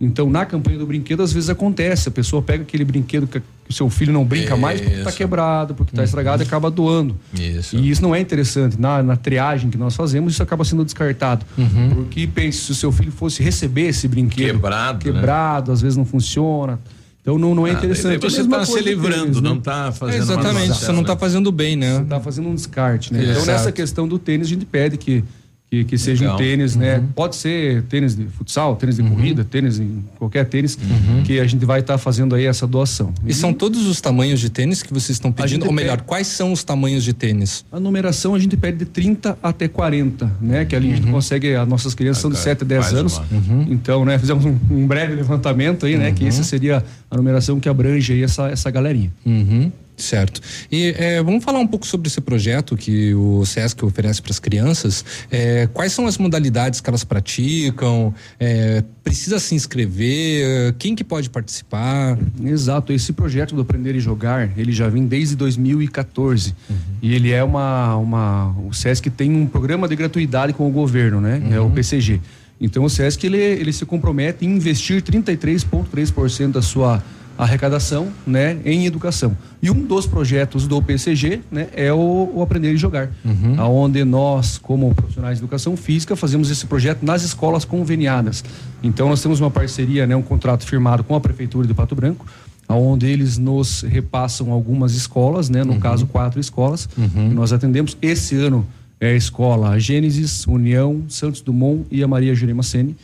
[0.04, 3.72] Então, na campanha do brinquedo, às vezes acontece, a pessoa pega aquele brinquedo que o
[3.74, 5.18] seu filho não brinca mais porque está Isso.
[5.20, 7.16] quebrado, porque está estragado e acaba doando.
[7.40, 7.76] Isso.
[7.78, 8.82] E isso não é interessante.
[8.82, 11.46] Na, na triagem que nós fazemos, isso acaba sendo descartado.
[11.94, 15.14] Porque pense, se o seu filho fosse receber esse brinquedo Quebrado, né?
[15.14, 16.80] quebrado às vezes não funciona.
[17.22, 18.20] Então não, não é Ah, interessante.
[18.20, 19.50] você É a mesma tá se livrando, tênis, né?
[19.50, 21.20] não tá fazendo É, exatamente, você não tá né?
[21.20, 22.00] fazendo bem, né?
[22.00, 23.20] Você tá fazendo um descarte, né?
[23.20, 23.48] Então Exato.
[23.52, 25.24] nessa questão do tênis a gente pede que
[25.72, 26.36] que, que seja Legal.
[26.36, 26.98] um tênis, né?
[26.98, 27.08] Uhum.
[27.16, 31.24] Pode ser tênis de futsal, tênis de corrida, tênis em qualquer tênis Uhum.
[31.24, 33.14] que a gente vai estar fazendo aí essa doação.
[33.26, 35.66] E são todos os tamanhos de tênis que vocês estão pedindo?
[35.66, 37.64] Ou melhor, pede- quais são os tamanhos de tênis?
[37.72, 40.66] A numeração a gente pede de 30 até 40, né?
[40.66, 43.18] Que ali a gente consegue, as nossas crianças são de 7 a 10 Faz anos.
[43.32, 46.12] uma- Então, né, fizemos um, um breve levantamento aí, né?
[46.12, 49.12] Que essa seria a numeração que abrange aí essa, essa galerinha.
[49.26, 49.72] Uhum,
[50.02, 50.42] certo.
[50.72, 54.40] E é, vamos falar um pouco sobre esse projeto que o SESC oferece para as
[54.40, 55.06] crianças.
[55.30, 58.14] É, quais são as modalidades que elas praticam?
[58.40, 60.74] É, precisa se inscrever?
[60.78, 62.18] Quem que pode participar?
[62.44, 66.56] Exato, esse projeto do Aprender e Jogar, ele já vem desde 2014.
[67.02, 68.56] E ele é uma, uma.
[68.68, 71.42] O SESC tem um programa de gratuidade com o governo, né?
[71.52, 72.20] É o PCG.
[72.60, 77.04] Então o SESC ele, ele se compromete em investir 33,3% da sua
[77.44, 79.36] arrecadação né, em educação.
[79.64, 83.10] E um dos projetos do PCG né, é o, o Aprender e Jogar,
[83.58, 88.44] aonde nós, como profissionais de educação física, fazemos esse projeto nas escolas conveniadas.
[88.84, 92.28] Então nós temos uma parceria, né, um contrato firmado com a Prefeitura de Pato Branco,
[92.70, 96.88] onde eles nos repassam algumas escolas, né, no caso quatro escolas,
[97.30, 97.98] que nós atendemos.
[98.02, 98.68] Esse ano
[99.00, 102.96] é a escola Gênesis, União, Santos Dumont e a Maria Jurema Sene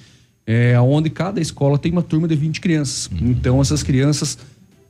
[0.48, 3.10] é, onde cada escola tem uma turma de 20 crianças.
[3.22, 4.38] Então, essas crianças,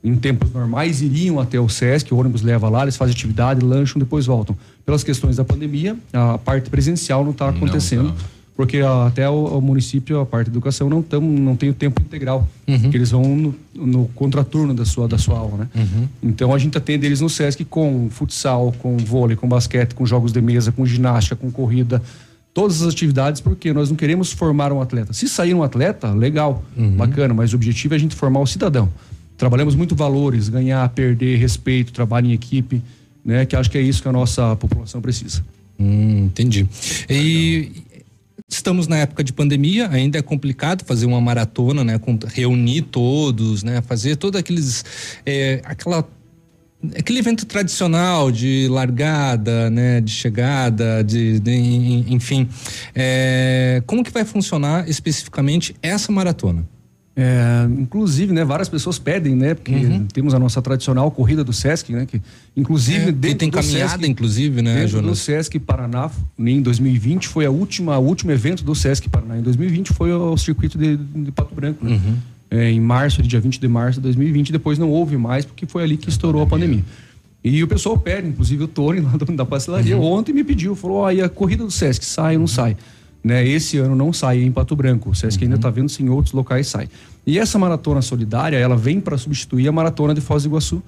[0.04, 3.98] em tempos normais, iriam até o SESC, o ônibus leva lá, eles fazem atividade, lancham,
[3.98, 4.56] depois voltam.
[4.86, 8.14] Pelas questões da pandemia, a parte presencial não está acontecendo.
[8.56, 11.74] Porque ah, até o, o município, a parte de educação, não, tão, não tem o
[11.74, 12.48] tempo integral.
[12.90, 15.68] que eles vão no, no contraturno da sua, da sua aula, né?
[16.20, 20.32] Então a gente atende eles no SESC com futsal, com vôlei, com basquete, com jogos
[20.32, 22.02] de mesa, com ginástica, com corrida.
[22.58, 25.12] Todas as atividades, porque nós não queremos formar um atleta.
[25.12, 26.64] Se sair um atleta, legal,
[26.96, 28.92] bacana, mas o objetivo é a gente formar o cidadão.
[29.36, 32.82] Trabalhamos muito valores, ganhar, perder, respeito, trabalho em equipe,
[33.24, 33.46] né?
[33.46, 35.40] Que acho que é isso que a nossa população precisa.
[35.78, 36.66] Hum, entendi.
[37.08, 37.70] E
[38.48, 42.00] estamos na época de pandemia, ainda é complicado fazer uma maratona, né?
[42.26, 43.80] reunir todos, né?
[43.82, 44.84] Fazer todos aqueles.
[45.24, 46.04] é, aquela
[46.96, 52.48] aquele evento tradicional de largada, né, de chegada, de, de- en- enfim,
[52.94, 56.64] É, como que vai funcionar especificamente essa maratona?
[57.20, 59.72] É, inclusive, né, várias pessoas pedem, né, porque
[60.12, 62.22] temos a nossa tradicional corrida do Sesc, né, que
[62.56, 63.08] inclusive Uhum.
[63.08, 65.18] É, que tem do caminhada, Sesc, inclusive, né, dentro do Jonas?
[65.18, 69.36] Sesc Paraná, em 2020 foi a última, o último evento do Sesc Paraná.
[69.36, 71.90] Em 2020 foi o circuito de, de Pato Branco, né?
[72.00, 72.16] Uhum.
[72.50, 75.82] É, em março, dia 20 de março de 2020, depois não houve mais porque foi
[75.82, 76.82] ali que estourou a pandemia.
[77.44, 80.04] E o pessoal pede, inclusive o Tony lá da, pastelaria, Uhum.
[80.04, 82.76] ontem me pediu, falou: e a corrida do Sesc sai ou não sai?
[83.22, 85.10] Né, esse ano não sai em Pato Branco.
[85.10, 86.88] O Sesc ainda está vendo se em outros locais sai.
[87.26, 90.82] E essa maratona solidária, ela vem para substituir a maratona de Foz do Iguaçu.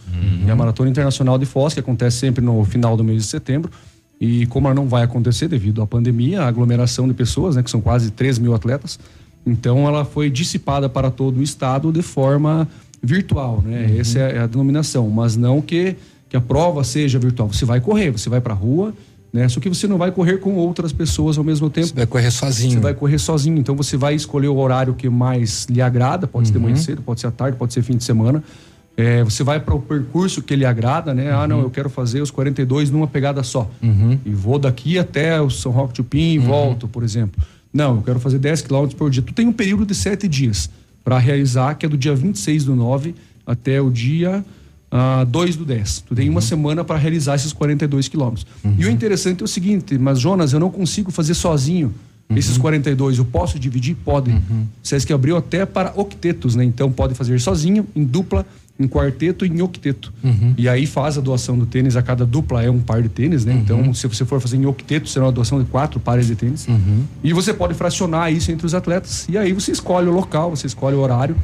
[0.46, 3.70] É a maratona internacional de Foz, que acontece sempre no final do mês de setembro.
[4.18, 7.70] E como ela não vai acontecer devido à pandemia, a aglomeração de pessoas, né, que
[7.70, 8.98] são quase 3 mil atletas,
[9.46, 12.68] então ela foi dissipada para todo o estado de forma
[13.02, 13.96] virtual, né?
[13.98, 15.96] Essa é a denominação, mas não que,
[16.28, 17.48] que a prova seja virtual.
[17.52, 18.92] Você vai correr, você vai para a rua,
[19.32, 19.48] né?
[19.48, 21.86] Só que você não vai correr com outras pessoas ao mesmo tempo.
[21.88, 22.72] Você vai correr sozinho.
[22.72, 23.58] Você vai correr sozinho.
[23.58, 26.80] Então você vai escolher o horário que mais lhe agrada, pode ser de manhã Uhum.
[26.82, 28.42] cedo, pode ser à tarde, pode ser fim de semana.
[28.96, 31.32] É, você vai para o percurso que lhe agrada, né?
[31.32, 33.70] Ah, não, eu quero fazer os 42 numa pegada só.
[33.82, 34.18] Uhum.
[34.26, 37.40] E vou daqui até o São Roque Tupim e volto, por exemplo.
[37.72, 39.22] Não, eu quero fazer 10 quilômetros por dia.
[39.22, 40.68] Tu tem um período de sete dias.
[41.04, 43.14] para realizar, que é do dia 26 do 9
[43.46, 44.44] até o dia
[44.90, 46.00] ah, 2 do 10.
[46.08, 48.46] Tu tem uma semana para realizar esses 42 quilômetros.
[48.78, 51.94] E o interessante é o seguinte, mas Jonas, eu não consigo fazer sozinho
[52.36, 53.18] esses 42.
[53.18, 53.96] Eu posso dividir?
[54.04, 54.30] Pode.
[54.30, 56.64] O Sesc abriu até para octetos, né?
[56.64, 58.46] Então pode fazer sozinho, em dupla,
[58.80, 60.10] em quarteto e em octeto.
[60.56, 63.44] E aí faz a doação do tênis, a cada dupla é um par de tênis,
[63.44, 63.52] né?
[63.62, 66.66] Então, se você for fazer em octeto, será uma doação de quatro pares de tênis.
[67.22, 69.28] E você pode fracionar isso entre os atletas.
[69.28, 71.36] E aí você escolhe o local, você escolhe o horário,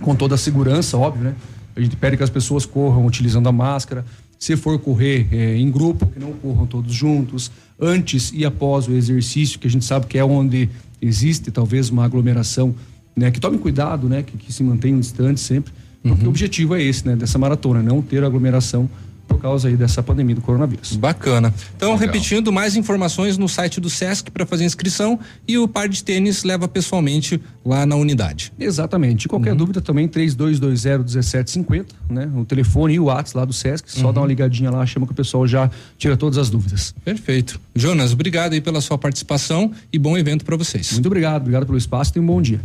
[0.00, 1.34] com toda a segurança, óbvio, né?
[1.74, 4.04] A gente pede que as pessoas corram utilizando a máscara.
[4.38, 7.50] Se for correr eh, em grupo, que não corram todos juntos,
[7.80, 10.68] antes e após o exercício, que a gente sabe que é onde
[11.00, 12.74] existe talvez uma aglomeração,
[13.16, 13.30] né?
[13.30, 14.22] Que tome cuidado, né?
[14.22, 15.72] Que, que se mantenham distantes sempre,
[16.02, 17.16] porque o objetivo é esse, né?
[17.16, 18.88] Dessa maratona, não ter aglomeração
[19.26, 20.96] por causa aí dessa pandemia do coronavírus.
[20.96, 21.52] Bacana.
[21.76, 22.06] Então, Legal.
[22.06, 26.44] repetindo, mais informações no site do SESC para fazer inscrição e o par de tênis
[26.44, 28.50] leva pessoalmente lá na unidade.
[28.58, 29.28] Exatamente.
[29.28, 32.30] Qualquer dúvida também, 3220-1750, né?
[32.34, 33.90] O telefone e o WhatsApp lá do Sesc.
[33.92, 34.12] Só Uhum.
[34.14, 36.94] dá uma ligadinha lá, chama que o pessoal já tira todas as dúvidas.
[37.04, 37.60] Perfeito.
[37.76, 40.92] Jonas, obrigado aí pela sua participação e bom evento para vocês.
[40.92, 42.60] Muito obrigado, obrigado pelo espaço e um bom dia.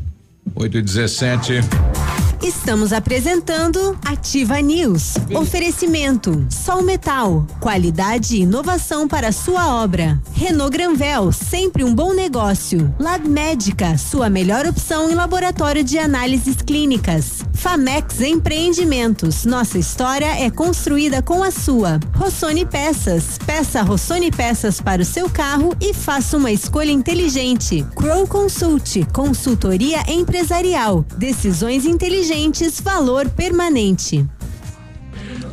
[0.55, 1.53] 8 e 17.
[2.43, 5.13] Estamos apresentando Ativa News.
[5.33, 10.21] Oferecimento: Sol Metal, qualidade e inovação para sua obra.
[10.33, 12.93] Renault Granvel, sempre um bom negócio.
[12.99, 17.45] Lab Médica, sua melhor opção em laboratório de análises clínicas.
[17.63, 21.97] Famex Empreendimentos, nossa história é construída com a sua.
[22.13, 27.81] Rossoni Peças, peça Rossoni Peças para o seu carro e faça uma escolha inteligente.
[27.95, 34.27] Crow Consult, consultoria empresarial, decisões inteligentes, valor permanente.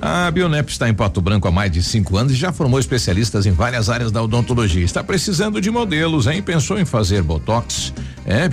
[0.03, 3.45] A Bionep está em Pato Branco há mais de cinco anos e já formou especialistas
[3.45, 4.83] em várias áreas da odontologia.
[4.83, 6.43] Está precisando de modelos, hein?
[6.43, 7.93] Pensou em fazer botox,
[8.25, 8.49] é,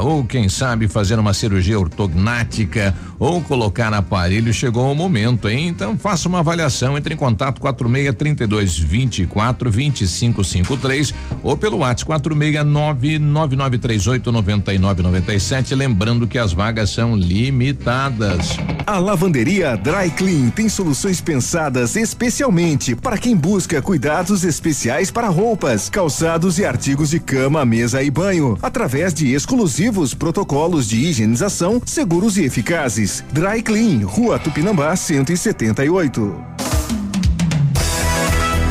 [0.00, 4.52] ou quem sabe fazer uma cirurgia ortognática ou colocar aparelho?
[4.54, 5.68] Chegou o momento, hein?
[5.68, 12.06] Então faça uma avaliação, entre em contato 46 32 24 25 53 ou pelo WhatsApp
[12.06, 15.74] 469 9938 9997.
[15.74, 18.56] Lembrando que as vagas são limitadas.
[18.86, 25.90] A lavanderia Dry Clean tem soluções pensadas especialmente para quem busca cuidados especiais para roupas,
[25.90, 32.38] calçados e artigos de cama, mesa e banho, através de exclusivos protocolos de higienização seguros
[32.38, 33.24] e eficazes.
[33.32, 36.58] Dry Clean, Rua Tupinambá 178.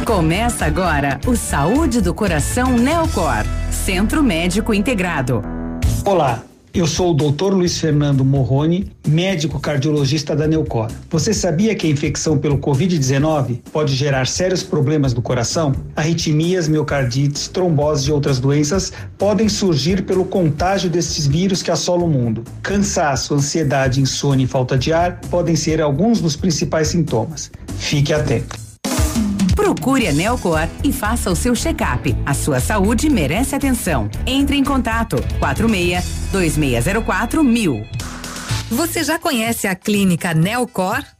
[0.05, 5.41] Começa agora o Saúde do Coração Neocor, Centro Médico Integrado.
[6.05, 6.41] Olá,
[6.73, 7.53] eu sou o Dr.
[7.53, 10.91] Luiz Fernando Morrone, médico cardiologista da Neucor.
[11.09, 15.73] Você sabia que a infecção pelo Covid-19 pode gerar sérios problemas do coração?
[15.95, 22.11] Arritmias, miocardites, trombose e outras doenças podem surgir pelo contágio desses vírus que assolam o
[22.11, 22.43] mundo.
[22.61, 27.49] Cansaço, ansiedade, insônia e falta de ar podem ser alguns dos principais sintomas.
[27.77, 28.66] Fique atento.
[29.67, 32.15] Procure a Neocor e faça o seu check-up.
[32.25, 34.09] A sua saúde merece atenção.
[34.25, 37.85] Entre em contato 46 2604 mil.
[38.71, 41.03] Você já conhece a clínica Neocor?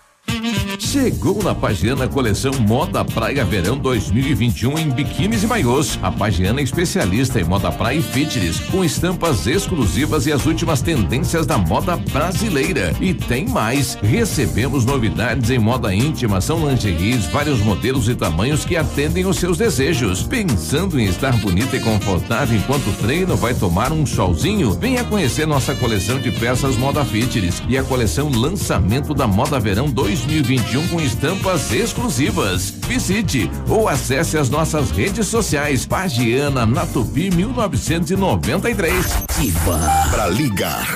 [0.79, 5.99] Chegou na Pagiana a coleção Moda Praia Verão 2021 em biquínis e maiôs.
[6.01, 10.81] A Pagiana é especialista em moda praia e fitness, com estampas exclusivas e as últimas
[10.81, 12.93] tendências da moda brasileira.
[12.99, 13.95] E tem mais.
[14.01, 19.57] Recebemos novidades em moda íntima, são lingeries, vários modelos e tamanhos que atendem os seus
[19.57, 20.23] desejos.
[20.23, 24.71] Pensando em estar bonita e confortável enquanto treina ou vai tomar um solzinho?
[24.73, 29.89] Venha conhecer nossa coleção de peças moda fitness e a coleção lançamento da Moda Verão
[29.89, 32.69] 2021 2021 com estampas exclusivas.
[32.87, 35.85] Visite ou acesse as nossas redes sociais.
[35.87, 39.23] Pagiana na Tupi 1993.
[39.23, 39.79] Ativa.
[40.11, 40.95] Pra ligar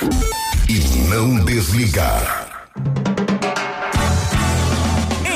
[0.70, 0.80] e
[1.10, 2.48] não desligar.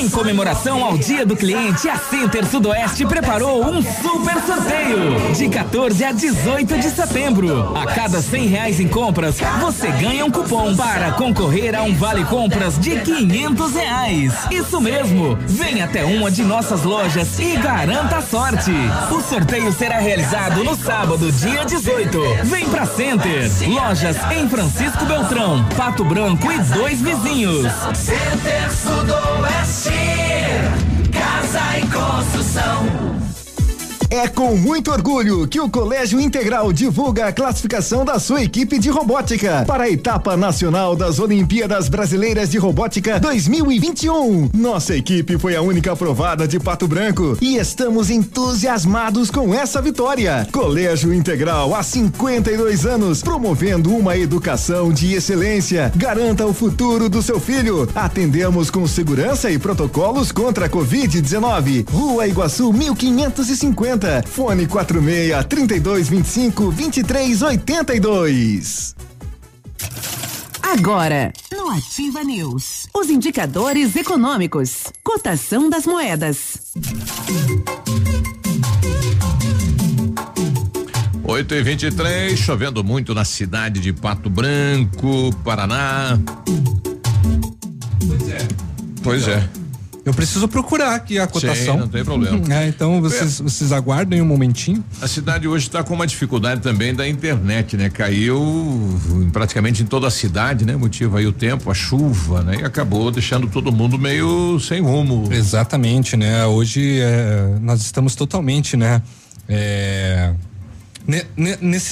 [0.01, 6.03] Em comemoração ao Dia do Cliente, a Center Sudoeste preparou um super sorteio de 14
[6.03, 7.77] a 18 de setembro.
[7.77, 12.25] A cada 100 reais em compras, você ganha um cupom para concorrer a um vale
[12.25, 14.33] compras de 500 reais.
[14.49, 18.71] Isso mesmo, vem até uma de nossas lojas e garanta a sorte.
[19.11, 22.19] O sorteio será realizado no sábado, dia 18.
[22.45, 27.71] Vem pra Center, lojas em Francisco Beltrão, Pato Branco e dois vizinhos.
[27.93, 29.90] Center Sudoeste,
[31.53, 33.20] E Construção.
[34.13, 38.89] É com muito orgulho que o Colégio Integral divulga a classificação da sua equipe de
[38.89, 44.49] robótica para a etapa nacional das Olimpíadas Brasileiras de Robótica 2021.
[44.53, 50.45] Nossa equipe foi a única aprovada de Pato Branco e estamos entusiasmados com essa vitória.
[50.51, 55.89] Colégio Integral há 52 anos promovendo uma educação de excelência.
[55.95, 57.87] Garanta o futuro do seu filho.
[57.95, 61.89] Atendemos com segurança e protocolos contra a Covid-19.
[61.89, 64.00] Rua Iguaçu 1550.
[64.25, 68.95] Fone 46 3225 2382.
[70.61, 76.71] Agora, no Ativa News, os indicadores econômicos, cotação das moedas.
[81.23, 86.19] 8 e 23 chovendo muito na cidade de Pato Branco, Paraná.
[88.05, 88.47] Pois é.
[89.03, 89.49] Pois é.
[90.03, 91.75] Eu preciso procurar aqui a cotação.
[91.75, 92.41] Sim, não tem problema.
[92.51, 94.83] É, então vocês, vocês aguardem um momentinho.
[95.01, 97.89] A cidade hoje está com uma dificuldade também da internet, né?
[97.89, 98.99] Caiu
[99.31, 100.75] praticamente em toda a cidade, né?
[100.75, 102.57] Motivo aí o tempo, a chuva, né?
[102.61, 105.31] E acabou deixando todo mundo meio sem rumo.
[105.31, 106.45] Exatamente, né?
[106.45, 109.01] Hoje é, nós estamos totalmente, né?
[109.47, 110.33] É,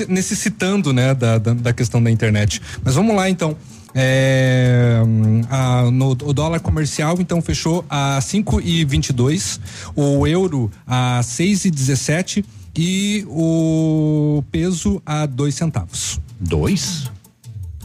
[0.09, 1.13] necessitando, né?
[1.13, 2.61] Da, da, da questão da internet.
[2.83, 3.55] Mas vamos lá, então.
[3.93, 9.59] É, hum, a- no, o dólar comercial então fechou a 5,22,
[9.95, 12.45] o euro a 6,17
[12.77, 16.19] e o peso a dois centavos.
[16.39, 17.09] Dois?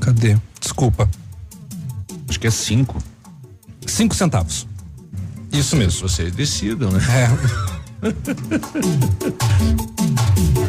[0.00, 0.36] Cadê?
[0.60, 1.08] Desculpa.
[2.28, 3.02] Acho que é cinco.
[3.86, 4.66] Cinco centavos.
[5.52, 6.08] Isso mesmo.
[6.08, 7.00] Vocês decidam, né?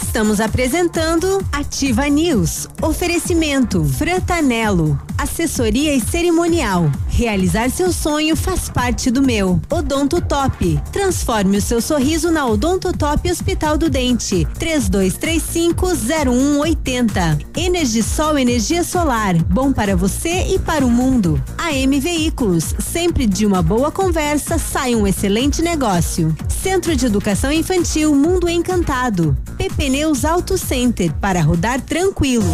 [0.00, 2.68] Estamos apresentando Ativa News.
[2.80, 4.96] Oferecimento Frantanelo.
[5.18, 6.88] Assessoria e cerimonial.
[7.18, 9.60] Realizar seu sonho faz parte do meu.
[9.68, 10.80] Odonto Top.
[10.92, 14.46] Transforme o seu sorriso na Odonto Top Hospital do Dente.
[14.56, 17.44] 32350180.
[17.56, 19.34] Energisol energia solar.
[19.34, 21.42] Bom para você e para o mundo.
[21.58, 22.72] AM Veículos.
[22.78, 26.32] Sempre de uma boa conversa sai um excelente negócio.
[26.48, 29.36] Centro de Educação Infantil Mundo Encantado.
[29.56, 32.46] PP Neus Auto Center para rodar tranquilo.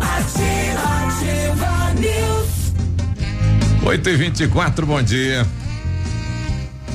[0.00, 0.63] Ativa,
[3.84, 5.46] 8 e 24 bom dia.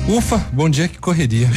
[0.08, 1.48] Ufa, bom dia, que correria.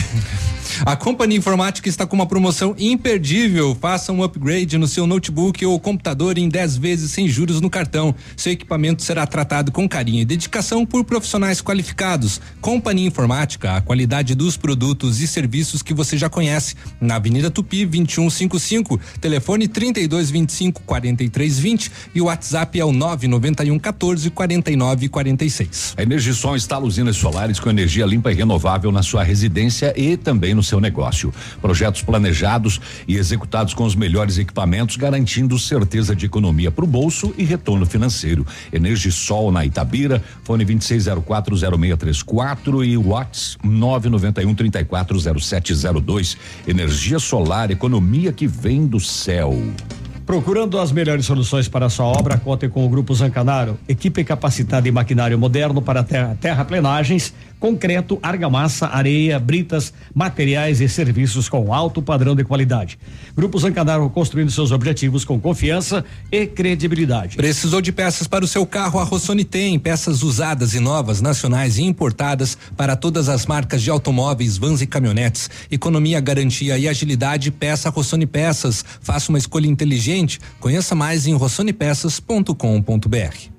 [0.81, 3.77] A Companhia Informática está com uma promoção imperdível.
[3.79, 8.15] Faça um upgrade no seu notebook ou computador em 10 vezes sem juros no cartão.
[8.35, 12.41] Seu equipamento será tratado com carinho e dedicação por profissionais qualificados.
[12.59, 16.75] Companhia Informática, a qualidade dos produtos e serviços que você já conhece.
[16.99, 25.09] Na Avenida Tupi, 2155, telefone 3225 4320 e o WhatsApp é o 991 14 49
[25.09, 25.93] 46.
[25.97, 30.53] A Energisol instala usinas solares com energia limpa e renovável na sua residência e também
[30.53, 31.33] no seu negócio.
[31.61, 37.33] Projetos planejados e executados com os melhores equipamentos, garantindo certeza de economia para o bolso
[37.37, 38.47] e retorno financeiro.
[38.71, 46.37] Energisol na Itabira, fone 26040634 e Whats 991340702.
[46.67, 49.57] Energia solar, economia que vem do céu.
[50.25, 54.91] Procurando as melhores soluções para sua obra, conte com o Grupo Zancanaro, equipe capacitada em
[54.91, 57.33] maquinário moderno para terra, terraplenagens,
[57.63, 62.99] concreto, argamassa, areia, britas, materiais e serviços com alto padrão de qualidade.
[63.33, 67.37] Grupo Zancanaro construindo seus objetivos com confiança e credibilidade.
[67.37, 68.99] Precisou de peças para o seu carro?
[68.99, 73.89] A Rossoni tem peças usadas e novas, nacionais e importadas para todas as marcas de
[73.89, 75.49] automóveis, vans e caminhonetes.
[75.71, 77.49] Economia, garantia e agilidade.
[77.49, 78.83] Peça Rossoni Peças.
[78.99, 80.37] Faça uma escolha inteligente.
[80.59, 83.52] Conheça mais em rossonepeças.com.br.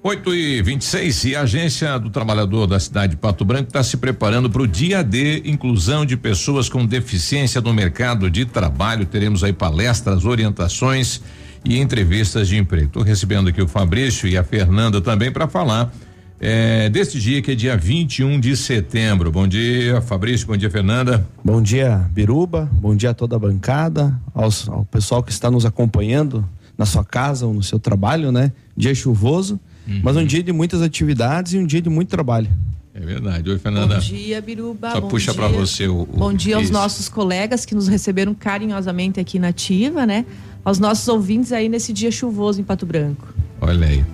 [0.00, 3.96] 8 e 26 e a Agência do Trabalhador da cidade de Pato Branco está se
[3.96, 9.04] preparando para o dia D, inclusão de pessoas com deficiência no mercado de trabalho.
[9.04, 11.20] Teremos aí palestras, orientações
[11.64, 12.86] e entrevistas de emprego.
[12.86, 15.92] Estou recebendo aqui o Fabrício e a Fernanda também para falar
[16.40, 19.32] é, deste dia que é dia 21 de setembro.
[19.32, 20.46] Bom dia, Fabrício.
[20.46, 21.26] Bom dia, Fernanda.
[21.44, 22.70] Bom dia, Biruba.
[22.72, 26.48] Bom dia a toda a bancada, aos, ao pessoal que está nos acompanhando
[26.78, 28.52] na sua casa ou no seu trabalho, né?
[28.76, 29.58] Dia chuvoso,
[29.88, 30.00] uhum.
[30.02, 32.48] mas um dia de muitas atividades e um dia de muito trabalho.
[32.94, 33.48] É verdade.
[33.48, 33.94] Oi, Fernanda.
[33.94, 34.90] Bom dia, Biruba.
[34.90, 36.72] Só Bom puxa para você o, o, Bom dia aos isso.
[36.72, 40.26] nossos colegas que nos receberam carinhosamente aqui na Ativa, né?
[40.64, 43.28] Aos nossos ouvintes aí nesse dia chuvoso em Pato Branco.
[43.60, 44.04] Olha aí.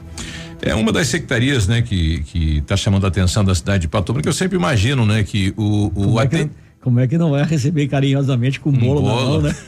[0.61, 4.13] É uma das secretarias, né, que que está chamando a atenção da cidade de Pato
[4.13, 4.29] Branco.
[4.29, 6.49] Eu sempre imagino, né, que o, o é que,
[6.85, 9.31] como é que não vai receber carinhosamente com um bolo, na bolo.
[9.31, 9.55] mão, né?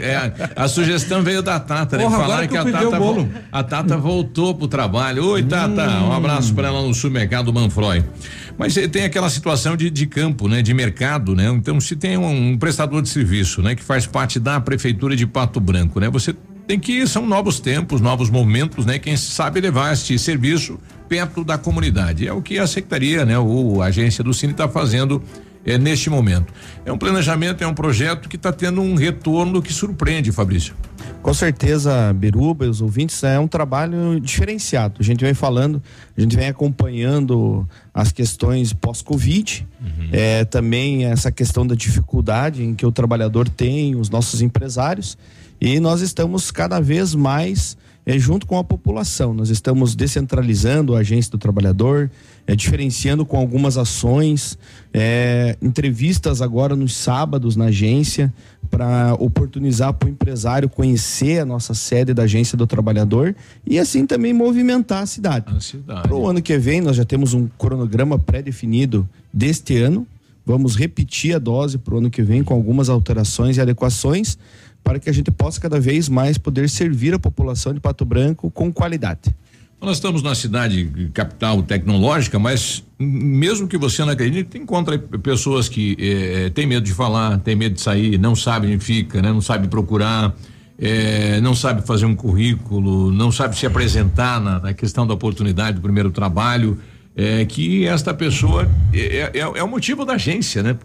[0.00, 2.04] É, a sugestão veio da Tata, né?
[2.04, 5.24] Porra, Falaram que que a Tata, vo- a Tata voltou pro trabalho.
[5.30, 8.02] Oi, Tata, um abraço para ela no supermercado Manfroy.
[8.56, 10.62] Mas eh, tem aquela situação de, de campo, né?
[10.62, 11.48] De mercado, né?
[11.48, 13.74] Então, se tem um, um prestador de serviço, né?
[13.74, 16.08] Que faz parte da prefeitura de Pato Branco, né?
[16.10, 16.34] Você
[16.66, 18.98] tem que, são novos tempos, novos momentos, né?
[18.98, 20.78] Quem sabe levar este serviço
[21.12, 22.26] perto da comunidade.
[22.26, 23.38] É o que a secretaria, né?
[23.38, 25.22] Ou a agência do Cine está fazendo
[25.62, 26.50] é, neste momento.
[26.86, 30.74] É um planejamento, é um projeto que está tendo um retorno que surpreende, Fabrício.
[31.20, 34.94] Com certeza, Biruba e os ouvintes, é um trabalho diferenciado.
[35.00, 35.82] A gente vem falando,
[36.16, 39.68] a gente vem acompanhando as questões pós-Covid,
[40.10, 45.18] é, também essa questão da dificuldade em que o trabalhador tem, os nossos empresários,
[45.60, 49.32] e nós estamos cada vez mais é, junto com a população.
[49.32, 52.10] Nós estamos descentralizando a agência do trabalhador,
[52.46, 54.58] é, diferenciando com algumas ações,
[54.92, 58.32] é, entrevistas agora nos sábados na agência
[58.70, 64.06] para oportunizar para o empresário conhecer a nossa sede da agência do trabalhador e assim
[64.06, 65.52] também movimentar a cidade.
[66.02, 70.06] Para o ano que vem nós já temos um cronograma pré-definido deste ano.
[70.44, 74.36] Vamos repetir a dose para o ano que vem com algumas alterações e adequações
[74.82, 78.50] para que a gente possa cada vez mais poder servir a população de Pato Branco
[78.50, 79.34] com qualidade.
[79.82, 85.96] Nós estamos na cidade capital tecnológica, mas mesmo que você não acredite, encontra pessoas que
[85.98, 89.32] eh, têm medo de falar, têm medo de sair, não sabem onde fica, né?
[89.32, 90.36] não sabe procurar,
[90.78, 95.78] eh, não sabe fazer um currículo, não sabe se apresentar na, na questão da oportunidade
[95.78, 96.78] do primeiro trabalho,
[97.16, 100.78] eh, que esta pessoa é, é, é o motivo da agência, né?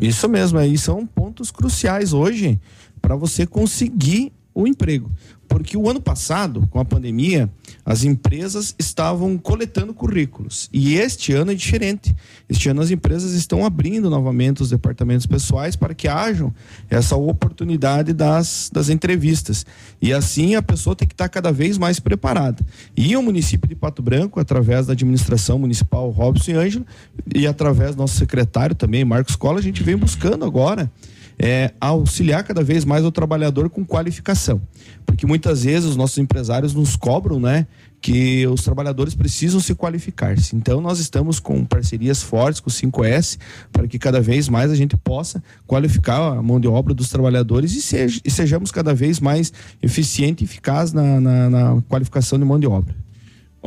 [0.00, 2.58] Isso mesmo, aí são pontos cruciais hoje
[2.98, 5.08] para você conseguir o emprego.
[5.48, 7.48] Porque o ano passado, com a pandemia,
[7.86, 10.68] as empresas estavam coletando currículos.
[10.72, 12.14] E este ano é diferente.
[12.48, 16.52] Este ano as empresas estão abrindo novamente os departamentos pessoais para que hajam
[16.90, 19.64] essa oportunidade das, das entrevistas.
[20.02, 22.62] E assim a pessoa tem que estar cada vez mais preparada.
[22.96, 26.86] E o município de Pato Branco, através da administração municipal Robson e Ângelo,
[27.32, 30.90] e através do nosso secretário também, Marcos Cola, a gente vem buscando agora
[31.38, 34.60] é, auxiliar cada vez mais o trabalhador com qualificação.
[35.06, 37.66] Porque muitas vezes os nossos empresários nos cobram, né?
[38.00, 40.54] Que os trabalhadores precisam se qualificar-se.
[40.54, 43.38] Então, nós estamos com parcerias fortes com o 5S
[43.72, 47.92] para que cada vez mais a gente possa qualificar a mão de obra dos trabalhadores
[47.92, 49.52] e, e sejamos cada vez mais
[49.82, 52.94] eficiente e eficaz na, na, na qualificação de mão de obra.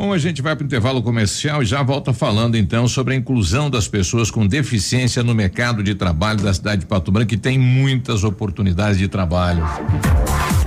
[0.02, 3.18] Bom, a gente vai para o intervalo comercial e já volta falando então sobre a
[3.18, 7.38] inclusão das pessoas com deficiência no mercado de trabalho da cidade de Pato Branco, que
[7.38, 9.64] tem muitas oportunidades de trabalho.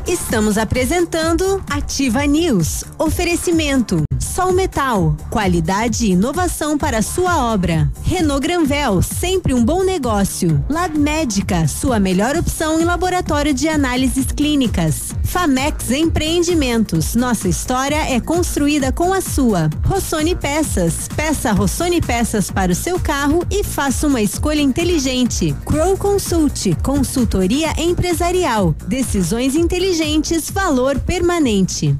[0.07, 2.85] Estamos apresentando Ativa News.
[2.97, 4.05] Oferecimento.
[4.21, 5.17] Sol Metal.
[5.31, 7.91] Qualidade e inovação para sua obra.
[8.05, 9.01] Renault Granvel.
[9.01, 10.65] Sempre um bom negócio.
[10.69, 11.67] Lab Médica.
[11.67, 15.14] Sua melhor opção em laboratório de análises clínicas.
[15.35, 17.17] Famex Empreendimentos.
[17.17, 19.69] Nossa história é construída com a sua.
[19.85, 21.09] Rossoni Peças.
[21.09, 25.53] Peça Rossoni Peças para o seu carro e faça uma escolha inteligente.
[25.67, 26.77] Crow Consult.
[26.85, 28.77] Consultoria empresarial.
[28.87, 30.49] Decisões inteligentes.
[30.51, 31.99] Valor permanente.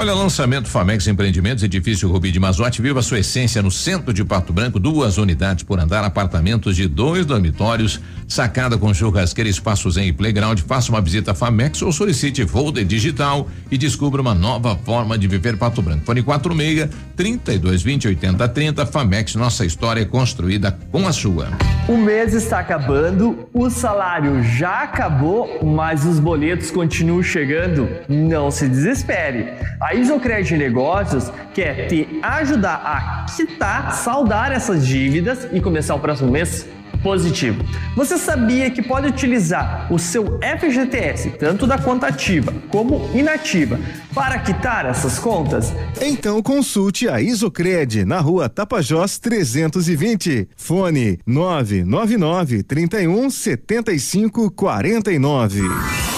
[0.00, 4.52] Olha, lançamento Famex Empreendimentos, edifício Rubi de Mazote, viva sua essência no centro de Pato
[4.52, 10.60] Branco, duas unidades por andar, apartamentos de dois dormitórios, sacada com churrasqueira, espaços em playground,
[10.60, 15.26] faça uma visita a Famex ou solicite folder digital e descubra uma nova forma de
[15.26, 16.04] viver Pato Branco.
[16.04, 21.48] Fone 46 32 20 80 30, Famex, nossa história é construída com a sua.
[21.88, 27.88] O mês está acabando, o salário já acabou, mas os boletos continuam chegando.
[28.08, 29.48] Não se desespere.
[29.88, 36.30] A Isocred Negócios quer te ajudar a quitar, saldar essas dívidas e começar o próximo
[36.30, 36.66] mês
[37.02, 37.64] positivo.
[37.96, 43.80] Você sabia que pode utilizar o seu FGTS, tanto da conta ativa como inativa,
[44.14, 45.72] para quitar essas contas?
[46.02, 50.50] Então consulte a Isocred na rua Tapajós 320.
[50.54, 56.17] Fone 999 31 75 49.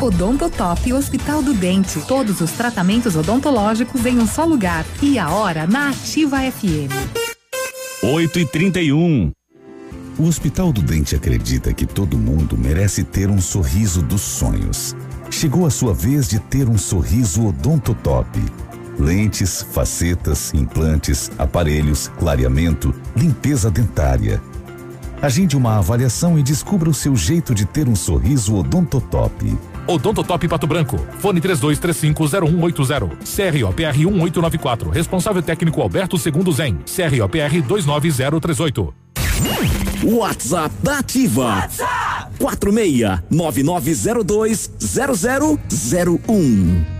[0.00, 2.00] Odontotop Hospital do Dente.
[2.06, 4.84] Todos os tratamentos odontológicos em um só lugar.
[5.00, 6.92] E a hora na Ativa FM.
[8.02, 9.32] 8 e 31
[10.18, 14.94] O Hospital do Dente acredita que todo mundo merece ter um sorriso dos sonhos.
[15.30, 18.38] Chegou a sua vez de ter um sorriso odontotop.
[18.98, 24.42] Lentes, facetas, implantes, aparelhos, clareamento, limpeza dentária.
[25.22, 29.56] Agende uma avaliação e descubra o seu jeito de ter um sorriso odontotop.
[29.86, 30.98] Odontotop Pato Branco.
[31.18, 33.16] Fone 32350180.
[33.24, 34.90] CROPR 1894.
[34.90, 36.82] Responsável técnico Alberto Segundo Zen.
[36.84, 38.94] CROPR 29038.
[40.04, 41.56] WhatsApp da Ativa.
[41.56, 44.70] WhatsApp 46 9902
[46.26, 46.93] 0001.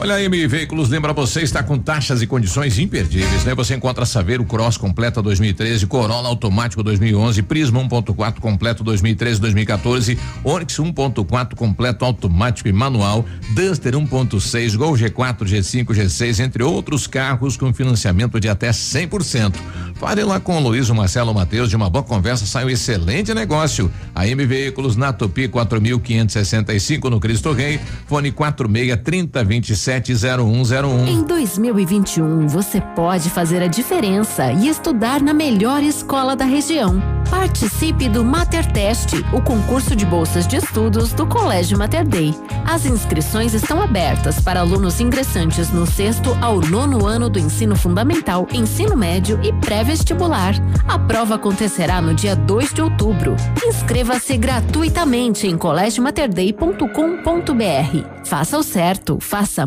[0.00, 3.54] Olha a M Veículos lembra você está com taxas e condições imperdíveis, né?
[3.54, 10.76] Você encontra Saveiro Cross completa 2013, Corolla automático 2011, Prisma 1.4 completo 2013, 2014, Onix
[10.76, 13.24] 1.4 completo automático e manual,
[13.54, 19.54] Duster 1.6, Gol G4, G5, G6, entre outros carros com financiamento de até 100%.
[19.94, 23.32] Fale lá com o Luiz o Marcelo Matheus de uma boa conversa, sai um excelente
[23.32, 23.88] negócio.
[24.12, 27.78] A M Veículos na Tupi 4565 no Cristo Rei,
[28.08, 31.08] fone 46 3027 0101.
[31.08, 37.02] Em 2021, você pode fazer a diferença e estudar na melhor escola da região.
[37.28, 42.34] Participe do Mater Test, o concurso de bolsas de estudos do Colégio Mater Dei.
[42.64, 48.46] As inscrições estão abertas para alunos ingressantes no sexto ao nono ano do ensino fundamental,
[48.52, 50.54] ensino médio e pré-vestibular.
[50.86, 53.34] A prova acontecerá no dia 2 de outubro.
[53.64, 58.22] Inscreva-se gratuitamente em colégiomaterdei.com.br.
[58.24, 59.66] Faça o certo, faça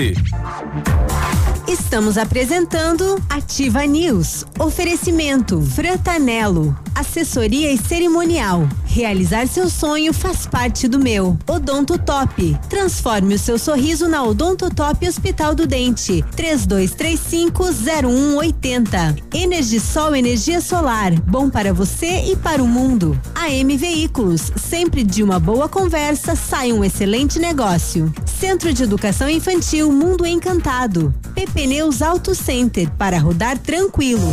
[1.67, 4.43] Estamos apresentando Ativa News.
[4.57, 6.75] Oferecimento Frantanelo.
[6.95, 8.67] Assessoria e cerimonial.
[8.85, 11.37] Realizar seu sonho faz parte do meu.
[11.47, 12.59] Odonto Top.
[12.69, 16.23] Transforme o seu sorriso na Odonto Top Hospital do Dente.
[16.35, 19.17] 32350180.
[19.33, 21.13] Energisol energia solar.
[21.21, 23.19] Bom para você e para o mundo.
[23.33, 24.51] AM Veículos.
[24.55, 28.13] Sempre de uma boa conversa sai um excelente negócio.
[28.25, 31.13] Centro de Educação Infantil Mundo Encantado.
[31.33, 34.31] PP Neus Auto Center para rodar tranquilo.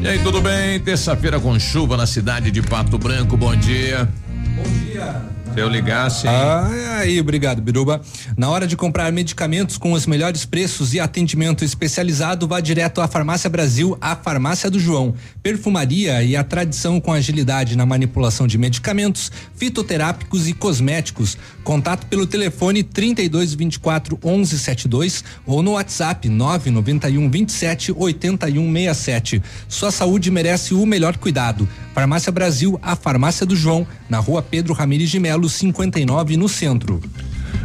[0.00, 0.80] E aí, tudo bem?
[0.80, 3.36] Terça-feira com chuva na cidade de Pato Branco.
[3.36, 4.08] Bom dia.
[4.56, 5.41] Bom dia.
[5.52, 6.26] Se eu ligasse.
[6.26, 8.00] Ah, aí, obrigado, Biruba.
[8.38, 13.06] Na hora de comprar medicamentos com os melhores preços e atendimento especializado, vá direto à
[13.06, 15.14] Farmácia Brasil, a Farmácia do João.
[15.42, 21.36] Perfumaria e a tradição com agilidade na manipulação de medicamentos, fitoterápicos e cosméticos.
[21.62, 29.42] Contato pelo telefone 32 24 11 72 ou no WhatsApp 991 27 81 67.
[29.68, 31.68] Sua saúde merece o melhor cuidado.
[31.94, 37.00] Farmácia Brasil, a Farmácia do João, na rua Pedro Ramires de Melo, 59, no centro.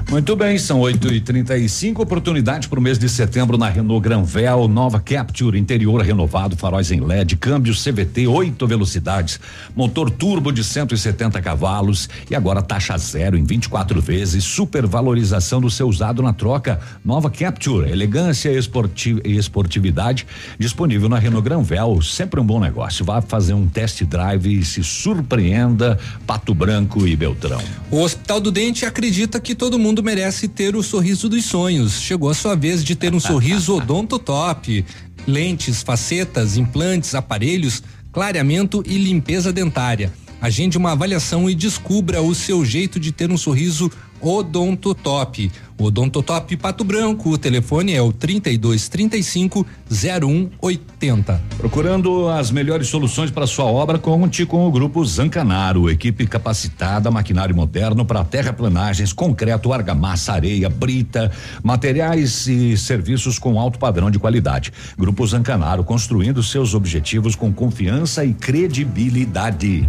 [0.10, 4.66] Muito bem, são 8 e 35 oportunidade para o mês de setembro na Renault Granvel,
[4.70, 9.38] nova Capture, interior renovado, faróis em LED, câmbio CVT, oito velocidades,
[9.76, 15.90] motor turbo de 170 cavalos e agora taxa zero em 24 vezes, supervalorização do seu
[15.90, 16.80] usado na troca.
[17.04, 20.26] Nova Capture, elegância e esporti esportividade,
[20.58, 23.04] disponível na Renault Granvel, sempre um bom negócio.
[23.04, 27.62] Vá fazer um test drive e se surpreenda, Pato Branco e Beltrão.
[27.92, 32.02] O Hospital do Dente acredita que todo mundo merece ter o sorriso dos sonhos.
[32.02, 34.86] Chegou a sua vez de ter um sorriso odonto top.
[35.28, 40.12] Lentes, facetas, implantes, aparelhos, clareamento e limpeza dentária.
[40.40, 43.92] Agende uma avaliação e descubra o seu jeito de ter um sorriso
[44.22, 45.52] odontotop.
[45.80, 51.42] Odontotop Pato Branco, o telefone é o 3235 0180.
[51.58, 57.56] Procurando as melhores soluções para sua obra, conte com o grupo Zancanaro, equipe capacitada, maquinário
[57.56, 61.32] moderno para terraplanagens, concreto, argamassa, areia, brita,
[61.62, 64.74] materiais e serviços com alto padrão de qualidade.
[64.98, 69.88] Grupo Zancanaro construindo seus objetivos com confiança e credibilidade.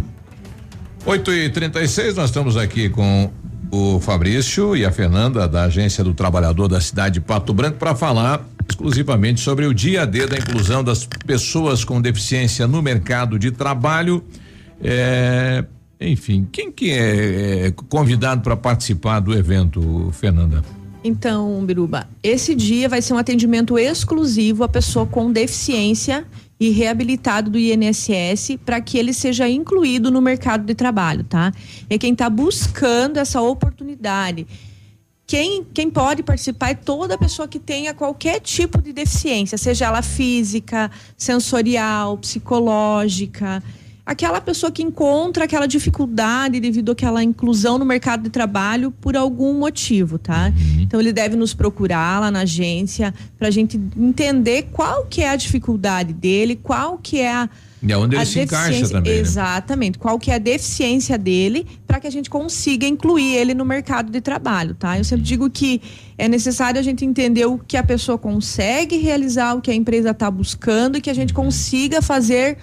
[1.05, 3.31] 8 e 36 nós estamos aqui com
[3.71, 7.95] o Fabrício e a Fernanda da Agência do Trabalhador da cidade de Pato Branco para
[7.95, 13.51] falar exclusivamente sobre o dia D da inclusão das pessoas com deficiência no mercado de
[13.51, 14.23] trabalho.
[14.81, 15.65] É,
[15.99, 20.63] enfim, quem que é, é convidado para participar do evento, Fernanda?
[21.03, 26.25] Então, Biruba, esse dia vai ser um atendimento exclusivo à pessoa com deficiência
[26.59, 31.53] e reabilitado do INSS para que ele seja incluído no mercado de trabalho, tá?
[31.89, 34.45] É quem está buscando essa oportunidade.
[35.25, 40.01] Quem, quem pode participar é toda pessoa que tenha qualquer tipo de deficiência, seja ela
[40.01, 43.63] física, sensorial, psicológica
[44.09, 49.53] aquela pessoa que encontra aquela dificuldade devido àquela inclusão no mercado de trabalho por algum
[49.53, 50.47] motivo, tá?
[50.47, 50.81] Uhum.
[50.81, 55.29] Então ele deve nos procurar lá na agência para a gente entender qual que é
[55.29, 57.49] a dificuldade dele, qual que é a
[57.83, 59.13] e aonde ele se encaixa também.
[59.13, 59.19] Né?
[59.19, 59.97] Exatamente.
[59.97, 60.01] Né?
[60.01, 64.11] Qual que é a deficiência dele para que a gente consiga incluir ele no mercado
[64.11, 64.97] de trabalho, tá?
[64.97, 65.81] Eu sempre digo que
[66.17, 70.09] é necessário a gente entender o que a pessoa consegue realizar, o que a empresa
[70.09, 72.57] está buscando e que a gente consiga fazer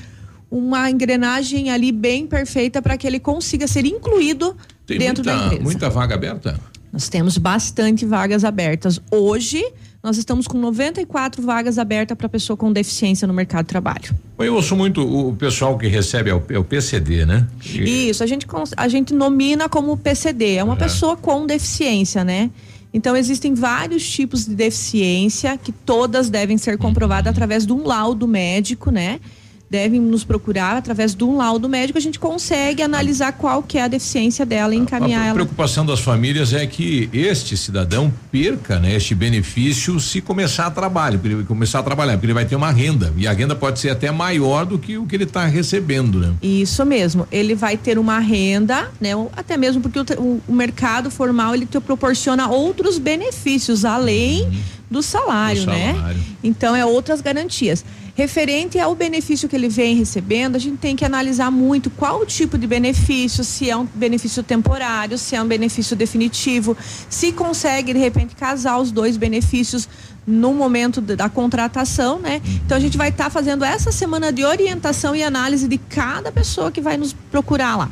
[0.51, 4.56] uma engrenagem ali bem perfeita para que ele consiga ser incluído
[4.86, 5.62] Tem dentro muita, da empresa.
[5.62, 6.60] Muita vaga aberta?
[6.93, 9.01] Nós temos bastante vagas abertas.
[9.10, 9.62] Hoje,
[10.02, 14.14] nós estamos com 94 vagas abertas para pessoa com deficiência no mercado de trabalho.
[14.39, 17.47] Eu ouço muito o pessoal que recebe é o, é o PCD, né?
[17.64, 18.09] E...
[18.10, 18.47] Isso, a gente,
[18.77, 22.51] a gente nomina como PCD, é uma pessoa com deficiência, né?
[22.94, 27.32] Então, existem vários tipos de deficiência que todas devem ser comprovadas uhum.
[27.32, 29.20] através de um laudo médico, né?
[29.69, 33.83] Devem nos procurar através de um laudo médico, a gente consegue analisar qual que é
[33.83, 35.31] a deficiência dela e encaminhar ela.
[35.31, 40.71] A preocupação das famílias é que este cidadão perca, né, este benefício se começar a
[40.71, 43.81] trabalho, ele começar a trabalhar, porque ele vai ter uma renda e a renda pode
[43.81, 46.33] ser até maior do que o que ele está recebendo, né?
[46.43, 51.11] Isso mesmo, ele vai ter uma renda, né, até mesmo porque o, o, o mercado
[51.11, 54.61] formal ele te proporciona outros benefícios além uhum.
[54.91, 55.95] do, salário, do né?
[55.95, 56.25] salário, né?
[56.43, 57.85] Então é outras garantias.
[58.17, 62.25] Referente ao benefício que ele vem recebendo, a gente tem que analisar muito qual o
[62.25, 66.75] tipo de benefício, se é um benefício temporário, se é um benefício definitivo,
[67.11, 69.87] se consegue de repente casar os dois benefícios
[70.27, 72.41] no momento da contratação, né?
[72.65, 76.33] Então a gente vai estar tá fazendo essa semana de orientação e análise de cada
[76.33, 77.91] pessoa que vai nos procurar lá.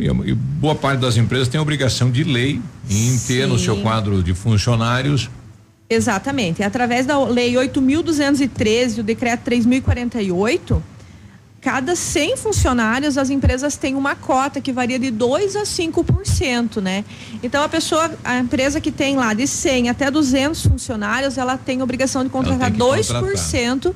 [0.00, 2.58] E boa parte das empresas tem a obrigação de lei
[2.88, 3.26] em Sim.
[3.26, 5.28] ter no seu quadro de funcionários
[5.92, 6.62] Exatamente.
[6.62, 10.80] Através da Lei 8.213, o Decreto 3.048,
[11.60, 17.04] cada 100 funcionários, as empresas têm uma cota que varia de 2 a 5%, né?
[17.42, 21.80] Então a pessoa, a empresa que tem lá de 100 até 200 funcionários, ela tem
[21.80, 23.94] a obrigação de contratar 2%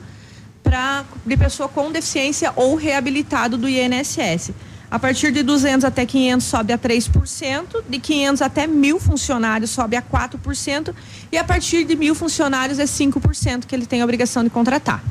[0.63, 4.53] para de pessoa com deficiência ou reabilitado do INSS.
[4.97, 9.95] A partir de 200 até 500 sobe a 3%, de 500 até mil funcionários sobe
[9.95, 10.95] a 4%,
[11.31, 15.05] e a partir de mil funcionários é 5% que ele tem a obrigação de contratar.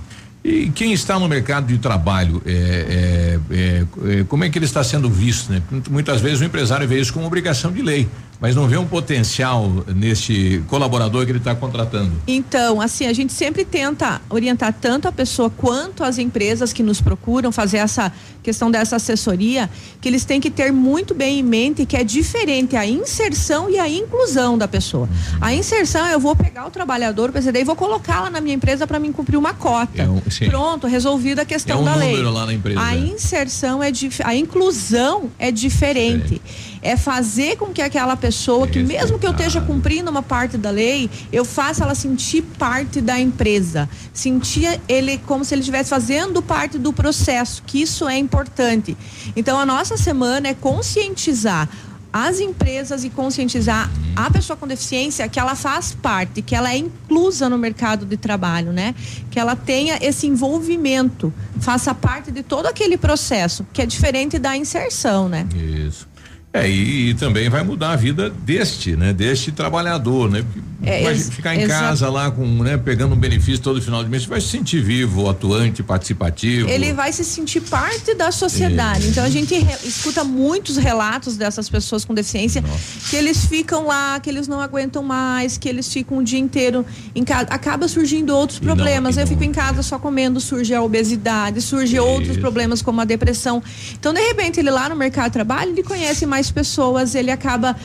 [0.43, 4.65] E quem está no mercado de trabalho, é, é, é, é como é que ele
[4.65, 5.51] está sendo visto?
[5.51, 5.61] Né?
[5.87, 8.07] Muitas vezes o empresário vê isso como obrigação de lei
[8.39, 12.11] mas não vê um potencial neste colaborador que ele está contratando.
[12.27, 17.01] Então, assim, a gente sempre tenta orientar tanto a pessoa quanto as empresas que nos
[17.01, 18.11] procuram fazer essa
[18.43, 19.67] questão dessa assessoria,
[19.99, 23.79] que eles têm que ter muito bem em mente que é diferente a inserção e
[23.79, 25.09] a inclusão da pessoa.
[25.41, 28.85] A inserção eu vou pegar o trabalhador, o PCD, e vou colocá-la na minha empresa
[28.85, 30.03] para me cumprir uma cota.
[30.03, 32.21] É um, Pronto, resolvida a questão é um da lei.
[32.21, 33.91] Lá na empresa, a inserção é
[34.23, 36.41] a inclusão é diferente.
[36.45, 40.69] É fazer com que aquela pessoa, que mesmo que eu esteja cumprindo uma parte da
[40.69, 43.89] lei, eu faça ela sentir parte da empresa.
[44.13, 48.95] Sentir ele como se ele estivesse fazendo parte do processo, que isso é importante.
[49.35, 51.67] Então, a nossa semana é conscientizar
[52.13, 56.77] as empresas e conscientizar a pessoa com deficiência que ela faz parte, que ela é
[56.77, 58.95] inclusa no mercado de trabalho, né?
[59.29, 64.55] Que ela tenha esse envolvimento, faça parte de todo aquele processo, que é diferente da
[64.55, 65.45] inserção, né?
[65.53, 66.07] Isso.
[66.55, 69.11] É, e, e, também vai mudar a vida deste, né?
[69.11, 70.41] Deste trabalhador, né?
[70.83, 72.77] É, vai ficar em casa lá com, né?
[72.77, 76.69] Pegando um benefício todo final de mês, vai se sentir vivo, atuante, participativo.
[76.69, 79.05] Ele vai se sentir parte da sociedade.
[79.05, 79.09] É.
[79.09, 83.09] Então a gente re, escuta muitos relatos dessas pessoas com deficiência Nossa.
[83.09, 86.85] que eles ficam lá, que eles não aguentam mais, que eles ficam o dia inteiro
[87.13, 87.47] em casa.
[87.49, 89.17] Acaba surgindo outros problemas.
[89.17, 93.05] Não, Eu fico em casa só comendo, surge a obesidade, surge outros problemas como a
[93.05, 93.61] depressão.
[93.99, 97.31] Então, de repente, ele lá no mercado de trabalho, ele conhece mais mais pessoas, ele
[97.31, 97.75] acaba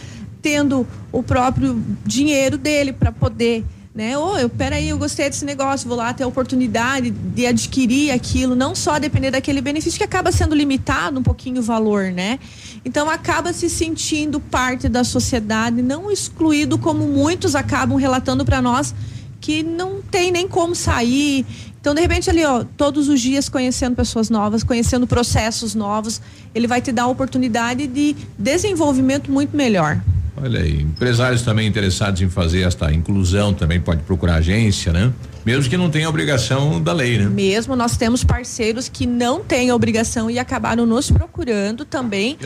[0.43, 4.17] tendo o próprio dinheiro dele para poder né?
[4.17, 8.55] Ô, eu peraí, eu gostei desse negócio, vou lá ter a oportunidade de adquirir aquilo,
[8.55, 12.39] não só depender daquele benefício que acaba sendo limitado um pouquinho o valor, né?
[12.85, 18.95] Então acaba se sentindo parte da sociedade, não excluído como muitos acabam relatando para nós
[19.41, 21.45] que não tem nem como sair.
[21.81, 26.21] Então, de repente, ali, ó, todos os dias conhecendo pessoas novas, conhecendo processos novos,
[26.55, 29.99] ele vai te dar a oportunidade de desenvolvimento muito melhor.
[30.37, 35.11] Olha aí, empresários também interessados em fazer esta inclusão também pode procurar agência, né?
[35.45, 37.25] Mesmo que não tenha obrigação da lei, né?
[37.27, 42.37] Mesmo nós temos parceiros que não têm obrigação e acabaram nos procurando também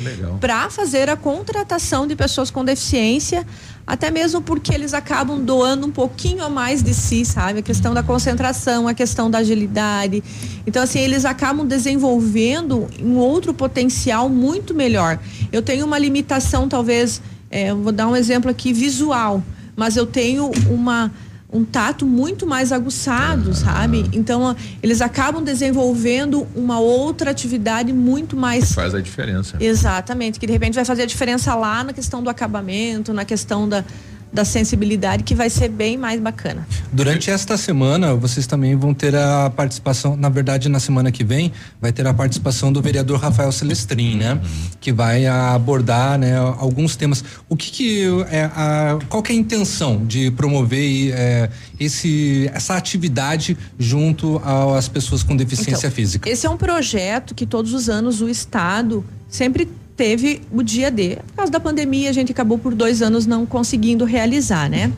[0.41, 3.45] para fazer a contratação de pessoas com deficiência,
[3.87, 7.59] até mesmo porque eles acabam doando um pouquinho a mais de si, sabe?
[7.59, 10.23] A questão da concentração, a questão da agilidade.
[10.67, 15.19] Então, assim, eles acabam desenvolvendo um outro potencial muito melhor.
[15.53, 19.43] Eu tenho uma limitação, talvez, é, vou dar um exemplo aqui visual,
[19.77, 21.13] mas eu tenho uma
[21.55, 24.11] um tato muito mais aguçado, sabe?
[24.13, 28.73] Então, eles acabam desenvolvendo uma outra atividade muito mais.
[28.75, 29.57] Faz a diferença.
[29.61, 33.69] Exatamente, que de repente vai fazer a diferença lá na questão do acabamento, na questão
[33.69, 33.85] da,
[34.35, 36.67] da sensibilidade, que vai ser bem mais bacana.
[36.93, 41.53] Durante esta semana, vocês também vão ter a participação, na verdade, na semana que vem,
[41.81, 44.41] vai ter a participação do vereador Rafael Celestrin, né?
[44.81, 47.25] Que vai abordar, né, alguns temas.
[47.49, 51.49] O que que é a, qual que é a intenção de promover é,
[51.79, 54.43] esse, essa atividade junto
[54.77, 56.29] às pessoas com deficiência Então, física?
[56.29, 61.17] Esse é um projeto que todos os anos o Estado sempre teve o dia D.
[61.29, 64.93] Por causa da pandemia, a gente acabou por dois anos não conseguindo realizar, né?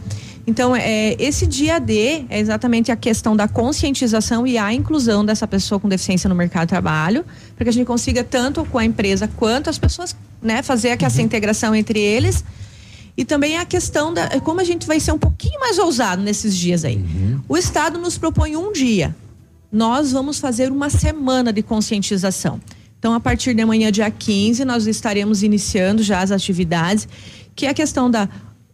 [0.46, 5.46] Então, é, esse dia D é exatamente a questão da conscientização e a inclusão dessa
[5.46, 7.24] pessoa com deficiência no mercado de trabalho,
[7.56, 11.20] para que a gente consiga, tanto com a empresa quanto as pessoas, né, fazer essa
[11.20, 12.44] integração entre eles.
[13.16, 16.54] E também a questão da como a gente vai ser um pouquinho mais ousado nesses
[16.54, 17.04] dias aí.
[17.48, 19.16] O Estado nos propõe um dia.
[19.72, 22.60] Nós vamos fazer uma semana de conscientização.
[22.98, 27.08] Então, a partir de amanhã, dia 15, nós estaremos iniciando já as atividades,
[27.54, 28.28] que é a questão da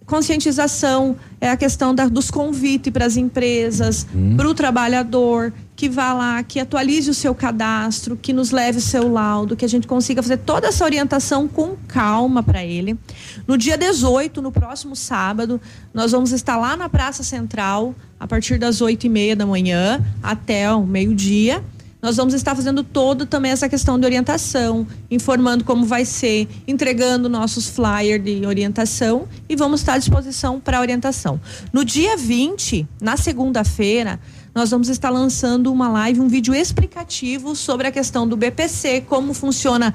[0.06, 6.12] conscientização, é a questão da, dos convites para as empresas, para o trabalhador, que vá
[6.12, 9.86] lá, que atualize o seu cadastro, que nos leve o seu laudo, que a gente
[9.86, 12.98] consiga fazer toda essa orientação com calma para ele.
[13.46, 15.60] No dia 18, no próximo sábado,
[15.94, 20.04] nós vamos estar lá na Praça Central, a partir das oito e meia da manhã
[20.22, 21.62] até o meio-dia.
[22.02, 27.28] Nós vamos estar fazendo todo também essa questão de orientação, informando como vai ser, entregando
[27.28, 31.40] nossos flyers de orientação e vamos estar à disposição para orientação.
[31.72, 34.18] No dia 20, na segunda-feira,
[34.52, 39.32] nós vamos estar lançando uma live, um vídeo explicativo sobre a questão do BPC, como
[39.32, 39.94] funciona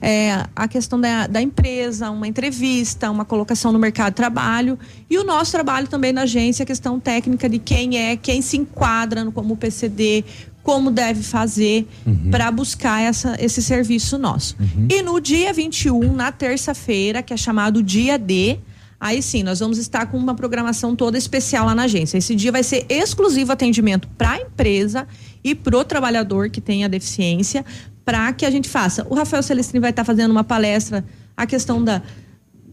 [0.00, 4.78] é, a questão da, da empresa, uma entrevista, uma colocação no mercado de trabalho
[5.10, 8.56] e o nosso trabalho também na agência, a questão técnica de quem é, quem se
[8.56, 10.24] enquadra no, como PCD,
[10.62, 11.86] como deve fazer
[12.30, 14.56] para buscar essa, esse serviço nosso.
[14.90, 18.58] E no dia 21, na terça-feira, que é chamado Dia D,
[19.00, 22.18] aí sim, nós vamos estar com uma programação toda especial lá na agência.
[22.18, 25.06] Esse dia vai ser exclusivo atendimento para a empresa
[25.42, 27.64] e para o trabalhador que tem a deficiência,
[28.04, 29.06] para que a gente faça.
[29.08, 31.04] O Rafael Celestrini vai estar fazendo uma palestra,
[31.36, 32.02] a questão da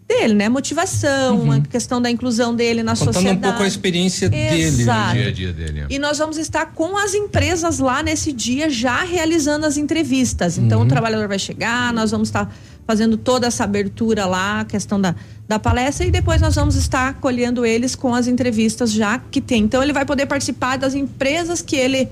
[0.08, 0.50] dele, né?
[0.50, 3.38] Motivação, a questão da inclusão dele na Contando sociedade.
[3.40, 4.62] um pouco a experiência dele.
[4.62, 5.16] Exato.
[5.16, 5.22] né?
[5.22, 5.86] Dia a dia dele.
[5.90, 10.58] E nós vamos estar com as empresas lá nesse dia já realizando as entrevistas.
[10.58, 10.86] Então Uhum.
[10.86, 12.54] o trabalhador vai chegar, nós vamos estar
[12.88, 15.16] fazendo toda essa abertura lá, a questão da,
[15.48, 19.64] da palestra, e depois nós vamos estar acolhendo eles com as entrevistas já que tem.
[19.64, 22.08] Então ele vai poder participar das empresas que ele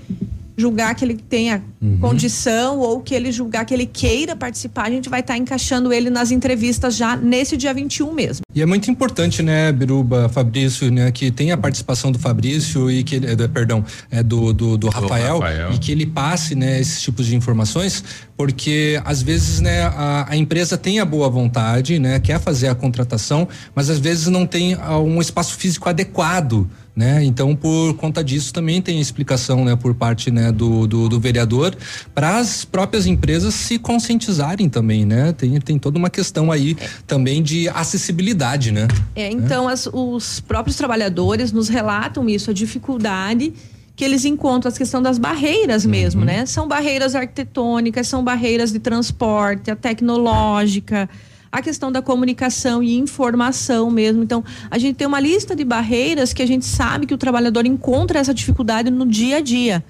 [0.58, 1.98] julgar que ele tenha Uhum.
[1.98, 6.10] condição ou que ele julgar que ele queira participar, a gente vai estar encaixando ele
[6.10, 8.44] nas entrevistas já nesse dia 21 mesmo.
[8.56, 13.04] E é muito importante, né, Biruba, Fabrício, né, que tem a participação do Fabrício e
[13.04, 15.74] que, eh, perdão, é do, do, do Rafael, Rafael.
[15.74, 18.02] e que ele passe, né, esses tipos de informações,
[18.38, 22.76] porque às vezes, né, a, a empresa tem a boa vontade, né, quer fazer a
[22.76, 26.70] contratação, mas às vezes não tem ah, um espaço físico adequado.
[26.96, 27.24] Né?
[27.24, 31.76] Então, por conta disso, também tem explicação né, por parte né, do, do, do vereador
[32.14, 35.32] para as próprias empresas se conscientizarem também, né?
[35.34, 38.88] Tem, tem toda uma questão aí também de acessibilidade, né?
[39.16, 43.52] É, então as- os próprios trabalhadores nos relatam isso, a dificuldade
[43.96, 46.46] que eles encontram, a questão das barreiras mesmo, né?
[46.46, 51.10] São barreiras arquitetônicas, são barreiras de transporte, a tecnológica,
[51.54, 54.24] a questão da comunicação e informação mesmo.
[54.24, 57.68] Então, a gente tem uma lista de barreiras que a gente sabe que o trabalhador
[57.68, 59.86] encontra essa dificuldade no dia a dia.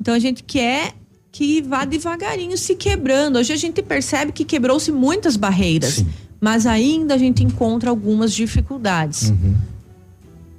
[0.00, 0.94] Então, a gente quer
[1.30, 3.38] que vá devagarinho se quebrando.
[3.38, 6.04] Hoje a gente percebe que quebrou-se muitas barreiras,
[6.40, 9.32] mas ainda a gente encontra algumas dificuldades.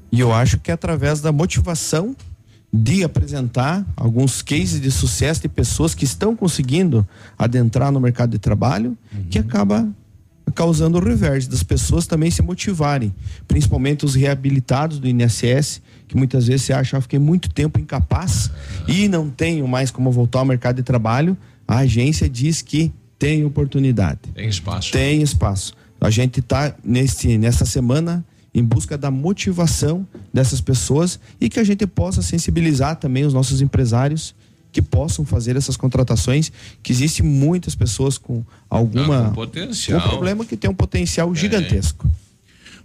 [0.10, 2.16] E eu acho que é através da motivação
[2.72, 7.06] de apresentar alguns cases de sucesso de pessoas que estão conseguindo
[7.38, 8.98] adentrar no mercado de trabalho,
[9.30, 9.90] que acaba
[10.58, 13.14] causando o reverso das pessoas também se motivarem,
[13.48, 18.50] principalmente os reabilitados do INSS, que muitas vezes se acham, ah, fiquei muito tempo incapaz
[18.88, 21.38] e não tenho mais como voltar ao mercado de trabalho.
[21.68, 24.20] A agência diz que tem oportunidade.
[24.34, 24.92] Tem espaço.
[24.92, 25.76] Tem espaço.
[26.02, 31.86] A gente está nessa semana em busca da motivação dessas pessoas e que a gente
[31.86, 34.34] possa sensibilizar também os nossos empresários
[34.78, 36.52] que possam fazer essas contratações,
[36.84, 39.98] que existem muitas pessoas com alguma Ah, com potencial.
[40.00, 42.08] um problema que tem um potencial gigantesco.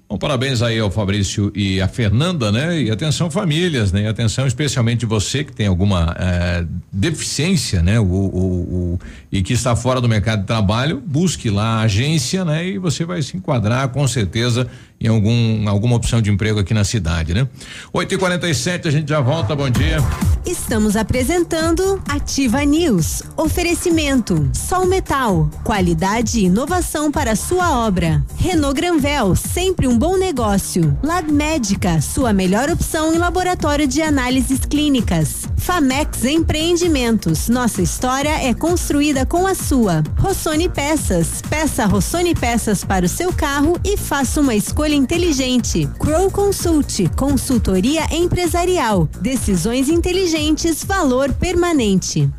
[0.08, 2.80] Bom, parabéns aí ao Fabrício e a Fernanda, né?
[2.82, 4.02] E atenção famílias, né?
[4.02, 8.00] E atenção especialmente você que tem alguma eh, deficiência, né?
[8.00, 8.98] O, o- o-
[9.30, 12.66] e que está fora do mercado de trabalho, busque lá a agência, né?
[12.66, 14.66] E você vai se enquadrar com certeza
[15.02, 17.48] em algum alguma opção de emprego aqui na cidade, né?
[17.92, 19.98] 8 e 47 a gente já volta, bom dia.
[20.46, 23.22] Estamos apresentando Ativa News.
[23.36, 28.24] Oferecimento: Sol Metal, qualidade e inovação para sua obra.
[28.36, 30.96] Renault Granvel, sempre um bom negócio.
[31.02, 35.48] Lab Médica, sua melhor opção em laboratório de análises clínicas.
[35.56, 40.02] Famex Empreendimentos, nossa história é construída com a sua.
[40.18, 45.88] Rossoni Peças, peça Rossoni Peças para o seu carro e faça uma escolha inteligente.
[45.98, 52.30] Crow Consult, consultoria empresarial, decisões inteligentes, valor permanente.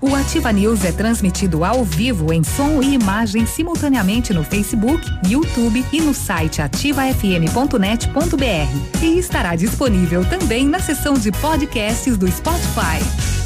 [0.00, 5.84] O Ativa News é transmitido ao vivo em som e imagem simultaneamente no Facebook, YouTube
[5.90, 9.02] e no site ativafm.net.br.
[9.02, 13.45] E estará disponível também na seção de podcasts do Spotify.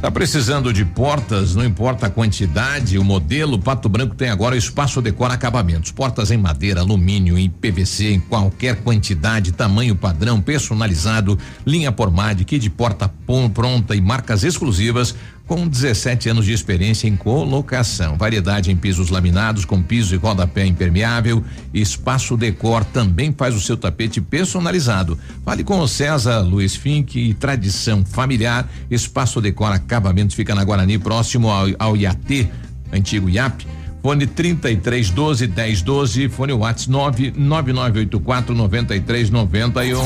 [0.00, 5.02] Tá precisando de portas, não importa a quantidade, o modelo, Pato Branco tem agora Espaço
[5.02, 5.92] Decora Acabamentos.
[5.92, 12.46] Portas em madeira, alumínio, em PVC, em qualquer quantidade, tamanho padrão, personalizado, linha por MAD,
[12.46, 13.12] de porta
[13.52, 15.14] pronta e marcas exclusivas
[15.50, 18.16] com 17 anos de experiência em colocação.
[18.16, 21.42] Variedade em pisos laminados com piso e rodapé impermeável.
[21.74, 25.18] Espaço Decor também faz o seu tapete personalizado.
[25.44, 28.70] Fale com o César Luiz Fink e tradição familiar.
[28.88, 32.48] Espaço Decor Acabamentos fica na Guarani, próximo ao, ao IAT,
[32.92, 33.66] antigo IAP.
[34.02, 40.00] Fone 33 12 10 12, fone WhatsApp 99984 9391.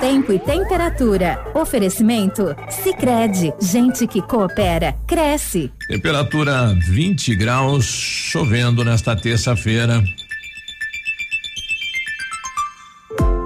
[0.00, 1.50] Tempo e temperatura.
[1.54, 2.54] Oferecimento?
[2.68, 5.70] Sicredi Gente que coopera, cresce.
[5.88, 10.02] Temperatura 20 graus, chovendo nesta terça-feira.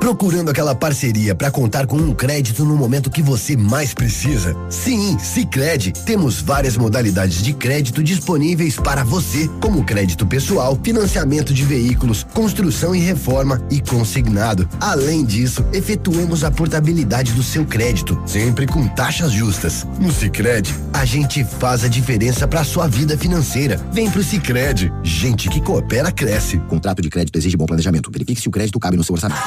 [0.05, 4.55] Procurando aquela parceria para contar com um crédito no momento que você mais precisa?
[4.69, 5.93] Sim, Sicredi.
[5.93, 12.95] Temos várias modalidades de crédito disponíveis para você, como crédito pessoal, financiamento de veículos, construção
[12.95, 14.69] e reforma e consignado.
[14.79, 19.87] Além disso, efetuamos a portabilidade do seu crédito, sempre com taxas justas.
[19.99, 23.81] No Sicredi, a gente faz a diferença para sua vida financeira.
[23.91, 24.93] Vem pro Sicredi.
[25.03, 26.59] Gente que coopera cresce.
[26.69, 28.11] Contrato de crédito exige bom planejamento.
[28.13, 29.41] Verifique se o crédito cabe no seu orçamento.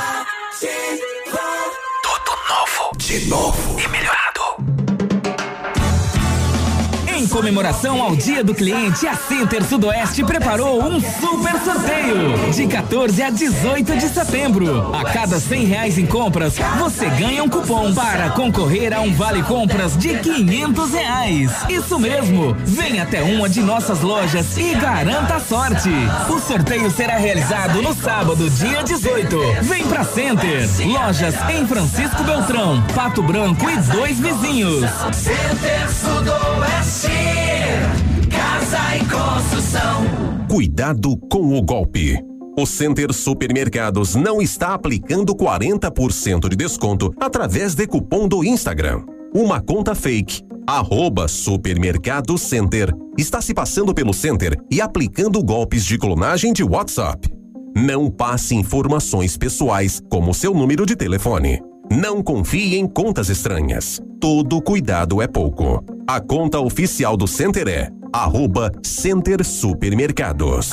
[2.98, 4.27] De novo e melhorado.
[7.28, 13.22] Em comemoração ao Dia do Cliente, a Center Sudoeste preparou um super sorteio de 14
[13.22, 14.95] a 18 de setembro.
[14.95, 19.44] A cada 100 reais em compras, você ganha um cupom para concorrer a um vale
[19.44, 21.52] compras de 500 reais.
[21.68, 25.90] Isso mesmo, vem até uma de nossas lojas e garanta a sorte.
[26.30, 29.38] O sorteio será realizado no sábado, dia 18.
[29.64, 34.90] Vem pra Center, lojas em Francisco Beltrão, Pato Branco e dois vizinhos.
[35.12, 37.18] Center Sudoeste,
[38.68, 40.03] casa e construção.
[40.49, 42.18] Cuidado com o golpe.
[42.57, 49.03] O Center Supermercados não está aplicando 40% de desconto através de cupom do Instagram.
[49.34, 55.98] Uma conta fake, arroba Supermercado Center, está se passando pelo Center e aplicando golpes de
[55.98, 57.30] clonagem de WhatsApp.
[57.76, 61.61] Não passe informações pessoais, como seu número de telefone.
[61.89, 64.02] Não confie em contas estranhas.
[64.19, 65.84] Todo cuidado é pouco.
[66.07, 70.72] A conta oficial do Center é arroba Center Supermercados.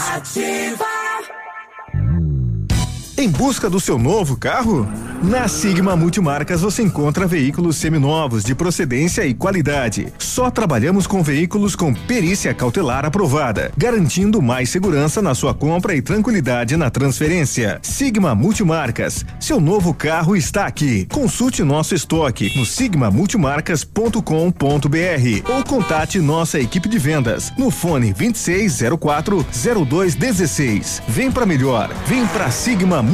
[3.24, 4.86] Em busca do seu novo carro?
[5.22, 10.12] Na Sigma Multimarcas você encontra veículos seminovos de procedência e qualidade.
[10.18, 16.02] Só trabalhamos com veículos com perícia cautelar aprovada, garantindo mais segurança na sua compra e
[16.02, 17.78] tranquilidade na transferência.
[17.80, 21.06] Sigma Multimarcas, seu novo carro está aqui.
[21.10, 29.46] Consulte nosso estoque no sigmamultimarcas.com.br ou contate nossa equipe de vendas no fone 2604
[29.86, 31.02] 0216.
[31.08, 33.13] Vem para melhor, vem para Sigma Multimarcas.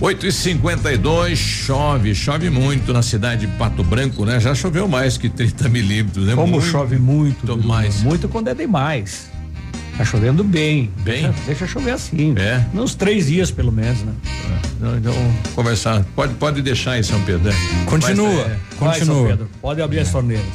[0.00, 4.40] 8 e 52 chove, chove muito na cidade de Pato Branco, né?
[4.40, 6.34] Já choveu mais que 30 milímetros, né?
[6.34, 8.02] Como chove muito, mais.
[8.02, 9.29] Muito quando é demais.
[10.00, 10.90] Tá chovendo bem.
[11.02, 11.24] Bem?
[11.24, 12.34] Deixa, deixa chover assim.
[12.38, 12.64] É.
[12.72, 14.14] Nos três dias, pelo menos, né?
[14.80, 15.12] Não, então,
[15.54, 16.02] conversar.
[16.16, 17.50] Pode, pode deixar aí, São Pedro.
[17.50, 17.54] né?
[17.84, 19.28] Continua, Mas, é, Vai, São continua.
[19.28, 20.46] Pedro, Pode abrir as torneiras.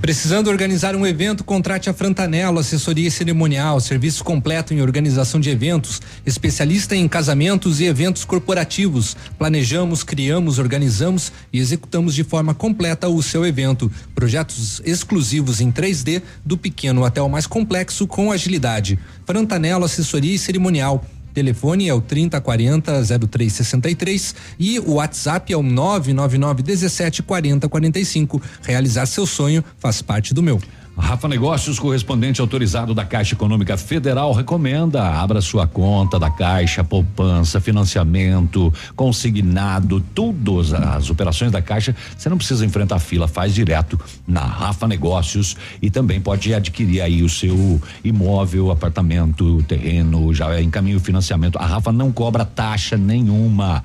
[0.00, 5.50] Precisando organizar um evento, contrate a Frantanello, assessoria e cerimonial, serviço completo em organização de
[5.50, 9.14] eventos, especialista em casamentos e eventos corporativos.
[9.38, 13.92] Planejamos, criamos, organizamos e executamos de forma completa o seu evento.
[14.14, 18.98] Projetos exclusivos em 3D, do pequeno até o mais complexo, com agilidade.
[19.26, 21.04] Frantanello, assessoria e cerimonial.
[21.32, 22.92] Telefone é o 3040
[23.28, 28.42] 0363 e o WhatsApp é o 999 17 40 45.
[28.62, 30.60] Realizar seu sonho faz parte do meu.
[31.00, 37.60] Rafa Negócios, correspondente autorizado da Caixa Econômica Federal, recomenda: abra sua conta da Caixa, poupança,
[37.60, 41.96] financiamento, consignado, tudo as, operações da Caixa.
[42.16, 43.98] Você não precisa enfrentar fila, faz direto
[44.28, 50.62] na Rafa Negócios e também pode adquirir aí o seu imóvel, apartamento, terreno, já é
[50.62, 51.58] em caminho financiamento.
[51.58, 53.82] A Rafa não cobra taxa nenhuma.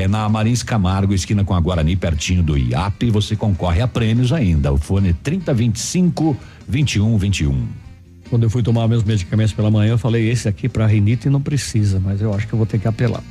[0.00, 3.10] É na Marins Camargo, esquina com a Guarani, pertinho do IAP.
[3.10, 4.72] Você concorre a prêmios ainda.
[4.72, 6.34] O fone 3025
[6.66, 7.68] 2121.
[8.30, 11.42] Quando eu fui tomar meus medicamentos pela manhã, eu falei esse aqui para rinite não
[11.42, 13.22] precisa, mas eu acho que eu vou ter que apelar.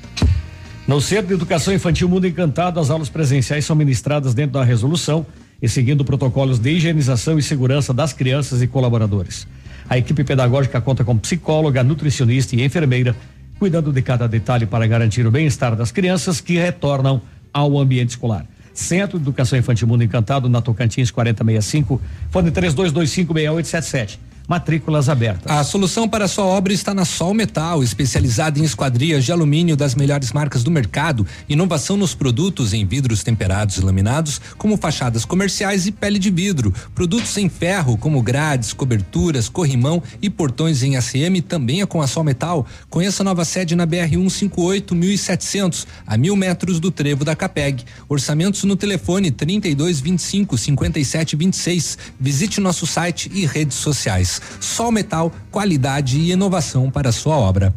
[0.87, 5.25] No Centro de Educação Infantil Mundo Encantado, as aulas presenciais são ministradas dentro da resolução
[5.59, 9.47] e seguindo protocolos de higienização e segurança das crianças e colaboradores.
[9.89, 13.15] A equipe pedagógica conta com psicóloga, nutricionista e enfermeira,
[13.59, 17.21] cuidando de cada detalhe para garantir o bem-estar das crianças que retornam
[17.53, 18.45] ao ambiente escolar.
[18.73, 24.17] Centro de Educação Infantil Mundo Encantado, na Tocantins 4065, fone 32256877.
[24.49, 25.51] Matrículas abertas.
[25.51, 29.93] A solução para sua obra está na Sol Metal, especializada em esquadrias de alumínio das
[29.93, 35.85] melhores marcas do mercado, inovação nos produtos em vidros temperados e laminados, como fachadas comerciais
[35.85, 41.43] e pele de vidro, produtos em ferro, como grades, coberturas, corrimão e portões em ACM,
[41.47, 42.65] também é com a Sol Metal.
[42.89, 47.83] Conheça a nova sede na BR 158 1700, a mil metros do trevo da Capeg.
[48.09, 51.97] Orçamentos no telefone 32 25 57 26.
[52.19, 54.38] Visite nosso site e redes sociais.
[54.59, 57.73] Sol Metal, qualidade e inovação para a sua obra.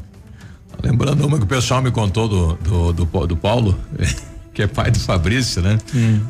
[0.83, 3.79] Lembrando uma que o pessoal me contou do, do, do, do Paulo,
[4.53, 5.79] que é pai do Fabrício, né?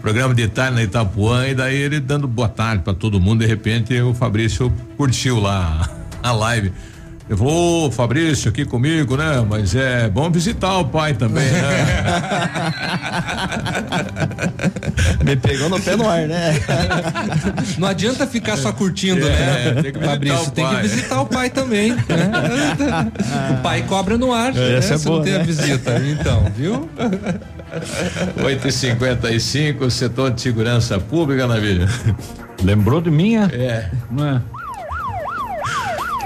[0.01, 3.47] Programa de tarde na Itapuã, e daí ele dando boa tarde para todo mundo, de
[3.47, 5.89] repente o Fabrício curtiu lá
[6.23, 6.73] a live.
[7.33, 9.43] Ele falou, ô Fabrício, aqui comigo, né?
[9.49, 12.03] Mas é bom visitar o pai também, né?
[15.25, 16.53] Me pegou no pé no ar, né?
[17.79, 19.83] Não adianta ficar só curtindo, É, né?
[19.83, 21.93] tem que visitar Fabrício, tem que visitar o pai também.
[21.93, 22.03] né?
[23.51, 24.77] o pai cobra no ar, né?
[24.77, 25.45] Essa é Se boa, não tem a né?
[25.45, 26.03] visita.
[26.07, 26.87] Então, viu?
[28.45, 31.89] 8 e 55 setor de segurança pública, Navilha.
[32.63, 33.45] Lembrou de minha?
[33.55, 33.89] É.
[34.11, 34.43] Não é?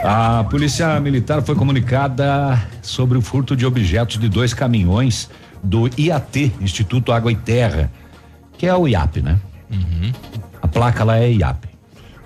[0.08, 5.28] A polícia militar foi comunicada sobre o furto de objetos de dois caminhões
[5.64, 7.90] do IAT, Instituto Água e Terra,
[8.56, 9.40] que é o IAP, né?
[10.62, 11.66] A placa lá é IAP.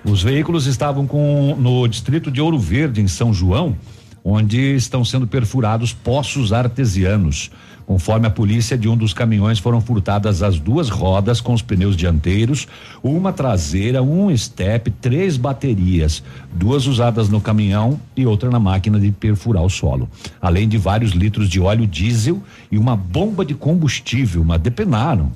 [0.04, 3.74] Os veículos estavam com no distrito de Ouro Verde, em São João,
[4.22, 7.50] onde estão sendo perfurados poços artesianos.
[7.90, 11.96] Conforme a polícia, de um dos caminhões foram furtadas as duas rodas com os pneus
[11.96, 12.68] dianteiros,
[13.02, 16.22] uma traseira, um estepe, três baterias,
[16.52, 20.08] duas usadas no caminhão e outra na máquina de perfurar o solo.
[20.40, 22.40] Além de vários litros de óleo diesel
[22.70, 25.32] e uma bomba de combustível, mas depenaram.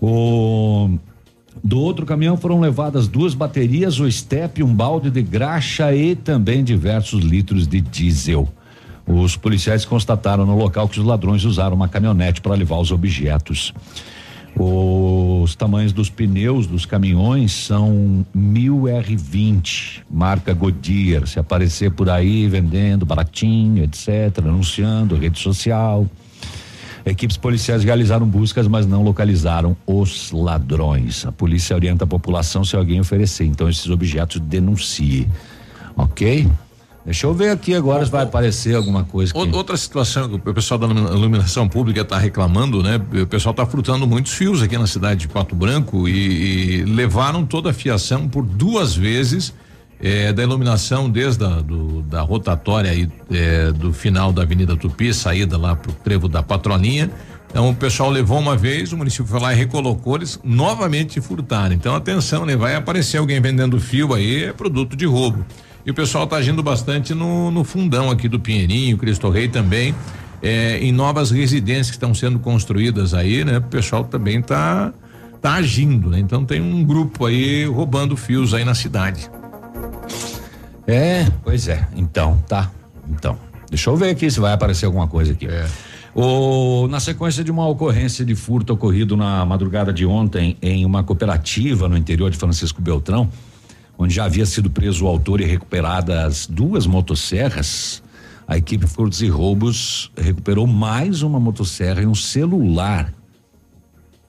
[0.00, 0.88] O
[1.64, 6.62] do outro caminhão foram levadas duas baterias, o estepe, um balde de graxa e também
[6.62, 8.48] diversos litros de diesel.
[9.06, 13.72] Os policiais constataram no local que os ladrões usaram uma caminhonete para levar os objetos.
[14.58, 21.26] Os tamanhos dos pneus dos caminhões são 1000 R20, marca Goodyear.
[21.26, 26.06] Se aparecer por aí vendendo baratinho, etc., anunciando, rede social.
[27.04, 31.24] Equipes policiais realizaram buscas, mas não localizaram os ladrões.
[31.24, 35.28] A polícia orienta a população se alguém oferecer, então, esses objetos, denuncie.
[35.96, 36.48] Ok?
[37.06, 39.32] Deixa eu ver aqui agora se vai aparecer alguma coisa.
[39.34, 43.00] Ou- Outra situação que o pessoal da ilumina- iluminação pública está reclamando, né?
[43.22, 47.46] O pessoal está furtando muitos fios aqui na cidade de Pato Branco e, e levaram
[47.46, 49.54] toda a fiação por duas vezes
[50.00, 55.14] eh, da iluminação desde a, do, da rotatória aí eh, do final da Avenida Tupi,
[55.14, 57.08] saída lá pro trevo da Patrolinha.
[57.48, 61.72] Então o pessoal levou uma vez, o município foi lá e recolocou, eles novamente furtaram.
[61.72, 62.56] Então atenção, né?
[62.56, 65.46] Vai aparecer alguém vendendo fio aí, é produto de roubo.
[65.86, 69.94] E o pessoal está agindo bastante no, no fundão aqui do Pinheirinho, Cristo Rei também,
[70.42, 73.58] eh, em novas residências que estão sendo construídas aí, né?
[73.58, 74.92] O pessoal também tá,
[75.40, 76.18] tá agindo, né?
[76.18, 79.30] Então tem um grupo aí roubando fios aí na cidade.
[80.88, 81.86] É, pois é.
[81.94, 82.68] Então, tá.
[83.08, 83.38] Então,
[83.70, 85.46] deixa eu ver aqui se vai aparecer alguma coisa aqui.
[86.12, 91.04] O, na sequência de uma ocorrência de furto ocorrido na madrugada de ontem em uma
[91.04, 93.30] cooperativa no interior de Francisco Beltrão,
[93.98, 98.02] onde já havia sido preso o autor e recuperadas duas motosserras,
[98.46, 103.12] a equipe Furtos e Roubos recuperou mais uma motosserra e um celular.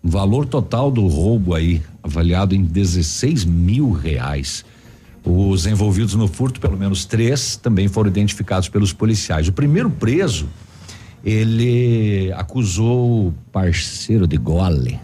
[0.02, 4.66] O valor total do roubo aí, avaliado em 16 mil reais.
[5.24, 9.48] Os envolvidos no furto, pelo menos três, também foram identificados pelos policiais.
[9.50, 10.48] O primeiro preso,
[11.24, 15.00] ele acusou o parceiro de gole.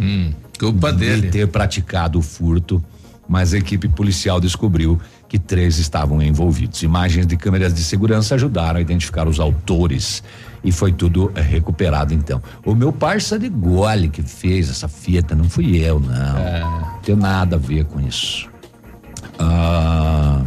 [0.57, 1.29] culpa de dele.
[1.29, 2.83] ter praticado o furto,
[3.27, 6.83] mas a equipe policial descobriu que três estavam envolvidos.
[6.83, 10.23] Imagens de câmeras de segurança ajudaram a identificar os autores
[10.63, 12.41] e foi tudo recuperado então.
[12.65, 16.09] O meu parça de gole que fez essa fita, não fui eu, não.
[16.09, 18.49] Não tem nada a ver com isso.
[19.39, 20.41] Ah,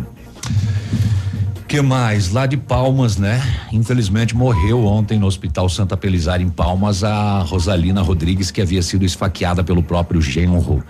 [1.69, 2.31] que mais?
[2.31, 3.43] Lá de Palmas, né?
[3.73, 9.05] Infelizmente morreu ontem no Hospital Santa Pelizar em Palmas a Rosalina Rodrigues, que havia sido
[9.05, 10.82] esfaqueada pelo próprio genro.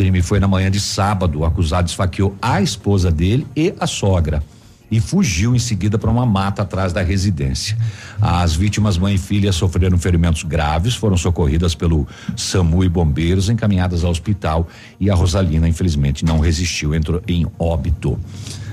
[0.00, 1.40] Crime foi na manhã de sábado.
[1.40, 4.42] O acusado esfaqueou a esposa dele e a sogra
[4.90, 7.76] e fugiu em seguida para uma mata atrás da residência.
[8.18, 14.02] As vítimas, mãe e filha, sofreram ferimentos graves, foram socorridas pelo SAMU e bombeiros, encaminhadas
[14.02, 14.66] ao hospital
[14.98, 18.18] e a Rosalina, infelizmente, não resistiu, entrou em óbito.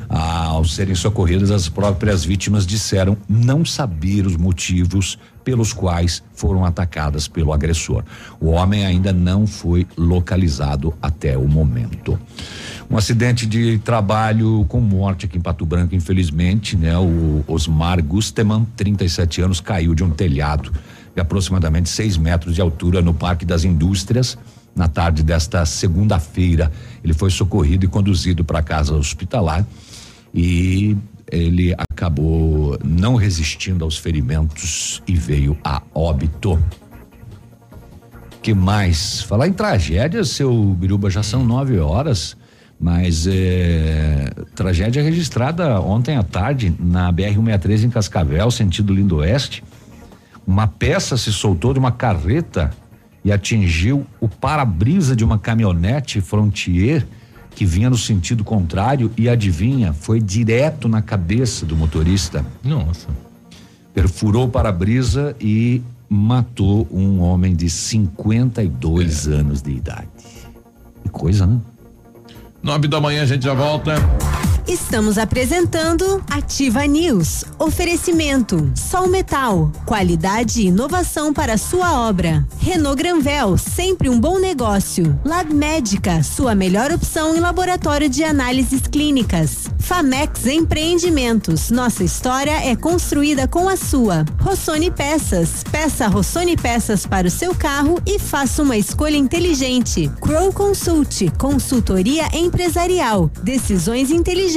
[0.07, 7.25] Ao serem socorridas, as próprias vítimas disseram não saber os motivos pelos quais foram atacadas
[7.25, 8.03] pelo agressor.
[8.37, 12.19] O homem ainda não foi localizado até o momento.
[12.91, 16.97] Um acidente de trabalho com morte aqui em Pato Branco, infelizmente, né?
[16.97, 20.69] O Osmar Gusteman, 37 anos, caiu de um telhado
[21.15, 24.37] de aproximadamente 6 metros de altura no Parque das Indústrias.
[24.75, 26.69] Na tarde desta segunda-feira,
[27.01, 29.65] ele foi socorrido e conduzido para a casa hospitalar
[30.33, 30.97] e
[31.31, 36.61] ele acabou não resistindo aos ferimentos e veio a óbito.
[38.41, 39.21] Que mais?
[39.23, 42.37] Falar em tragédias, seu Biruba, já são nove horas,
[42.79, 49.63] mas é, tragédia registrada ontem à tarde na BR-163 em Cascavel, sentido Lindo Oeste.
[50.45, 52.71] Uma peça se soltou de uma carreta
[53.25, 57.05] e atingiu o para-brisa de uma caminhonete Frontier
[57.57, 62.45] que vinha no sentido contrário e adivinha, foi direto na cabeça do motorista.
[62.63, 63.07] Nossa.
[63.95, 70.07] Perfurou o para-brisa e matou um homem de 52 anos de idade.
[71.01, 71.59] Que coisa, né?
[72.61, 73.95] Nove da manhã a gente já volta.
[74.67, 77.45] Estamos apresentando Ativa News.
[77.57, 82.45] Oferecimento: Sol Metal, qualidade e inovação para sua obra.
[82.59, 85.17] Renault Granvel, sempre um bom negócio.
[85.23, 89.69] Lab Médica, sua melhor opção em laboratório de análises clínicas.
[89.79, 91.69] Famex Empreendimentos.
[91.69, 94.25] Nossa história é construída com a sua.
[94.41, 95.63] Rossoni Peças.
[95.71, 100.11] Peça Rossoni Peças para o seu carro e faça uma escolha inteligente.
[100.19, 101.31] Crow Consult.
[101.37, 103.31] Consultoria empresarial.
[103.41, 104.56] Decisões inteligentes.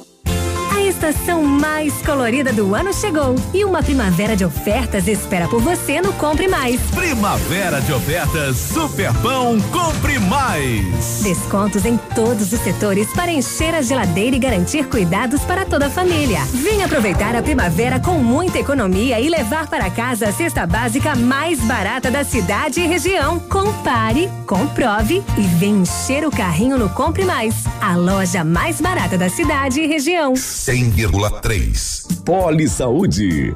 [1.03, 5.99] A estação mais colorida do ano chegou e uma primavera de ofertas espera por você
[5.99, 6.79] no Compre Mais.
[6.91, 11.21] Primavera de ofertas Superpão Compre Mais.
[11.21, 15.89] Descontos em todos os setores para encher a geladeira e garantir cuidados para toda a
[15.89, 16.39] família.
[16.53, 21.59] Venha aproveitar a primavera com muita economia e levar para casa a cesta básica mais
[21.59, 23.39] barata da cidade e região.
[23.39, 29.27] Compare, comprove e vem encher o carrinho no Compre Mais, a loja mais barata da
[29.27, 30.33] cidade e região.
[30.95, 32.23] 100,3.
[32.23, 33.55] Poli Saúde.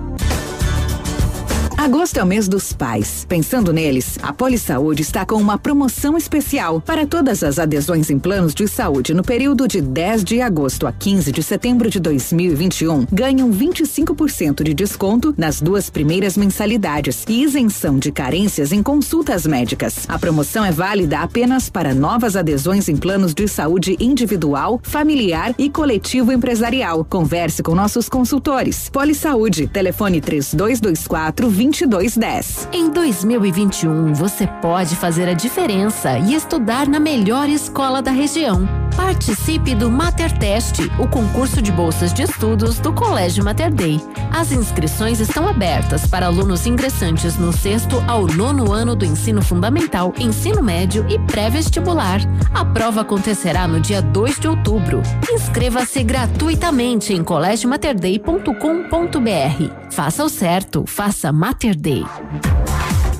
[1.81, 3.25] Agosto é o mês dos pais.
[3.27, 8.53] Pensando neles, a Polisaúde está com uma promoção especial para todas as adesões em planos
[8.53, 13.07] de saúde no período de 10 de agosto a 15 de setembro de 2021.
[13.11, 20.05] Ganham 25% de desconto nas duas primeiras mensalidades e isenção de carências em consultas médicas.
[20.07, 25.67] A promoção é válida apenas para novas adesões em planos de saúde individual, familiar e
[25.67, 27.03] coletivo empresarial.
[27.03, 28.87] Converse com nossos consultores.
[28.87, 32.67] Polisaúde, telefone 3224 2210.
[32.73, 38.67] Em 2021, você pode fazer a diferença e estudar na melhor escola da região.
[38.95, 44.01] Participe do Mater Test, o concurso de bolsas de estudos do Colégio Mater Dei.
[44.31, 50.13] As inscrições estão abertas para alunos ingressantes no sexto ao nono ano do ensino fundamental,
[50.19, 52.19] ensino médio e pré-vestibular.
[52.53, 55.01] A prova acontecerá no dia 2 de outubro.
[55.31, 59.90] Inscreva-se gratuitamente em colégiomaterdei.com.br.
[59.91, 62.05] Faça o certo, faça Mater Day.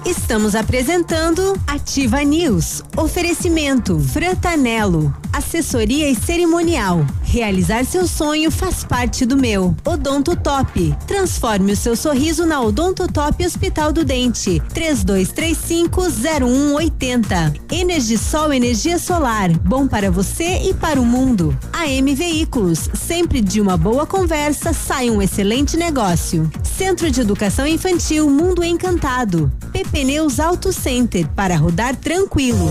[0.06, 2.82] Estamos apresentando Ativa News.
[2.98, 5.14] Oferecimento Frantanelo.
[5.32, 7.06] Assessoria e cerimonial.
[7.22, 9.73] Realizar seu sonho faz parte do meu.
[9.86, 10.94] Odonto Top.
[11.07, 14.61] Transforme o seu sorriso na Odonto Top Hospital do Dente.
[14.73, 17.61] 32350180.
[17.72, 19.49] Energisol energia solar.
[19.60, 21.57] Bom para você e para o mundo.
[21.72, 22.90] AM Veículos.
[22.94, 26.52] Sempre de uma boa conversa sai um excelente negócio.
[26.64, 29.52] Centro de Educação Infantil Mundo Encantado.
[29.72, 32.69] PP Pneus Auto Center para rodar tranquilo.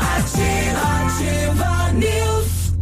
[0.00, 2.74] Ativa News.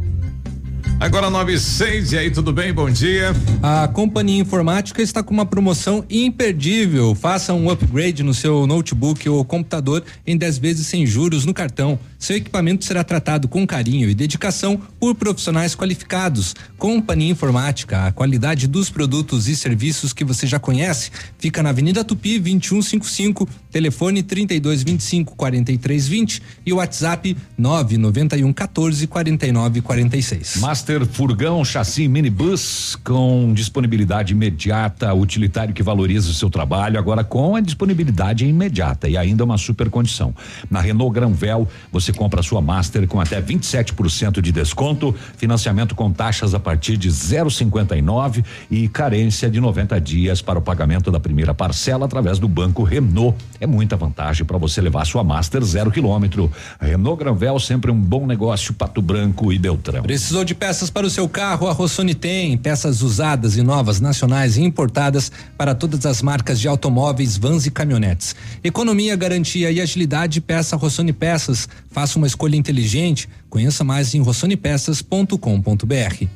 [0.98, 2.72] Agora 9 e 6, e aí, tudo bem?
[2.72, 3.35] Bom dia.
[3.62, 7.14] A Companhia Informática está com uma promoção imperdível.
[7.14, 11.98] Faça um upgrade no seu notebook ou computador em 10 vezes sem juros no cartão.
[12.24, 16.55] Seu equipamento será tratado com carinho e dedicação por profissionais qualificados.
[16.78, 22.02] Companhia Informática, a qualidade dos produtos e serviços que você já conhece, fica na Avenida
[22.02, 30.56] Tupi 2155, telefone 3225 4320 e WhatsApp 991 14 49 46.
[30.60, 37.55] Master Furgão Chassi Minibus com disponibilidade imediata, utilitário que valoriza o seu trabalho, agora com
[37.55, 40.34] a disponibilidade imediata e ainda uma super condição.
[40.70, 46.55] Na Renault Granvel, você compra sua Master com até 27% de desconto, financiamento com taxas
[46.55, 52.07] a partir de 0,59 e carência de 90 dias para o pagamento da primeira parcela
[52.07, 53.36] através do Banco Renault.
[53.61, 56.51] É muita vantagem para você levar sua Master zero quilômetro.
[56.81, 60.03] Renault Granvel sempre um bom negócio, Pato Branco e Beltrão.
[60.03, 61.69] Precisou de peças para o seu carro?
[61.69, 66.69] A Rossoni tem peças usadas e novas, nacionais e importadas para todas as marcas de
[66.69, 68.36] automóveis, vans e caminhonetes.
[68.62, 71.69] Economia, garantia e agilidade, peça Rossoni Peças.
[71.91, 73.28] Faça uma escolha inteligente.
[73.48, 76.26] Conheça mais em rossonepeças.com.br.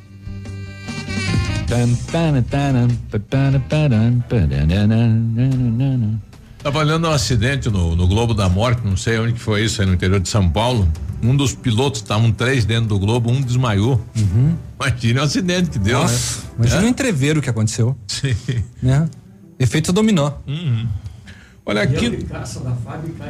[6.62, 9.81] Tava olhando um acidente no, no Globo da Morte, não sei onde que foi isso,
[9.81, 10.89] aí no interior de São Paulo.
[11.23, 14.01] Um dos pilotos, estavam três dentro do Globo, um desmaiou.
[14.81, 16.49] Imagina o acidente que deu, Nossa, né?
[16.59, 16.85] Imagina É.
[16.85, 17.97] o entreveiro que aconteceu.
[18.07, 18.35] Sim.
[18.82, 19.09] Né?
[19.59, 20.32] Efeito dominó.
[21.66, 22.27] Olha aqui.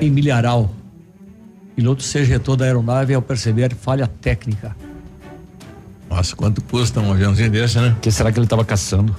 [0.01, 0.73] Em Milharal.
[1.79, 4.75] Piloto se ejetou da aeronave ao perceber falha técnica.
[6.11, 7.95] Nossa, quanto custa um aviãozinho desse, né?
[8.03, 9.17] que será que ele estava caçando?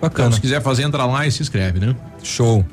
[0.01, 0.27] Bacana.
[0.27, 1.95] Então, se quiser fazer, entra lá e se inscreve, né?
[2.21, 2.65] Show.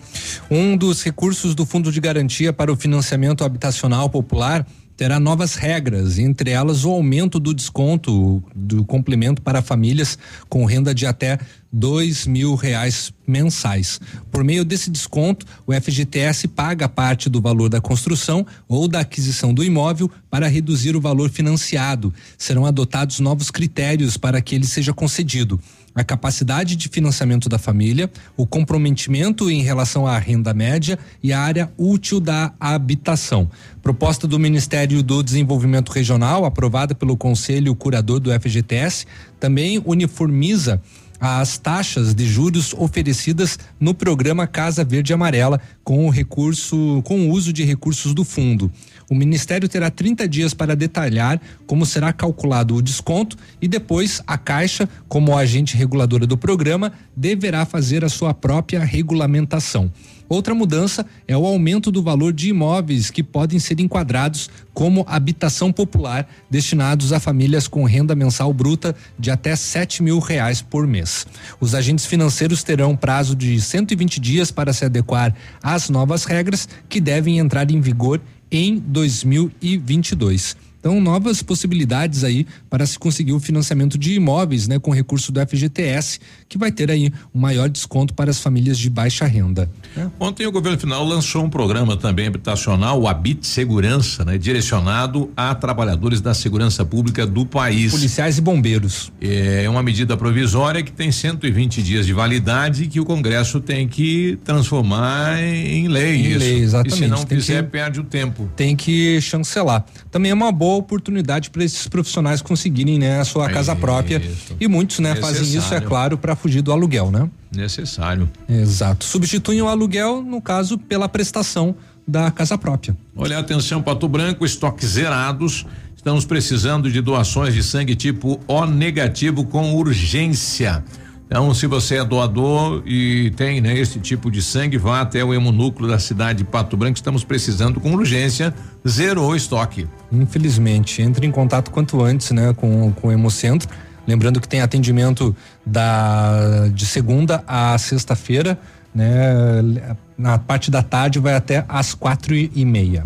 [0.50, 4.66] Um dos recursos do Fundo de Garantia para o Financiamento Habitacional Popular
[5.00, 10.94] terá novas regras, entre elas o aumento do desconto do complemento para famílias com renda
[10.94, 11.38] de até
[11.72, 13.98] dois mil reais mensais.
[14.30, 19.54] Por meio desse desconto, o FGTS paga parte do valor da construção ou da aquisição
[19.54, 22.12] do imóvel para reduzir o valor financiado.
[22.36, 25.58] Serão adotados novos critérios para que ele seja concedido
[25.94, 31.40] a capacidade de financiamento da família, o comprometimento em relação à renda média e a
[31.40, 33.50] área útil da habitação.
[33.82, 39.06] Proposta do Ministério do Desenvolvimento Regional, aprovada pelo Conselho Curador do FGTS,
[39.38, 40.80] também uniformiza
[41.20, 47.30] as taxas de juros oferecidas no programa Casa Verde Amarela com o recurso, com o
[47.30, 48.72] uso de recursos do fundo.
[49.10, 54.38] O Ministério terá 30 dias para detalhar como será calculado o desconto e depois a
[54.38, 59.90] Caixa, como agente reguladora do programa, deverá fazer a sua própria regulamentação.
[60.28, 65.72] Outra mudança é o aumento do valor de imóveis que podem ser enquadrados como habitação
[65.72, 71.26] popular, destinados a famílias com renda mensal bruta de até sete mil reais por mês.
[71.58, 77.00] Os agentes financeiros terão prazo de 120 dias para se adequar às novas regras que
[77.00, 78.20] devem entrar em vigor
[78.50, 80.56] em 2022.
[80.80, 85.38] Então, novas possibilidades aí para se conseguir o financiamento de imóveis, né, com recurso do
[85.46, 89.70] FGTS, que vai ter aí um maior desconto para as famílias de baixa renda.
[90.18, 95.54] Ontem o governo federal lançou um programa também habitacional, o Habite Segurança, né, direcionado a
[95.54, 97.90] trabalhadores da segurança pública do país.
[97.92, 99.12] Policiais e bombeiros.
[99.20, 103.86] É uma medida provisória que tem 120 dias de validade e que o Congresso tem
[103.86, 106.16] que transformar em lei.
[106.16, 106.38] Em isso.
[106.38, 106.94] lei, exatamente.
[106.94, 108.48] E se não Tem fizer, que- perde o tempo.
[108.56, 109.84] Tem que chancelar.
[110.10, 114.22] Também é uma boa oportunidade para esses profissionais conseguirem, né, a sua casa própria.
[114.58, 115.88] E muitos, né, fazem isso, é Necessário.
[115.88, 117.28] claro, para fugir do aluguel, né?
[117.54, 118.30] Necessário.
[118.48, 119.04] Exato.
[119.04, 121.74] Substituem o aluguel, no caso, pela prestação
[122.06, 122.96] da casa própria.
[123.16, 125.66] Olha, atenção, Pato Branco, estoques zerados.
[125.96, 130.82] Estamos precisando de doações de sangue tipo O negativo com urgência.
[131.30, 135.32] Então, se você é doador e tem né, esse tipo de sangue, vá até o
[135.32, 136.96] hemonúcleo da cidade de Pato Branco.
[136.96, 138.52] Estamos precisando com urgência.
[138.86, 139.86] Zerou o estoque.
[140.10, 143.68] Infelizmente, entre em contato quanto antes, né, com, com o Hemocentro.
[144.08, 148.58] Lembrando que tem atendimento da de segunda a sexta-feira,
[148.92, 149.94] né?
[150.18, 153.04] Na parte da tarde vai até às quatro e, e meia.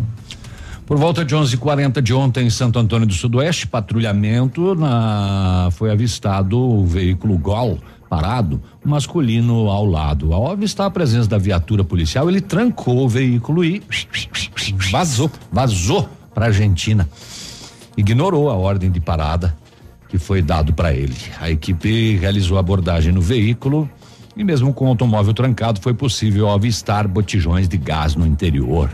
[0.87, 6.59] Por volta de 11:40 de ontem em Santo Antônio do Sudoeste, patrulhamento na foi avistado
[6.59, 7.79] o veículo Gol
[8.09, 10.33] parado, um masculino ao lado.
[10.33, 13.81] Ao avistar a presença da viatura policial, ele trancou o veículo e
[14.91, 17.07] vazou, vazou para Argentina.
[17.97, 19.55] Ignorou a ordem de parada
[20.09, 21.15] que foi dado para ele.
[21.39, 23.89] A equipe realizou a abordagem no veículo
[24.35, 28.89] e mesmo com o automóvel trancado foi possível avistar botijões de gás no interior.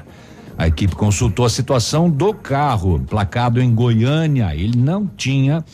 [0.57, 4.55] A equipe consultou a situação do carro, placado em Goiânia.
[4.55, 5.65] Ele não tinha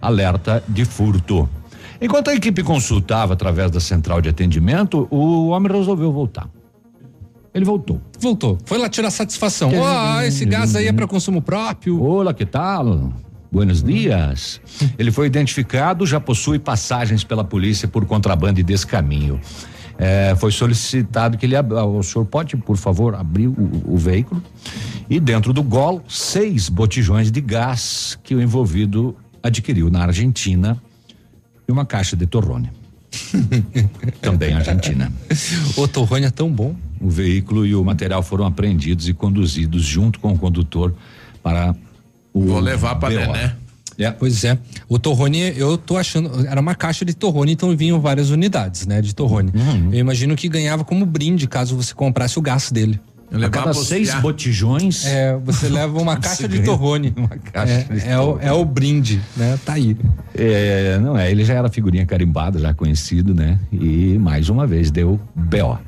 [0.00, 1.48] alerta de furto.
[2.04, 6.46] Enquanto a equipe consultava através da central de atendimento, o homem resolveu voltar.
[7.54, 7.98] Ele voltou.
[8.20, 8.58] Voltou.
[8.66, 9.72] Foi lá tirar satisfação.
[9.74, 12.02] Ó, oh, esse gás aí é para consumo próprio.
[12.02, 13.10] Olá, que tal?
[13.50, 14.60] Buenos dias.
[14.98, 19.40] Ele foi identificado, já possui passagens pela polícia por contrabando e descaminho.
[19.96, 24.42] É, foi solicitado que ele abra, o senhor pode, por favor, abrir o, o, veículo
[25.08, 30.78] e dentro do gol seis botijões de gás que o envolvido adquiriu na Argentina
[31.66, 32.70] e uma caixa de torrone.
[34.20, 35.12] Também Argentina.
[35.76, 36.74] O torrone é tão bom.
[37.00, 40.94] O veículo e o material foram apreendidos e conduzidos junto com o condutor
[41.42, 41.74] para
[42.32, 43.56] o Vou levar para né?
[43.98, 44.10] É.
[44.10, 44.58] Pois é.
[44.88, 49.00] O torrone, eu tô achando, era uma caixa de torrone, então vinham várias unidades, né,
[49.00, 49.52] de torrone.
[49.54, 49.90] Uhum.
[49.92, 53.00] Eu imagino que ganhava como brinde caso você comprasse o gás dele.
[53.42, 55.04] A cada seis botijões.
[55.06, 57.12] É, você leva uma caixa de torrone.
[57.16, 58.38] Uma caixa é, de é, torrone.
[58.38, 59.58] O, é o brinde, né?
[59.64, 59.96] Tá aí.
[60.34, 63.58] É, não é, ele já era figurinha carimbada, já conhecido, né?
[63.72, 65.78] E mais uma vez deu BO.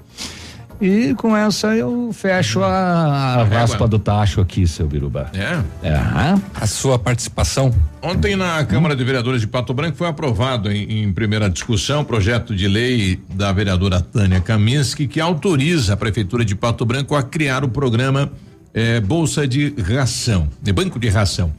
[0.80, 5.30] E com essa eu fecho a, a raspa do tacho aqui, seu Biruba.
[5.32, 5.86] É?
[5.86, 6.34] É.
[6.54, 7.74] A sua participação.
[8.02, 12.04] Ontem na Câmara de Vereadores de Pato Branco foi aprovado em, em primeira discussão o
[12.04, 17.22] projeto de lei da vereadora Tânia Kaminski que autoriza a Prefeitura de Pato Branco a
[17.22, 18.30] criar o programa
[18.74, 21.52] eh, Bolsa de Ração, de Banco de Ração.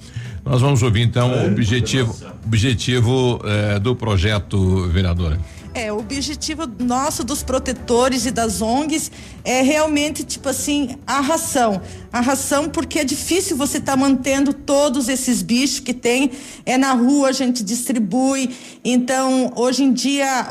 [0.46, 2.16] Nós vamos ouvir então o objetivo,
[2.46, 5.38] objetivo eh, do projeto, vereadora.
[5.78, 9.12] É, o objetivo nosso dos protetores e das ONGs
[9.44, 11.80] é realmente, tipo assim, a ração.
[12.12, 16.32] A ração, porque é difícil você estar tá mantendo todos esses bichos que tem.
[16.66, 18.50] É na rua, a gente distribui.
[18.84, 20.48] Então, hoje em dia,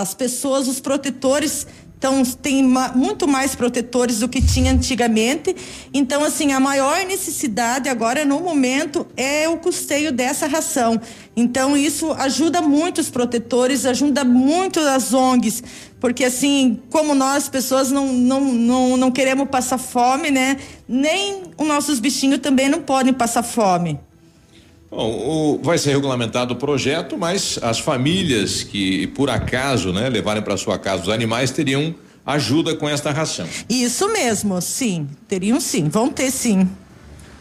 [0.00, 1.64] as pessoas, os protetores
[2.04, 2.62] então, tem
[2.94, 5.56] muito mais protetores do que tinha antigamente.
[5.90, 11.00] Então, assim, a maior necessidade agora, no momento, é o custeio dessa ração.
[11.34, 15.64] Então, isso ajuda muito os protetores, ajuda muito as ONGs,
[15.98, 20.58] porque, assim, como nós, pessoas, não, não, não, não queremos passar fome, né?
[20.86, 23.98] Nem os nossos bichinhos também não podem passar fome.
[24.94, 30.40] Bom, o, vai ser regulamentado o projeto, mas as famílias que por acaso, né, levarem
[30.40, 31.92] para sua casa os animais teriam
[32.24, 33.46] ajuda com esta ração.
[33.68, 36.68] Isso mesmo, sim, teriam sim, vão ter sim.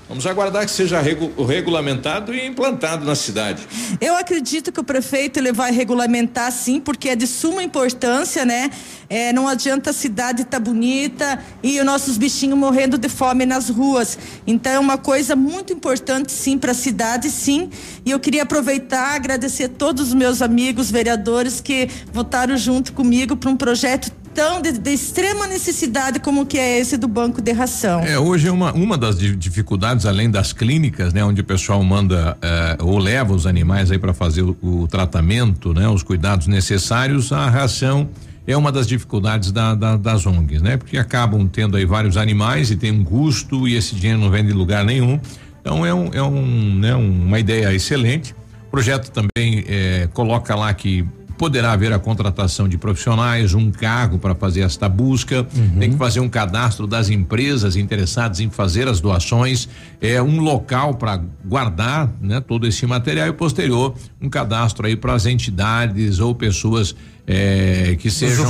[0.07, 3.65] Vamos aguardar que seja regu regulamentado e implantado na cidade.
[4.01, 8.69] Eu acredito que o prefeito ele vai regulamentar sim, porque é de suma importância, né?
[9.09, 13.45] É, não adianta a cidade estar tá bonita e os nossos bichinhos morrendo de fome
[13.45, 14.17] nas ruas.
[14.45, 17.69] Então é uma coisa muito importante sim para a cidade, sim.
[18.05, 23.49] E eu queria aproveitar agradecer todos os meus amigos vereadores que votaram junto comigo para
[23.49, 28.01] um projeto tão de, de, extrema necessidade como que é esse do banco de ração.
[28.01, 32.37] É, hoje é uma, uma das dificuldades, além das clínicas, né, onde o pessoal manda
[32.41, 37.31] eh, ou leva os animais aí para fazer o, o, tratamento, né, os cuidados necessários,
[37.31, 38.09] a ração
[38.45, 40.75] é uma das dificuldades da, da, das ONGs, né?
[40.75, 44.45] Porque acabam tendo aí vários animais e tem um custo e esse dinheiro não vem
[44.45, 45.19] de lugar nenhum.
[45.61, 48.35] Então é um, é um, né, uma ideia excelente.
[48.67, 51.05] O projeto também eh, coloca lá que
[51.37, 55.79] poderá haver a contratação de profissionais, um cargo para fazer esta busca, uhum.
[55.79, 59.67] tem que fazer um cadastro das empresas interessadas em fazer as doações,
[59.99, 65.13] é um local para guardar, né, todo esse material e posterior um cadastro aí para
[65.13, 66.95] as entidades ou pessoas
[67.25, 68.45] é, que sejam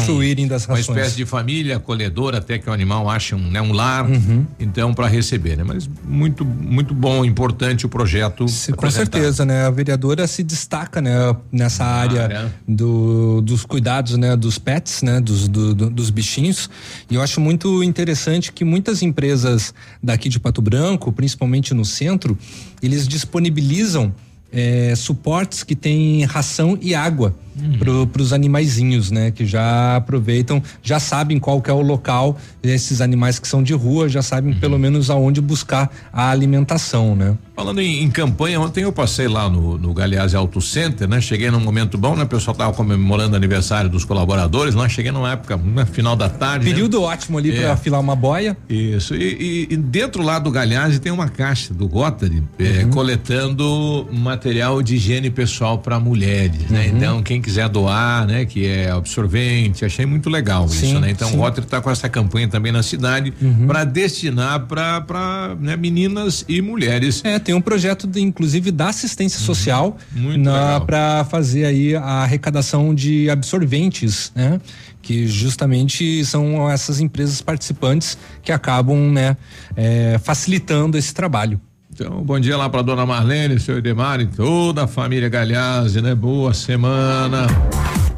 [0.67, 4.45] uma espécie de família acolhedora até que o animal ache um, né, um lar, uhum.
[4.59, 5.63] então para receber, né?
[5.63, 8.47] Mas muito muito bom, importante o projeto.
[8.47, 9.65] Se, com certeza, né?
[9.65, 11.35] A vereadora se destaca, né?
[11.51, 12.49] Nessa ah, área é.
[12.67, 14.35] do, dos cuidados, né?
[14.35, 15.21] Dos pets, né?
[15.21, 16.69] Dos, do, do, dos bichinhos
[17.09, 22.37] e eu acho muito interessante que muitas empresas daqui de Pato Branco, principalmente no centro,
[22.81, 24.13] eles disponibilizam
[24.53, 28.07] eh, suportes que tem ração e água Uhum.
[28.07, 29.29] para os animaizinhos, né?
[29.29, 33.73] Que já aproveitam, já sabem qual que é o local desses animais que são de
[33.75, 34.59] rua, já sabem Uhum.
[34.59, 37.37] pelo menos aonde buscar a alimentação, né?
[37.55, 41.21] Falando em, em campanha, ontem eu passei lá no, no Galeazzi Auto Center, né?
[41.21, 42.23] Cheguei num momento bom, né?
[42.23, 46.29] O pessoal tava comemorando o aniversário dos colaboradores, lá cheguei numa época, no final da
[46.29, 46.65] tarde.
[46.65, 47.05] Período né?
[47.05, 47.61] ótimo ali É.
[47.61, 48.57] para afilar uma boia.
[48.67, 49.13] Isso.
[49.13, 54.42] E, e- e dentro lá do Galhazzi tem uma caixa do Rotary é, coletando material
[54.83, 56.87] de higiene pessoal para mulheres, né?
[56.87, 58.45] Então quem quiser doar, né?
[58.45, 61.11] Que é absorvente, achei muito legal isso, Sim, né?
[61.11, 61.37] Então sim.
[61.37, 63.33] o Rotary tá com essa campanha também na cidade
[63.67, 67.21] para destinar para né, meninas e mulheres.
[67.23, 70.29] É, tem um projeto de, inclusive da assistência social Uhum.
[70.29, 70.85] Legal.
[70.85, 74.59] para fazer aí a arrecadação de absorventes, né?
[75.01, 79.35] Que justamente são essas empresas participantes que acabam, né,
[79.75, 81.59] eh, facilitando esse trabalho.
[81.93, 86.15] Então, bom dia lá para dona Marlene, seu Edemar e toda a família Galhazzi, né?
[86.15, 87.45] Boa semana.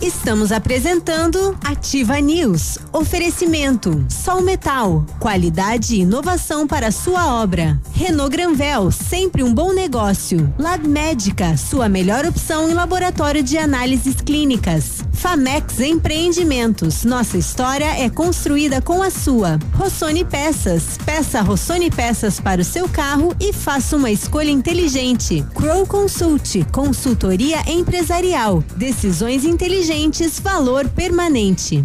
[0.02, 2.78] Estamos apresentando Ativa News.
[2.92, 7.80] Oferecimento: Sol Metal, qualidade e inovação para sua obra.
[7.94, 10.54] Renault Granvel, sempre um bom negócio.
[10.60, 15.04] Lab Médica, sua melhor opção em laboratório de análises clínicas.
[15.14, 19.58] Famex Empreendimentos, nossa história é construída com a sua.
[19.74, 25.44] Rossoni Peças, peça Rossoni Peças para o seu carro e faça uma escolha inteligente.
[25.56, 29.86] Crow Consult, consultoria empresarial, decisões inteligentes,
[30.42, 31.84] valor permanente.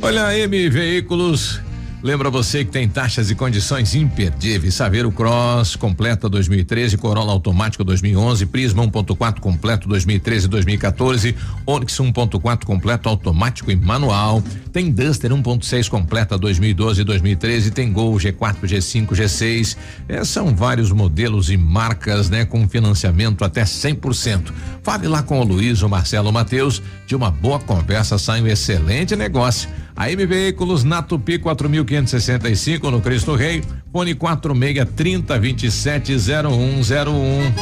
[0.00, 1.60] Olha, M Veículos.
[2.02, 4.74] Lembra você que tem taxas e condições imperdíveis.
[4.74, 12.64] Saveiro Cross completa 2013, Corolla automático 2011, Prisma 1.4 completo 2013 e 2014, Onix 1.4
[12.64, 14.42] completo automático e manual.
[14.72, 19.76] Tem Duster 1.6 completa 2012 e 2013, tem Gol G4, G5, G6.
[20.08, 24.52] É, são vários modelos e marcas, né, com financiamento até 100%.
[24.82, 29.14] Fale lá com o Luiz ou Marcelo Matheus, de uma boa conversa sai um excelente
[29.14, 29.68] negócio.
[29.94, 33.62] A M Veículos na Tupi 4565 no Cristo Rei,
[33.92, 37.52] fone 46 30 27 0101.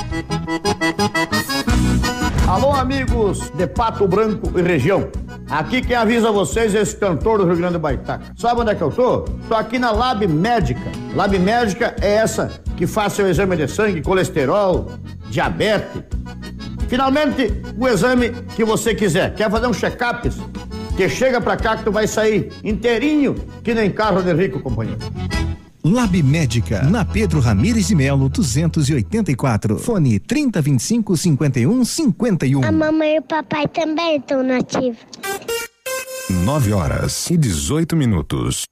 [2.49, 5.09] Alô, amigos de Pato Branco e região.
[5.49, 8.25] Aqui quem avisa vocês é esse cantor do Rio Grande do Baitaca.
[8.37, 9.21] Sabe onde é que eu tô?
[9.49, 10.93] Tô aqui na Lab Médica.
[11.15, 14.93] Lab Médica é essa que faz seu exame de sangue, colesterol,
[15.29, 16.03] diabetes.
[16.89, 19.35] Finalmente, o exame que você quiser.
[19.35, 20.29] Quer fazer um check-up?
[21.01, 25.01] Que chega pra cá que tu vai sair inteirinho, que nem carro de rico, companheiro.
[25.83, 29.79] Lab Médica, na Pedro Ramires de Melo, 284.
[29.79, 32.65] Fone 3025 51 51.
[32.65, 34.99] A mamãe e o papai também estão nativos.
[36.29, 38.65] 9 horas e 18 minutos.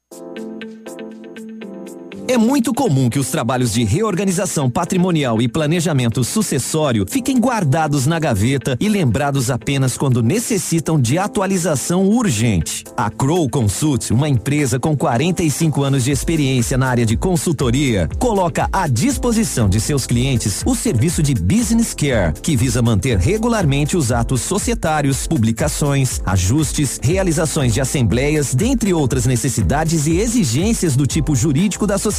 [2.29, 8.19] É muito comum que os trabalhos de reorganização patrimonial e planejamento sucessório fiquem guardados na
[8.19, 12.83] gaveta e lembrados apenas quando necessitam de atualização urgente.
[12.95, 18.69] A Crow Consult, uma empresa com 45 anos de experiência na área de consultoria, coloca
[18.71, 24.11] à disposição de seus clientes o serviço de Business Care, que visa manter regularmente os
[24.11, 31.87] atos societários, publicações, ajustes, realizações de assembleias, dentre outras necessidades e exigências do tipo jurídico
[31.87, 32.18] da sociedade.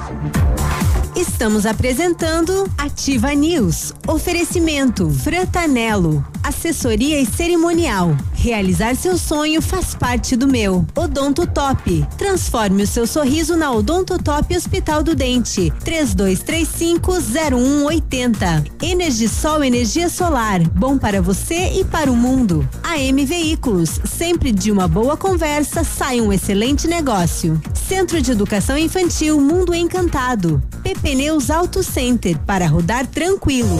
[1.16, 3.94] Estamos apresentando Ativa News.
[4.06, 6.22] Oferecimento Frantanelo.
[6.42, 8.14] Assessoria e cerimonial.
[8.46, 10.86] Realizar seu sonho faz parte do meu.
[10.94, 12.06] Odonto Top.
[12.16, 15.72] Transforme o seu sorriso na Odonto Top Hospital do Dente.
[15.84, 18.70] 32350180.
[18.80, 20.60] Energisol energia solar.
[20.60, 22.64] Bom para você e para o mundo.
[22.84, 24.00] AM Veículos.
[24.04, 27.60] Sempre de uma boa conversa sai um excelente negócio.
[27.74, 30.62] Centro de Educação Infantil Mundo Encantado.
[30.84, 33.76] PP Neus Auto Center para rodar tranquilo.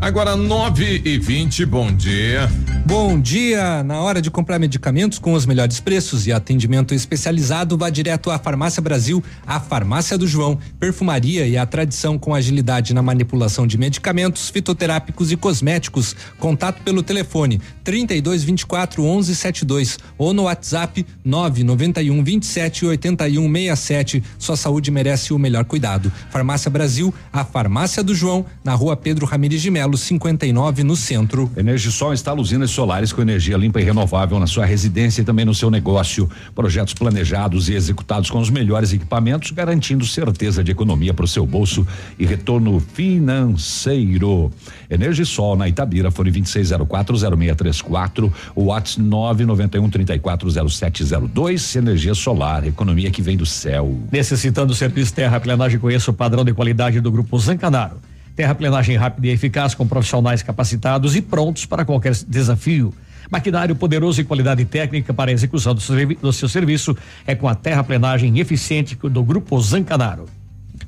[0.00, 2.48] Agora 9 e 20 bom dia.
[2.88, 3.82] Bom dia!
[3.82, 8.38] Na hora de comprar medicamentos com os melhores preços e atendimento especializado, vá direto à
[8.38, 10.58] Farmácia Brasil, a Farmácia do João.
[10.80, 16.16] Perfumaria e a tradição com agilidade na manipulação de medicamentos, fitoterápicos e cosméticos.
[16.38, 24.24] Contato pelo telefone 32 24 11 72 ou no WhatsApp 991 27 81 67.
[24.38, 26.10] Sua saúde merece o melhor cuidado.
[26.30, 31.50] Farmácia Brasil, a Farmácia do João, na rua Pedro Ramirez de Melo, 59, no centro.
[31.54, 35.52] Energisol instala usinas solares com energia limpa e renovável na sua residência e também no
[35.52, 36.30] seu negócio.
[36.54, 41.44] Projetos planejados e executados com os melhores equipamentos, garantindo certeza de economia para o seu
[41.44, 41.84] bolso
[42.16, 44.52] e retorno financeiro.
[44.88, 53.98] Energisol na Itabira, fone 26040634, o WhatsApp 991340702, energia solar, economia que vem do céu.
[54.12, 57.96] Necessitando do serviço terraplenagem, conheça o padrão de qualidade do Grupo Zancanaro.
[58.38, 62.94] Terraplenagem rápida e eficaz com profissionais capacitados e prontos para qualquer desafio.
[63.28, 65.82] Maquinário poderoso e qualidade técnica para a execução do,
[66.22, 70.26] do seu serviço é com a terraplenagem eficiente do Grupo Zancanaro.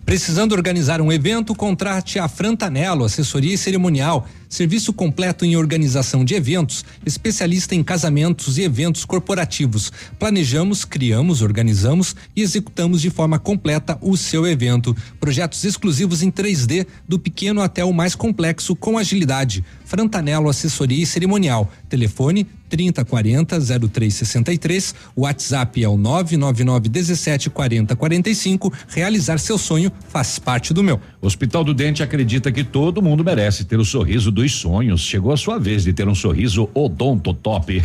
[0.07, 6.35] Precisando organizar um evento, contrate a Frantanello, assessoria e cerimonial, serviço completo em organização de
[6.35, 9.93] eventos, especialista em casamentos e eventos corporativos.
[10.19, 14.95] Planejamos, criamos, organizamos e executamos de forma completa o seu evento.
[15.20, 19.65] Projetos exclusivos em 3D, do pequeno até o mais complexo, com agilidade.
[19.85, 21.70] Frantanello Assessoria e Cerimonial.
[21.89, 24.95] Telefone 3040 0363.
[25.15, 28.73] O WhatsApp é o 999 17 40 45.
[28.89, 31.01] Realizar seu sonho faz parte do meu.
[31.20, 35.02] Hospital do Dente acredita que todo mundo merece ter o sorriso dos sonhos.
[35.02, 37.83] Chegou a sua vez de ter um sorriso odontotop.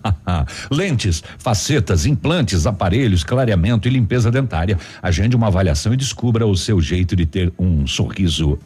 [0.70, 4.78] Lentes, facetas, implantes, aparelhos, clareamento e limpeza dentária.
[5.02, 8.58] Agende uma avaliação e descubra o seu jeito de ter um sorriso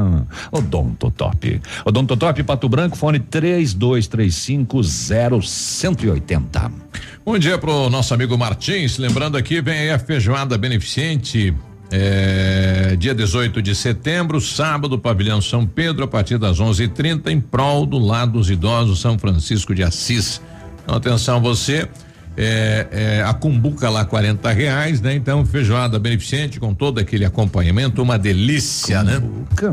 [0.50, 1.60] odontotop.
[1.84, 6.72] Odontotop Pato Branco, fone 3235 0180.
[7.24, 8.96] Bom dia pro nosso amigo Martins.
[8.96, 11.54] Lembrando aqui, vem aí a feijoada beneficente.
[11.90, 17.86] É, dia 18 de setembro, sábado, pavilhão São Pedro, a partir das 11:30 em prol
[17.86, 20.40] do lado dos idosos São Francisco de Assis.
[20.82, 21.88] Então, atenção você,
[22.40, 25.12] é, é, a cumbuca lá 40 reais, né?
[25.12, 29.20] Então feijoada beneficente com todo aquele acompanhamento, uma delícia, né?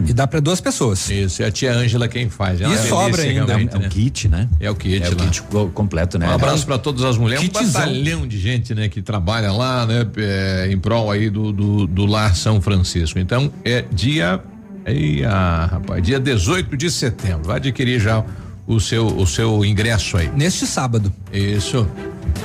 [0.08, 1.08] E dá para duas pessoas.
[1.12, 2.60] Isso, é a tia Ângela quem faz.
[2.60, 3.54] É E sobra ainda.
[3.54, 3.88] É o né?
[3.90, 4.50] kit, né?
[4.60, 5.26] É o kit É o lá.
[5.26, 6.28] kit co- completo, né?
[6.28, 7.72] Um abraço para todas as mulheres, um Kitzão.
[7.72, 12.06] batalhão de gente, né, que trabalha lá, né, é, em prol aí do, do, do
[12.08, 13.20] Lar São Francisco.
[13.20, 14.42] Então, é dia,
[14.84, 17.44] aí, ah, rapaz, dia 18 de setembro.
[17.46, 18.24] Vai adquirir já
[18.66, 20.32] o seu, o seu ingresso aí.
[20.36, 21.14] Neste sábado.
[21.32, 21.88] Isso.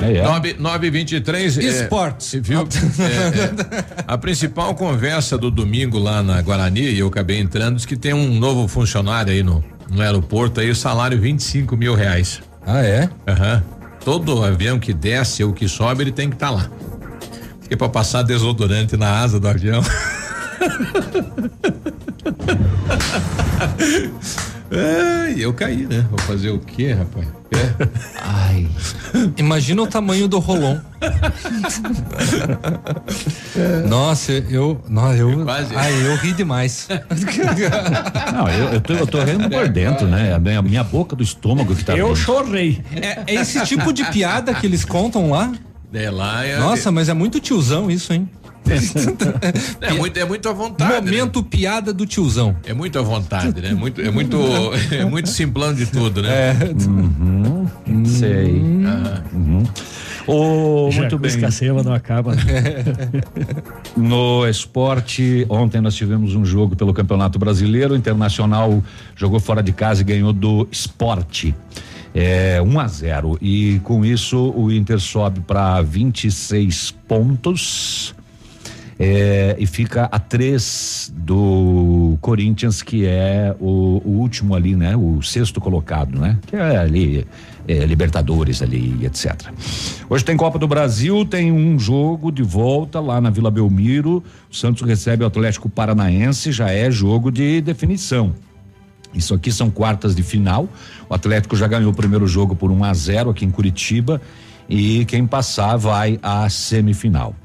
[0.01, 0.23] É, é.
[0.23, 2.33] 9, 9 e 23 é, Esportes.
[2.41, 2.67] viu?
[2.99, 3.85] É, é.
[4.07, 8.13] a principal conversa do domingo lá na Guarani, e eu acabei entrando, diz que tem
[8.13, 12.41] um novo funcionário aí no, no aeroporto aí, o salário 25 mil reais.
[12.65, 13.09] Ah, é?
[13.27, 13.63] Aham.
[14.03, 16.69] Todo avião que desce ou que sobe, ele tem que estar lá.
[17.59, 19.81] Porque pra passar desodorante na asa do avião.
[24.73, 26.05] Ai, eu caí, né?
[26.09, 27.27] Vou fazer o quê, rapaz?
[27.53, 27.87] É.
[28.21, 28.67] Ai.
[29.35, 30.77] Imagina o tamanho do rolon.
[33.87, 34.81] Nossa, eu.
[34.87, 35.43] Não, eu.
[35.43, 35.75] Quase.
[35.75, 36.87] Ai, eu ri demais.
[38.33, 40.33] Não, eu, eu tô, eu tô rindo por dentro, né?
[40.33, 42.17] A minha, a minha boca do estômago que tá Eu rindo.
[42.17, 42.81] chorei.
[42.95, 45.51] É, é esse tipo de piada que eles contam lá?
[45.93, 46.57] É lá é.
[46.57, 48.29] Nossa, mas é muito tiozão isso, hein?
[49.81, 50.93] É muito, é muito à vontade.
[50.93, 50.99] né?
[51.01, 52.55] Momento piada do tiozão.
[52.65, 53.73] É muito à vontade, né?
[53.73, 54.37] Muito, é muito,
[54.91, 56.29] é muito simplão de tudo, né?
[56.29, 56.55] É.
[56.87, 57.67] Uhum,
[58.05, 58.61] sei.
[58.85, 59.63] Ah, Uhum.
[60.91, 61.29] Já muito bem.
[61.29, 62.35] escacema não acaba.
[62.35, 62.43] né?
[63.97, 67.93] No esporte, ontem nós tivemos um jogo pelo Campeonato Brasileiro.
[67.93, 68.81] O Internacional
[69.15, 71.53] jogou fora de casa e ganhou do esporte.
[72.13, 78.13] É, 1 a 0 e com isso o Inter sobe para 26 pontos
[79.03, 84.95] é, e fica a três do Corinthians, que é o, o último ali, né?
[84.95, 86.37] O sexto colocado, né?
[86.45, 87.25] Que é ali,
[87.67, 89.51] é, Libertadores ali, etc.
[90.07, 94.23] Hoje tem Copa do Brasil, tem um jogo de volta lá na Vila Belmiro.
[94.51, 98.35] O Santos recebe o Atlético Paranaense, já é jogo de definição.
[99.15, 100.69] Isso aqui são quartas de final.
[101.09, 104.21] O Atlético já ganhou o primeiro jogo por 1 a 0 aqui em Curitiba
[104.69, 107.35] e quem passar vai à semifinal.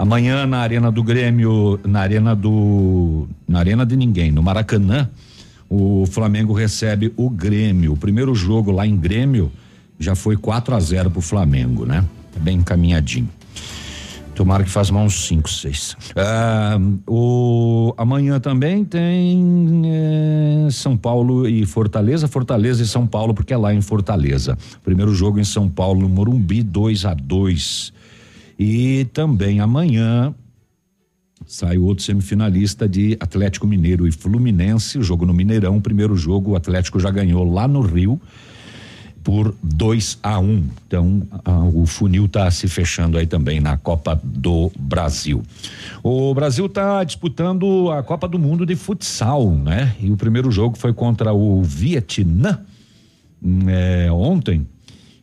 [0.00, 5.10] Amanhã na Arena do Grêmio, na Arena do na Arena de ninguém, no Maracanã,
[5.68, 7.92] o Flamengo recebe o Grêmio.
[7.92, 9.52] O primeiro jogo lá em Grêmio
[9.98, 12.02] já foi 4 a 0 pro Flamengo, né?
[12.32, 13.28] Tá bem encaminhadinho.
[14.34, 15.96] Tomara que faça uns 5, 6.
[16.16, 23.52] Ah, o, amanhã também tem eh, São Paulo e Fortaleza, Fortaleza e São Paulo, porque
[23.52, 24.56] é lá em Fortaleza.
[24.82, 27.99] Primeiro jogo em São Paulo, no Morumbi, 2 a 2
[28.62, 30.34] E também amanhã
[31.46, 35.80] sai o outro semifinalista de Atlético Mineiro e Fluminense, o jogo no Mineirão.
[35.80, 38.20] Primeiro jogo, o Atlético já ganhou lá no Rio
[39.24, 40.44] por 2 a 1.
[40.44, 40.68] Um.
[40.86, 45.42] Então, a, o funil está se fechando aí também na Copa do Brasil.
[46.02, 49.96] O Brasil está disputando a Copa do Mundo de futsal, né?
[49.98, 52.60] E o primeiro jogo foi contra o Vietnã
[53.66, 54.66] é, ontem.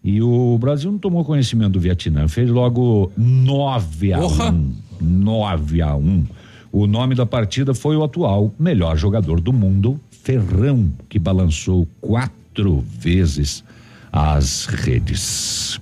[0.04, 4.50] E o Brasil não tomou conhecimento do Vietnã, fez logo 9 a 1.
[4.50, 6.00] Um, 9 a 1.
[6.00, 6.26] Um.
[6.72, 12.84] O nome da partida foi o atual melhor jogador do mundo, Ferrão, que balançou quatro
[13.00, 13.64] vezes
[14.12, 15.80] as redes.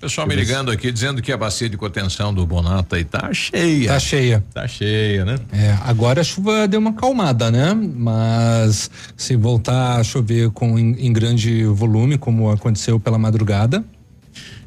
[0.00, 3.88] Pessoal me ligando aqui dizendo que a bacia de contenção do Bonata aí tá cheia.
[3.88, 4.44] Tá cheia.
[4.52, 5.38] Tá cheia, né?
[5.52, 7.72] É, agora a chuva deu uma acalmada, né?
[7.74, 13.84] Mas se voltar a chover com em, em grande volume, como aconteceu pela madrugada,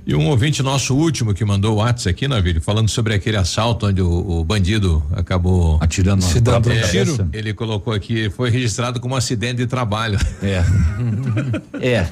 [0.06, 3.88] e um ouvinte nosso último que mandou o WhatsApp aqui, Navírio, falando sobre aquele assalto
[3.88, 7.30] onde o, o bandido acabou atirando se dando um tiro.
[7.34, 10.20] Ele colocou aqui, foi registrado como acidente de trabalho.
[10.44, 10.64] É.
[11.82, 12.10] é, é.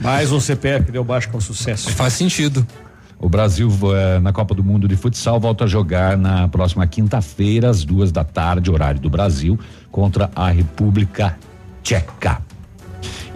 [0.00, 1.90] Mais um CPF que deu baixo com sucesso.
[1.90, 2.66] Faz sentido.
[3.18, 7.70] O Brasil eh, na Copa do Mundo de Futsal volta a jogar na próxima quinta-feira,
[7.70, 9.58] às duas da tarde, horário do Brasil,
[9.90, 11.38] contra a República
[11.82, 12.45] Tcheca.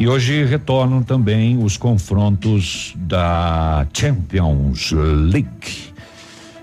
[0.00, 5.92] E hoje retornam também os confrontos da Champions League.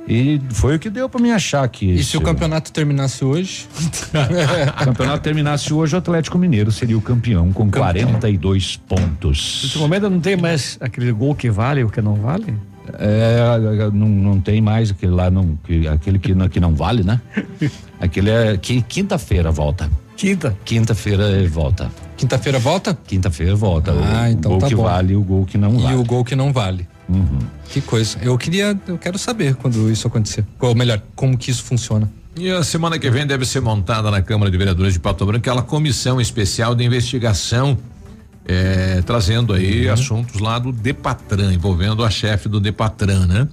[0.07, 1.85] E foi o que deu para me achar que.
[1.85, 3.67] E se o campeonato terminasse hoje?
[4.11, 8.07] o campeonato terminasse hoje, o Atlético Mineiro seria o campeão com campeão.
[8.07, 9.61] 42 pontos.
[9.65, 12.55] Nesse momento não tem mais aquele gol que vale e o que não vale?
[12.97, 17.03] É, não, não tem mais aquele lá, não, que, aquele que não, que não vale,
[17.03, 17.21] né?
[18.01, 19.89] Aquele é que quinta-feira volta.
[20.17, 20.57] Quinta?
[20.65, 21.91] Quinta-feira volta.
[22.17, 22.97] Quinta-feira volta?
[23.05, 23.91] Quinta-feira volta.
[23.91, 24.83] Ah, o, então o gol tá que bom.
[24.83, 25.95] vale e o gol que não vale.
[25.95, 26.87] E o gol que não vale.
[27.07, 27.39] Uhum.
[27.69, 28.17] Que coisa.
[28.19, 30.43] Eu queria, eu quero saber quando isso acontecer.
[30.59, 32.11] Ou melhor, como que isso funciona.
[32.35, 35.39] E a semana que vem deve ser montada na Câmara de Vereadores de Pato Branco
[35.39, 37.77] aquela comissão especial de investigação,
[38.47, 39.93] eh, trazendo aí uhum.
[39.93, 43.47] assuntos lá do Depatran, envolvendo a chefe do Depatran, né?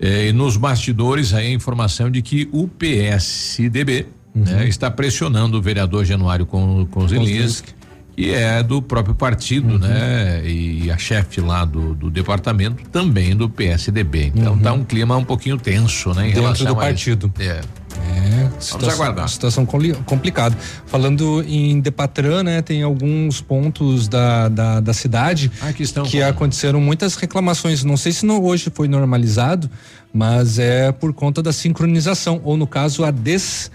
[0.00, 4.06] Eh, e nos bastidores aí a informação de que o PSDB
[4.38, 4.56] uhum.
[4.56, 7.74] né, está pressionando o vereador Januário com, com Zelinski,
[8.16, 9.78] que é do próprio partido, uhum.
[9.78, 10.42] né?
[10.44, 14.32] E a chefe lá do, do departamento também do PSDB.
[14.34, 14.58] Então uhum.
[14.58, 16.22] tá um clima um pouquinho tenso, né?
[16.22, 17.32] Em Dentro relação do partido.
[17.38, 17.60] A, é.
[17.98, 19.28] É, Vamos aguardar.
[19.28, 20.56] Situação complicada.
[20.86, 27.16] Falando em Depatran, né, tem alguns pontos da, da, da cidade ah, que aconteceram muitas
[27.16, 27.84] reclamações.
[27.84, 29.70] Não sei se não, hoje foi normalizado,
[30.12, 33.70] mas é por conta da sincronização, ou no caso, a des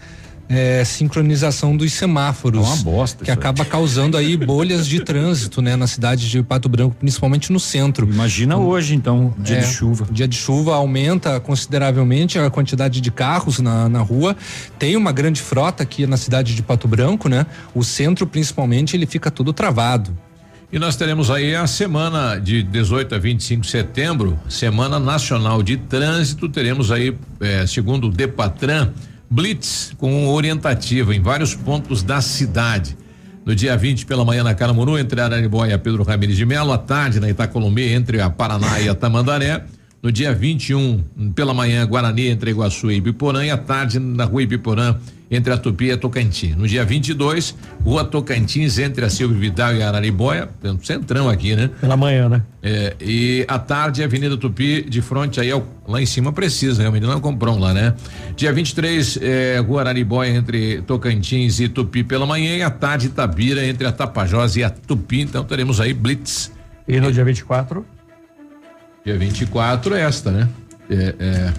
[0.53, 2.65] é, sincronização dos semáforos.
[2.65, 3.25] É uma bosta.
[3.25, 3.69] Que acaba aí.
[3.69, 8.07] causando aí bolhas de trânsito, né, na cidade de Pato Branco, principalmente no centro.
[8.07, 10.07] Imagina então, hoje, então, dia é, de chuva.
[10.11, 14.35] Dia de chuva aumenta consideravelmente a quantidade de carros na, na rua.
[14.77, 17.45] Tem uma grande frota aqui na cidade de Pato Branco, né?
[17.73, 20.15] O centro, principalmente, ele fica todo travado.
[20.73, 25.77] E nós teremos aí a semana de 18 a 25 de setembro, Semana Nacional de
[25.77, 26.49] Trânsito.
[26.49, 28.91] Teremos aí, eh, segundo o Depatran,
[29.33, 32.95] blitz com orientativa em vários pontos da cidade.
[33.43, 36.77] No dia 20 pela manhã na Caramuru, entre Araribóia e Pedro Ramirez de Melo, à
[36.77, 39.65] tarde na Itacolomi, entre a Paraná e a Tamandaré.
[40.03, 44.43] No dia 21 pela manhã, Guarani, entre Iguaçu e Ibiporã, e à tarde na rua
[44.43, 44.97] Ibiporã,
[45.31, 46.57] entre a Tupi e a Tocantins.
[46.57, 50.49] No dia 22, Rua Tocantins, entre a Silvio Vidal e a Araribóia,
[50.81, 51.69] centrão aqui, né?
[51.79, 52.43] Pela manhã, né?
[52.61, 57.05] É, e à tarde, Avenida Tupi, de frente aí, ao, lá em cima precisa, realmente
[57.05, 57.95] não comprou lá, né?
[58.35, 63.65] Dia 23, é, Rua Araribóia, entre Tocantins e Tupi pela manhã, e à tarde, Itabira,
[63.65, 65.21] entre a Tapajós e a Tupi.
[65.21, 66.51] Então teremos aí Blitz.
[66.85, 67.92] E no dia 24?
[69.05, 70.47] Dia 24 esta, né?
[70.89, 71.53] É, é,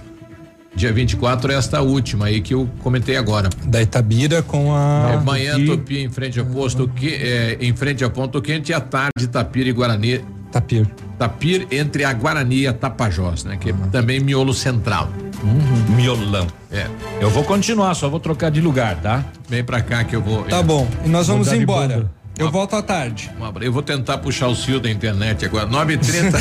[0.74, 3.50] dia 24 esta última aí que eu comentei agora.
[3.64, 5.12] Da Itabira com a.
[5.12, 8.74] É, manhã Tupi em frente ao posto que é, em frente ao ponto quente e
[8.74, 10.24] à tarde Tapira e Guarani.
[10.50, 10.88] Tapir.
[11.18, 13.56] Tapir entre a Guarani e a Tapajós, né?
[13.56, 13.90] Que uhum.
[13.90, 15.12] também miolo central.
[15.42, 15.96] Uhum.
[15.96, 16.46] Miolão.
[16.70, 16.86] É.
[17.20, 19.24] Eu vou continuar, só vou trocar de lugar, tá?
[19.48, 20.44] Vem pra cá que eu vou.
[20.44, 20.88] Tá bom.
[21.04, 22.10] E nós vamos embora.
[22.38, 23.30] Eu volto à tarde.
[23.60, 25.68] Eu vou tentar puxar o fio da internet agora.
[25.68, 26.34] 9h30.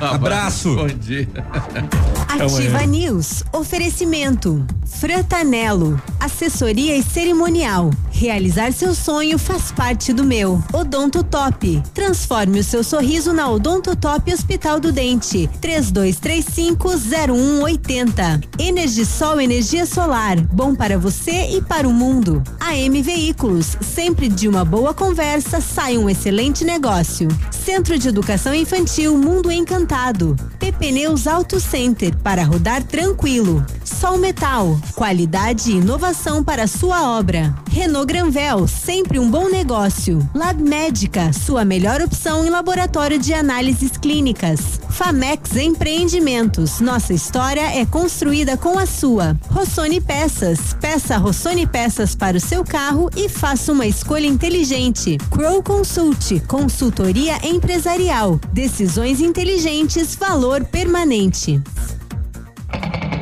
[0.00, 0.74] Abraço.
[0.74, 1.28] Bom dia.
[2.30, 2.86] Ativa Amanhã.
[2.86, 3.42] News.
[3.52, 4.64] Oferecimento.
[4.86, 6.00] Fratanelo.
[6.20, 7.90] Assessoria e cerimonial.
[8.12, 10.62] Realizar seu sonho faz parte do meu.
[10.72, 11.82] Odonto Top.
[11.92, 15.50] Transforme o seu sorriso na Odonto Top Hospital do Dente.
[15.60, 18.44] 32350180.
[18.60, 20.40] Energisol energia solar.
[20.40, 22.44] Bom para você e para o mundo.
[22.60, 23.76] AM Veículos.
[23.80, 27.26] Sempre de uma boa conversa sai um excelente negócio.
[27.50, 30.36] Centro de Educação Infantil Mundo Encantado.
[30.58, 33.64] PP Neus Auto Center para rodar tranquilo.
[33.84, 37.54] Sol Metal, qualidade e inovação para sua obra.
[37.70, 40.26] Renault Granvel, sempre um bom negócio.
[40.34, 44.80] Lab Médica, sua melhor opção em laboratório de análises clínicas.
[44.90, 49.36] Famex Empreendimentos, nossa história é construída com a sua.
[49.48, 55.18] Rossoni Peças, peça Rossoni Peças para o seu carro e faça uma escolha inteligente.
[55.30, 58.40] Crow Consult, consultoria empresarial.
[58.52, 61.62] Decisões inteligentes, valor permanente.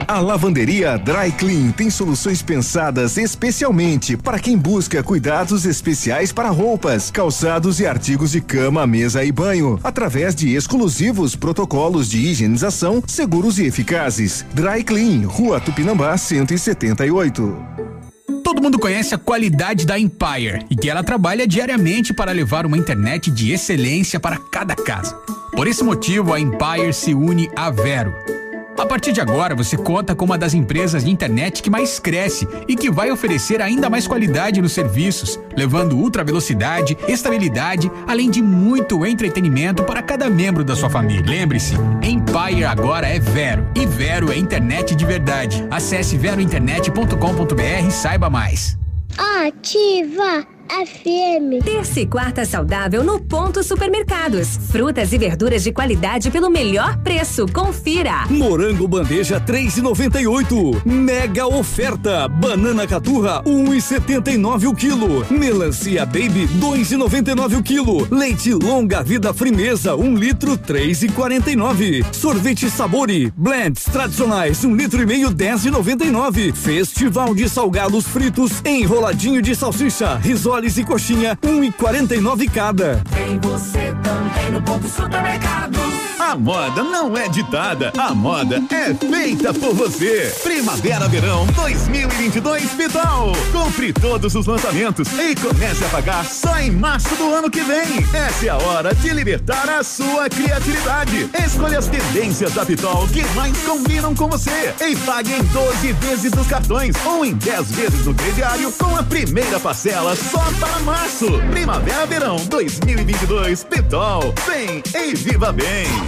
[0.08, 7.10] A lavanderia Dry Clean tem soluções pensadas especialmente para quem busca cuidados especiais para roupas,
[7.10, 13.58] calçados e artigos de cama, mesa e banho, através de exclusivos protocolos de higienização seguros
[13.58, 14.46] e eficazes.
[14.54, 17.54] Dry Clean, Rua Tupinambá 178.
[18.42, 22.78] Todo mundo conhece a qualidade da Empire e que ela trabalha diariamente para levar uma
[22.78, 25.14] internet de excelência para cada casa.
[25.52, 28.10] Por esse motivo, a Empire se une à Vero.
[28.78, 32.46] A partir de agora, você conta com uma das empresas de internet que mais cresce
[32.68, 38.40] e que vai oferecer ainda mais qualidade nos serviços, levando ultra velocidade, estabilidade, além de
[38.40, 41.24] muito entretenimento para cada membro da sua família.
[41.26, 45.66] Lembre-se, Empire agora é Vero e Vero é internet de verdade.
[45.72, 48.78] Acesse verointernet.com.br e saiba mais.
[49.44, 51.64] Ativa FM.
[51.64, 54.58] Terça e quarta saudável no Ponto Supermercados.
[54.70, 57.46] Frutas e verduras de qualidade pelo melhor preço.
[57.52, 58.26] Confira.
[58.28, 60.82] Morango bandeja 3,98.
[60.84, 62.28] Mega oferta.
[62.28, 65.26] Banana caturra 1,79 o quilo.
[65.30, 68.06] Melancia baby 2,99 o quilo.
[68.10, 72.04] Leite longa vida frimeza 1 litro 3,49.
[72.12, 76.54] Sorvete sabore blends tradicionais 1 litro e meio 10,99.
[76.54, 80.16] Festival de salgados fritos enroladinho de salsicha
[80.58, 83.02] risoles e coxinha 1,49 cada.
[83.14, 85.97] Tem você também no ponto supermercado.
[86.18, 90.34] A moda não é ditada, a moda é feita por você.
[90.42, 93.32] Primavera Verão 2022 Pitol.
[93.52, 98.04] Compre todos os lançamentos e comece a pagar só em março do ano que vem.
[98.12, 101.30] Essa é a hora de libertar a sua criatividade.
[101.46, 106.32] Escolha as tendências da Pitol que mais combinam com você e pague em 12 vezes
[106.32, 111.26] nos cartões ou em 10 vezes no crediário com a primeira parcela só para março.
[111.52, 114.34] Primavera Verão 2022 Pitol.
[114.48, 116.07] Vem e viva bem.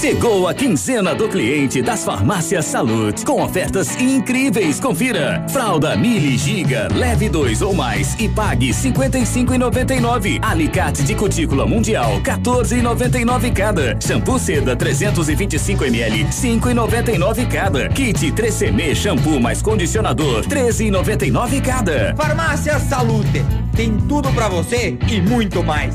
[0.00, 4.80] Chegou a quinzena do cliente das farmácias Salute com ofertas incríveis.
[4.80, 10.38] Confira: fralda Mili Giga, leve dois ou mais e pague 55,99.
[10.40, 13.98] Alicate de cutícula mundial 14,99 cada.
[14.00, 17.88] Shampoo seda 325 ml 5,99 cada.
[17.90, 22.14] Kit 3CM shampoo mais condicionador 13,99 cada.
[22.16, 23.44] Farmácia Salute
[23.76, 25.94] tem tudo pra você e muito mais.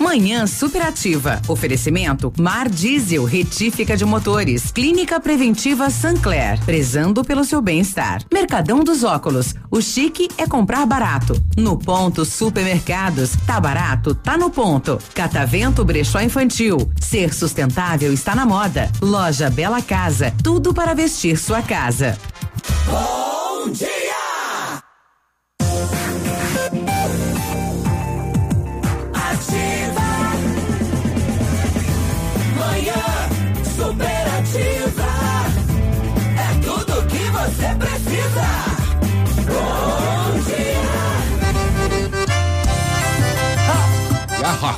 [0.00, 1.42] Manhã Superativa.
[1.46, 4.72] Oferecimento Mar Diesel, retífica de motores.
[4.72, 8.22] Clínica Preventiva Sancler, prezando pelo seu bem-estar.
[8.32, 9.54] Mercadão dos Óculos.
[9.70, 11.40] O chique é comprar barato.
[11.54, 13.32] No ponto Supermercados.
[13.46, 14.14] Tá barato?
[14.14, 14.98] Tá no ponto.
[15.14, 16.90] Catavento Brechó Infantil.
[16.98, 18.90] Ser sustentável está na moda.
[19.02, 20.32] Loja Bela Casa.
[20.42, 22.18] Tudo para vestir sua casa.
[22.86, 24.09] Bom dia!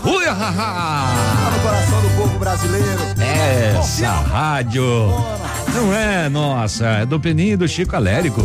[0.03, 3.01] Tá no coração do povo brasileiro.
[3.79, 4.83] Essa rádio
[5.75, 8.43] não é nossa, é do Peninho e do Chico Alérico.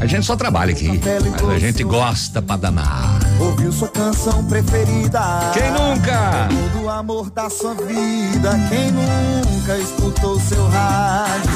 [0.00, 1.00] A gente só trabalha aqui,
[1.42, 3.18] mas a gente gosta pra danar.
[3.38, 5.20] Ouviu sua canção preferida.
[5.52, 6.48] Quem nunca?
[6.48, 8.50] Todo o amor da sua vida.
[8.68, 11.50] Quem nunca escutou seu rádio?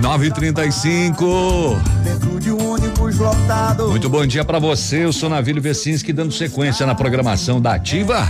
[0.00, 1.76] 935.
[2.02, 3.88] Dentro de um ônibus lotado.
[3.88, 8.26] Muito bom dia pra você, eu sou Navílio Vecinski dando sequência na programação da Ativa.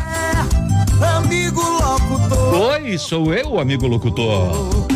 [1.16, 2.54] Amigo locutor.
[2.54, 4.86] Oi, sou eu, amigo locutor.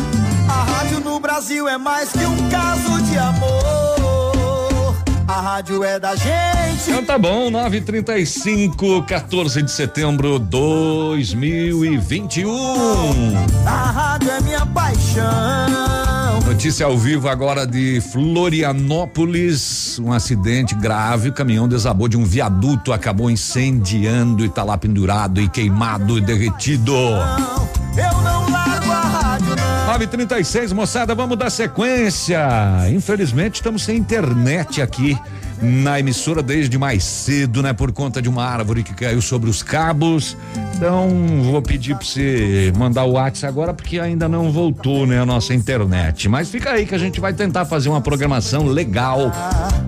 [0.47, 4.95] A rádio no Brasil é mais que um caso de amor.
[5.27, 6.87] A rádio é da gente.
[6.87, 12.47] Então tá bom, 935, 14 de setembro 2021.
[13.65, 15.88] A rádio é minha paixão.
[16.49, 19.99] Notícia ao vivo agora de Florianópolis.
[19.99, 21.29] Um acidente grave.
[21.29, 26.21] O caminhão desabou de um viaduto, acabou incendiando e tá lá pendurado e queimado e
[26.21, 26.91] derretido.
[26.91, 29.85] Eu não largo a rádio, não.
[29.85, 32.39] 936, moçada, vamos dar sequência.
[32.91, 35.15] Infelizmente, estamos sem internet aqui
[35.61, 37.73] na emissora desde mais cedo, né?
[37.73, 40.37] Por conta de uma árvore que caiu sobre os cabos.
[40.75, 41.09] Então,
[41.43, 45.19] vou pedir pra você mandar o WhatsApp agora, porque ainda não voltou, né?
[45.21, 46.29] A nossa internet.
[46.29, 49.31] Mas fica aí que a gente vai tentar fazer uma programação legal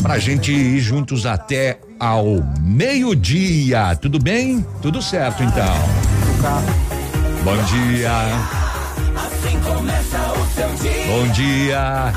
[0.01, 3.95] pra gente ir juntos até ao meio-dia.
[3.95, 4.65] Tudo bem?
[4.81, 5.75] Tudo certo, então.
[7.43, 8.11] Bom dia.
[11.07, 12.13] Bom dia.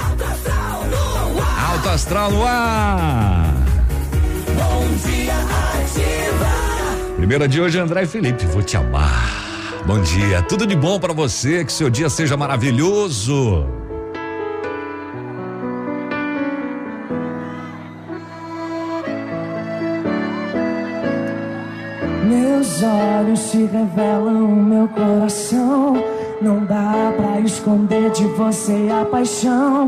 [1.85, 3.53] Alto Astral no ar.
[4.57, 7.15] Bom dia, ativa.
[7.17, 8.47] Primeira de hoje, André e Felipe.
[8.47, 9.31] Vou te amar.
[9.85, 10.41] Bom dia.
[10.41, 11.63] Tudo de bom pra você.
[11.63, 13.67] Que seu dia seja maravilhoso.
[22.27, 26.03] Meus olhos se revelam o meu coração.
[26.41, 29.85] Não dá pra esconder de você a paixão.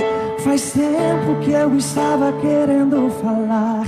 [0.47, 3.83] Faz tempo que eu estava querendo falar.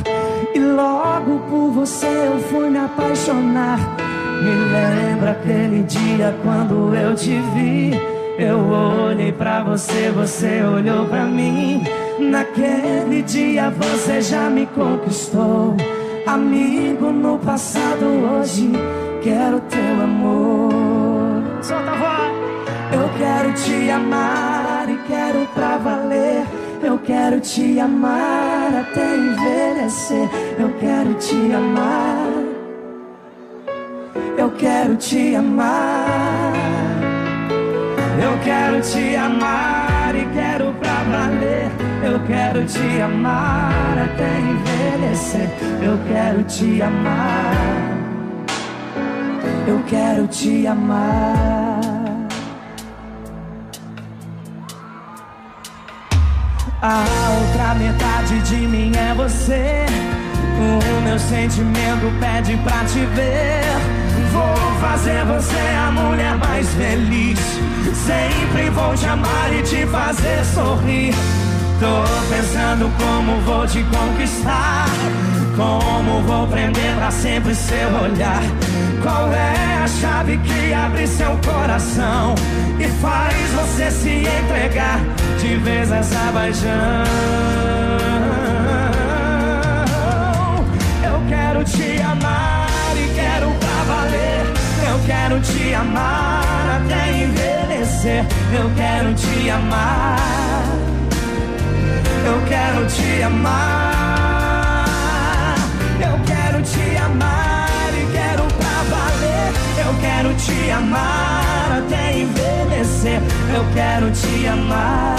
[0.52, 3.78] E logo por você eu fui me apaixonar.
[4.42, 7.92] Me lembra aquele dia quando eu te vi.
[8.36, 8.58] Eu
[9.06, 11.84] olhei pra você, você olhou pra mim.
[12.18, 15.76] Naquele dia você já me conquistou.
[16.26, 18.72] Amigo no passado, hoje
[19.22, 21.40] quero teu amor.
[21.62, 22.38] Solta a voz.
[22.90, 25.97] Eu quero te amar e quero pra valer.
[26.82, 30.28] Eu quero te amar até envelhecer.
[30.58, 32.28] Eu quero te amar.
[34.36, 36.52] Eu quero te amar.
[38.22, 41.70] Eu quero te amar e quero pra valer.
[42.04, 45.48] Eu quero te amar até envelhecer.
[45.82, 47.88] Eu quero te amar.
[49.66, 51.77] Eu quero te amar.
[56.80, 57.04] A
[57.40, 59.84] outra metade de mim é você.
[60.58, 63.64] O meu sentimento pede pra te ver.
[64.30, 67.40] Vou fazer você a mulher mais feliz.
[68.06, 71.14] Sempre vou te amar e te fazer sorrir.
[71.80, 74.86] Tô pensando como vou te conquistar.
[75.56, 78.42] Como vou prender pra sempre seu olhar.
[79.00, 82.34] Qual é a chave que abre seu coração
[82.80, 85.00] e faz você se entregar
[85.40, 87.04] de vez essa paixão?
[91.04, 94.46] Eu quero te amar e quero pra valer.
[94.90, 98.24] Eu quero te amar até envelhecer.
[98.52, 100.47] Eu quero te amar.
[102.28, 103.56] Eu quero te amar.
[105.98, 109.50] Eu quero te amar e quero pra valer.
[109.78, 113.22] Eu quero te amar até envelhecer.
[113.54, 115.16] Eu quero te amar.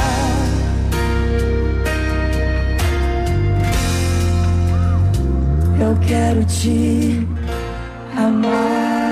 [5.81, 7.27] Eu quero te
[8.15, 9.08] amar.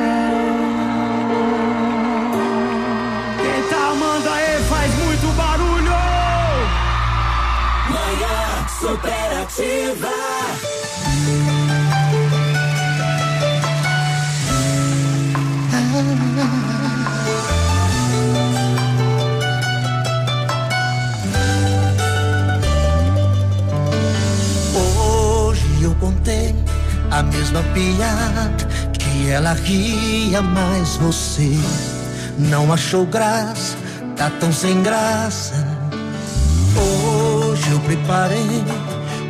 [8.97, 10.07] Manhã superativa.
[24.75, 26.55] Hoje eu contei
[27.11, 31.51] a mesma piada que ela ria, mas você
[32.37, 33.75] não achou graça,
[34.15, 35.55] tá tão sem graça.
[37.69, 38.63] Eu preparei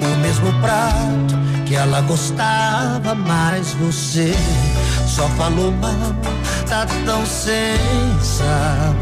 [0.01, 4.33] o mesmo prato que ela gostava, mas você
[5.07, 6.15] só falou mal,
[6.67, 7.77] tá tão sem
[8.21, 8.95] sal.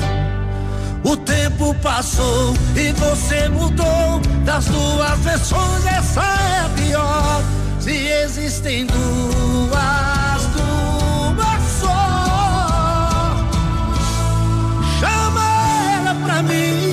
[1.04, 4.20] O tempo passou e você mudou.
[4.44, 7.44] Das duas versões, essa é pior.
[7.80, 13.36] Se existem duas, duas só.
[15.00, 15.42] Chama
[16.00, 16.85] ela pra mim.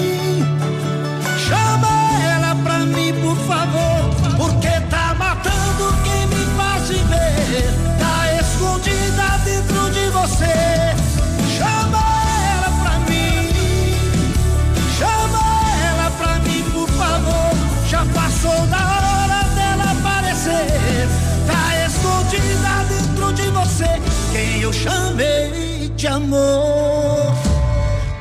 [24.72, 27.34] Eu chamei de amor.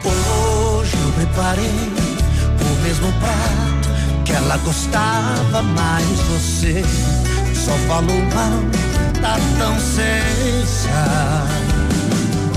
[0.03, 1.93] Hoje eu preparei
[2.59, 3.89] o mesmo prato
[4.25, 6.83] que ela gostava, mas você
[7.55, 8.59] só falou mal,
[9.21, 11.47] tá tão sem sal.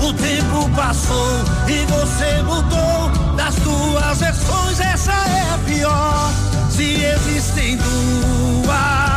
[0.07, 3.35] O tempo passou e você mudou.
[3.35, 6.31] Das duas versões, essa é a pior.
[6.69, 9.14] Se existem duas,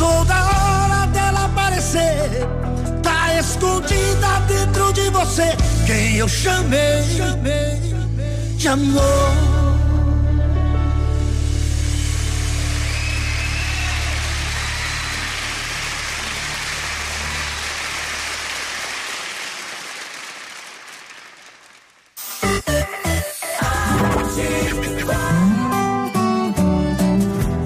[0.00, 2.48] passou da hora dela aparecer.
[3.02, 5.54] Tá escondida dentro de você.
[5.86, 7.80] Quem eu chamei, chamei
[8.66, 9.50] amor.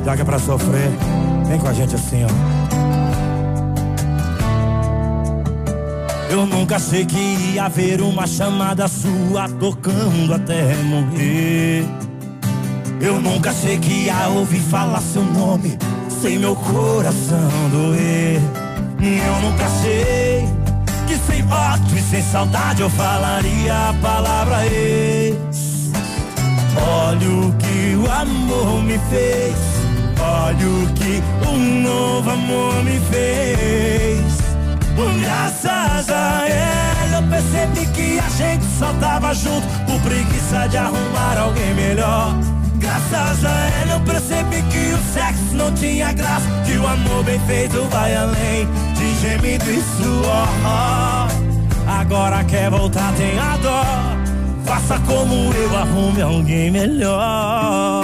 [0.04, 0.90] Já que é pra sofrer,
[1.54, 2.28] vem com a gente assim, ó.
[6.30, 11.84] Eu nunca achei que ia haver uma chamada sua tocando até morrer.
[13.00, 15.78] Eu nunca achei que ia ouvir falar seu nome
[16.20, 18.40] sem meu coração doer.
[19.00, 20.48] Eu nunca achei
[21.06, 25.92] que sem ódio e sem saudade eu falaria a palavra ex.
[26.76, 29.73] Olha o que o amor me fez.
[30.24, 34.24] Olha o que um novo amor me fez.
[35.20, 41.38] Graças a ela eu percebi que a gente só tava junto por preguiça de arrumar
[41.38, 42.34] alguém melhor.
[42.76, 47.38] Graças a ela eu percebi que o sexo não tinha graça, que o amor bem
[47.40, 50.48] feito vai além de gemido e suor.
[51.86, 53.84] Agora quer voltar, tenha dó.
[54.64, 58.03] Faça como eu, arrume alguém melhor.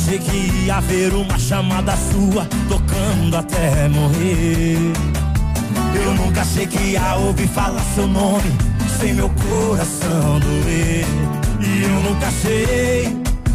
[0.00, 4.92] Achei que ia haver uma chamada sua tocando até morrer.
[5.94, 8.50] Eu nunca achei que ia ouvir falar seu nome
[8.98, 11.04] sem meu coração doer.
[11.60, 13.14] E eu nunca achei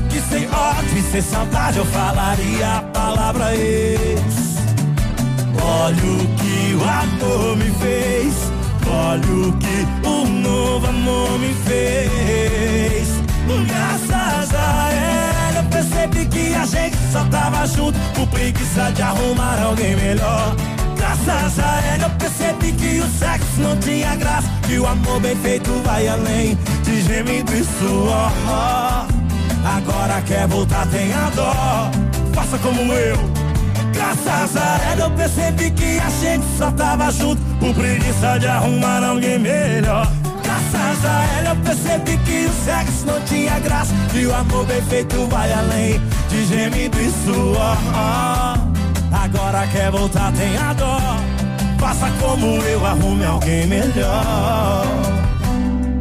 [0.10, 4.22] que sem ódio e sem saudade eu falaria a palavra ex.
[5.64, 8.52] Olha o que o amor me fez.
[8.88, 13.08] Olha o que o novo amor me fez.
[13.68, 15.15] Graças a ela
[15.76, 20.56] percebi que a gente só tava junto por preguiça de arrumar alguém melhor.
[20.96, 25.36] Graças a ela eu percebi que o sexo não tinha graça, que o amor bem
[25.36, 28.32] feito vai além de gemido e suor.
[29.66, 31.92] Agora quer voltar, tenha dó,
[32.34, 33.18] faça como eu.
[33.94, 39.04] Graças a ela eu percebi que a gente só tava junto por preguiça de arrumar
[39.04, 40.08] alguém melhor.
[41.06, 44.82] Graças a ela eu percebi que o sexo não tinha graça, que o amor bem
[44.82, 47.78] feito vai além de gemido e suor.
[49.12, 51.00] Agora quer voltar, tenha dó.
[51.78, 55.15] Faça como eu, arrume alguém melhor.